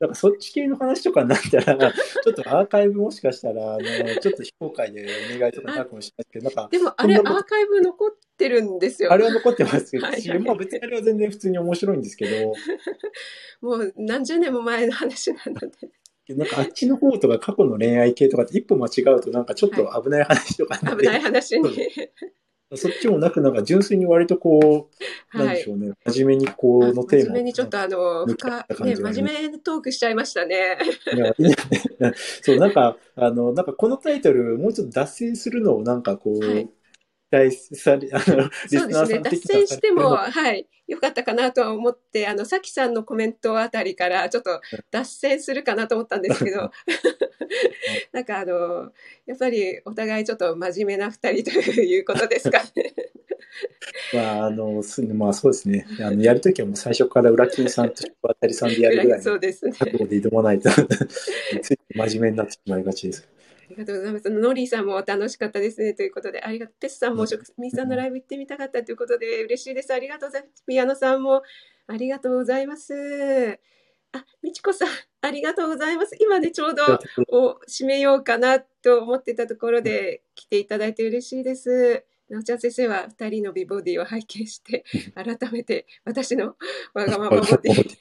[0.00, 3.80] なんかそっち系の話とかになったら、ちょっとアーカイブもしかしたら、あの、
[4.20, 9.12] ちょっと非公開でお願いとかになるかもしれないけど、なんか、でもあれアーカイブ残ってるんですよ。
[9.12, 12.54] あれは残ってますけど、はいはいまあ別にあれは全然普通に面白いんですけど、
[13.60, 15.68] もう何十年も前の話なので。
[16.36, 21.70] なんかあっちの方とか過去の恋愛系とかって一歩間違うとなんかちょっと危ない話とかになって危ない話に。
[22.76, 24.90] そっちもなくなんか純粋に割とこ
[25.32, 25.70] う、なんはいでし。
[25.70, 27.32] ょうね、真面目にこのテーマを。
[27.32, 30.76] 真面目にちょっとあの、深ね、真面目トークしちゃいましたね。
[31.14, 31.54] いやいいね
[32.42, 36.68] そう、なんか、あの、なんかこのタイトル、もうちょっと脱線するのをなんかこう、はい
[37.30, 38.88] 期待され、あの、リスそうですね。
[38.88, 44.60] 脱ナーさん的線しても、あはい、よかったかなとは思って、あの、さきさんのコメントあたりから、ちょっと
[44.90, 46.70] 脱線するかなと思ったんですけど、
[48.12, 48.92] なんかあの、
[49.26, 51.50] やっぱりお互いちょっと真面目な二人と
[51.80, 52.94] いうことですかね。
[54.12, 55.86] まあ、あの、すまあそうですね。
[56.00, 59.72] あの、やるときはもう最初から裏金さんと渡りさんでやるぐらいのそうですね。
[59.72, 60.70] 覚悟で挑まないと、
[61.62, 63.28] つい真面目になってしまいがちです。
[63.32, 63.37] あ
[63.68, 64.30] りがとうございます。
[64.30, 66.74] ノリーさんも楽しかったですねということで、ありがとう。
[66.80, 69.92] ペスさんも職人さんのライブ行ってみたかったということで、嬉しいです。
[69.92, 70.64] ありがとうございます。
[70.66, 71.42] ピアノさんも
[71.86, 73.58] ありがとうございます。
[74.12, 74.88] あ、みちこさん、
[75.20, 76.16] ありがとうございます。
[76.20, 76.84] 今ね、ちょうど
[77.30, 82.04] を締めようかなと思ってたところで来ていただいて嬉しいです。
[82.28, 84.84] なおちゃん先生は2人の美ボディを拝見して、
[85.14, 86.56] 改めて私の
[86.94, 87.98] わがままボディ。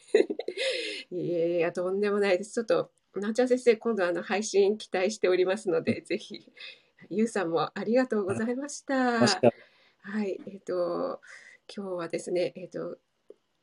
[1.11, 2.53] いやいや、とんでもないです。
[2.53, 6.51] ちょっと、なおちゃん先生、今度あの配信期待しておりますので、ぜひ、
[7.09, 9.19] ゆうさんもありがとうございました。
[9.19, 11.21] はい、えっ、と、
[11.73, 12.97] 今日はですね、えっ、と、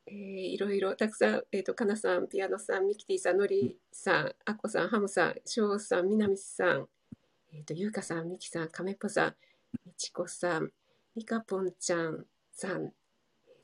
[0.07, 6.89] えーいろいろたくさん、えっ、と、かなさん、ピアノさん、ミキティさん、のりさん、あこさん、ハムさん、しょうさん、みなみさん、
[7.53, 9.35] えっ、と、ゆうかさん、みきさん、かめっぽさん、
[9.87, 10.71] みちこさん、
[11.15, 12.93] みかぽんちゃんさん、えっ、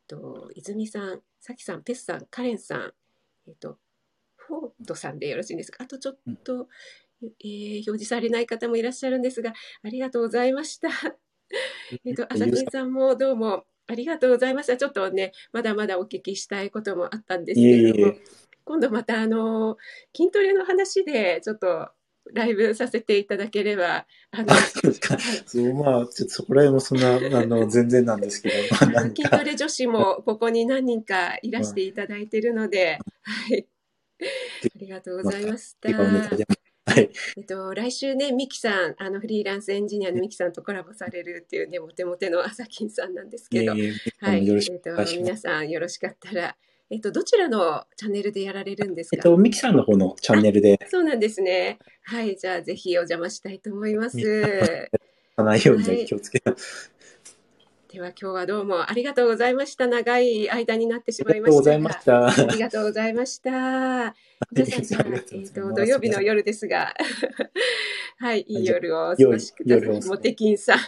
[0.06, 2.92] と、いずみさん、さきさん、ペスさん、カレンさん、
[3.46, 3.78] えっ、と、
[4.51, 6.68] フォードさんでよろしいんですかあとちょっと、
[7.22, 9.52] えー表示されない方もいらっしゃるんですが、
[9.82, 10.89] ありがとうございました。
[12.05, 14.77] えっと、朝金さんもどうもありがとうございました。
[14.77, 18.14] ちょっとね、まだまだお聞きしたいこともあったんですけれども、
[18.64, 19.77] 今度またあの、
[20.16, 21.90] 筋トレの話でちょっと
[22.32, 24.56] ライブさせていただければ、あの、あ、
[25.47, 33.66] そうまあ、ちょっとそこら辺もそんな、あの、全然なんですけど、筋かト、レ女子もここに何人かいらしていただいているので、はい。
[34.64, 35.88] ありがとうございました。
[35.90, 37.10] はい。
[37.36, 44.42] えっと、来週ね、ミキさん、あの、フリーランスエンジニアのミキさんとコラボされるっていうね、モテモテの朝金さんなんですけど、えはい。
[44.42, 44.90] ーよろしえっと。
[45.16, 46.56] 皆さんよろしかったら、
[46.90, 49.16] えっと、どちらのチャンネルでやられるんですか？
[49.16, 51.78] えっと、ミキさんの方のチャンネルで、そうなんですね。
[52.02, 52.36] はい。
[52.36, 54.18] じゃあ、ぜひお邪魔したいと思います。
[55.36, 56.52] ないようにはい気をつけて。
[57.92, 59.88] では、今日はどうもありがとうございました。
[59.88, 61.52] 長い間になってしまいましたが。
[61.52, 62.26] とうございました。
[62.28, 63.50] ありがとうございました。
[64.52, 66.94] 皆さん、ありがとうございますえっと、土曜日の夜ですが、
[68.18, 70.08] はい、いい夜をお過ごしください。
[70.08, 70.78] モテキンさん。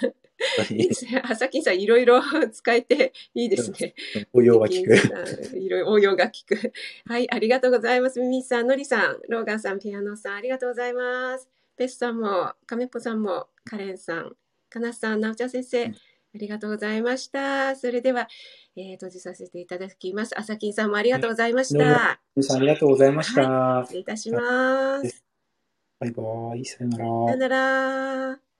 [1.25, 2.23] 朝金さん、いろいろ
[2.53, 3.95] 使えていいですね。
[4.33, 5.57] 応用が効く。
[5.57, 6.73] いろいろ応用が効く。
[7.07, 8.21] はい、ありがとうございます。
[8.21, 11.49] ミミさん、ノリさん、ローガンさん、ピアノさん、ありがとうございます。
[11.77, 14.37] ペスさんも、カメポさんも、カレンさん、
[14.69, 15.93] かなさん、なおちゃん先生、
[16.35, 17.77] ありがとうございました。
[17.77, 18.29] それでは、
[18.75, 20.39] えー、閉じさせていただきます。
[20.39, 22.21] 朝金さんもありがとうございました。
[22.41, 23.83] さんありがとうございました。
[23.85, 25.25] 失礼いたします。
[26.01, 26.23] バイバ
[26.57, 26.65] イ。
[26.65, 27.37] さよならさよ。
[27.37, 28.52] なら。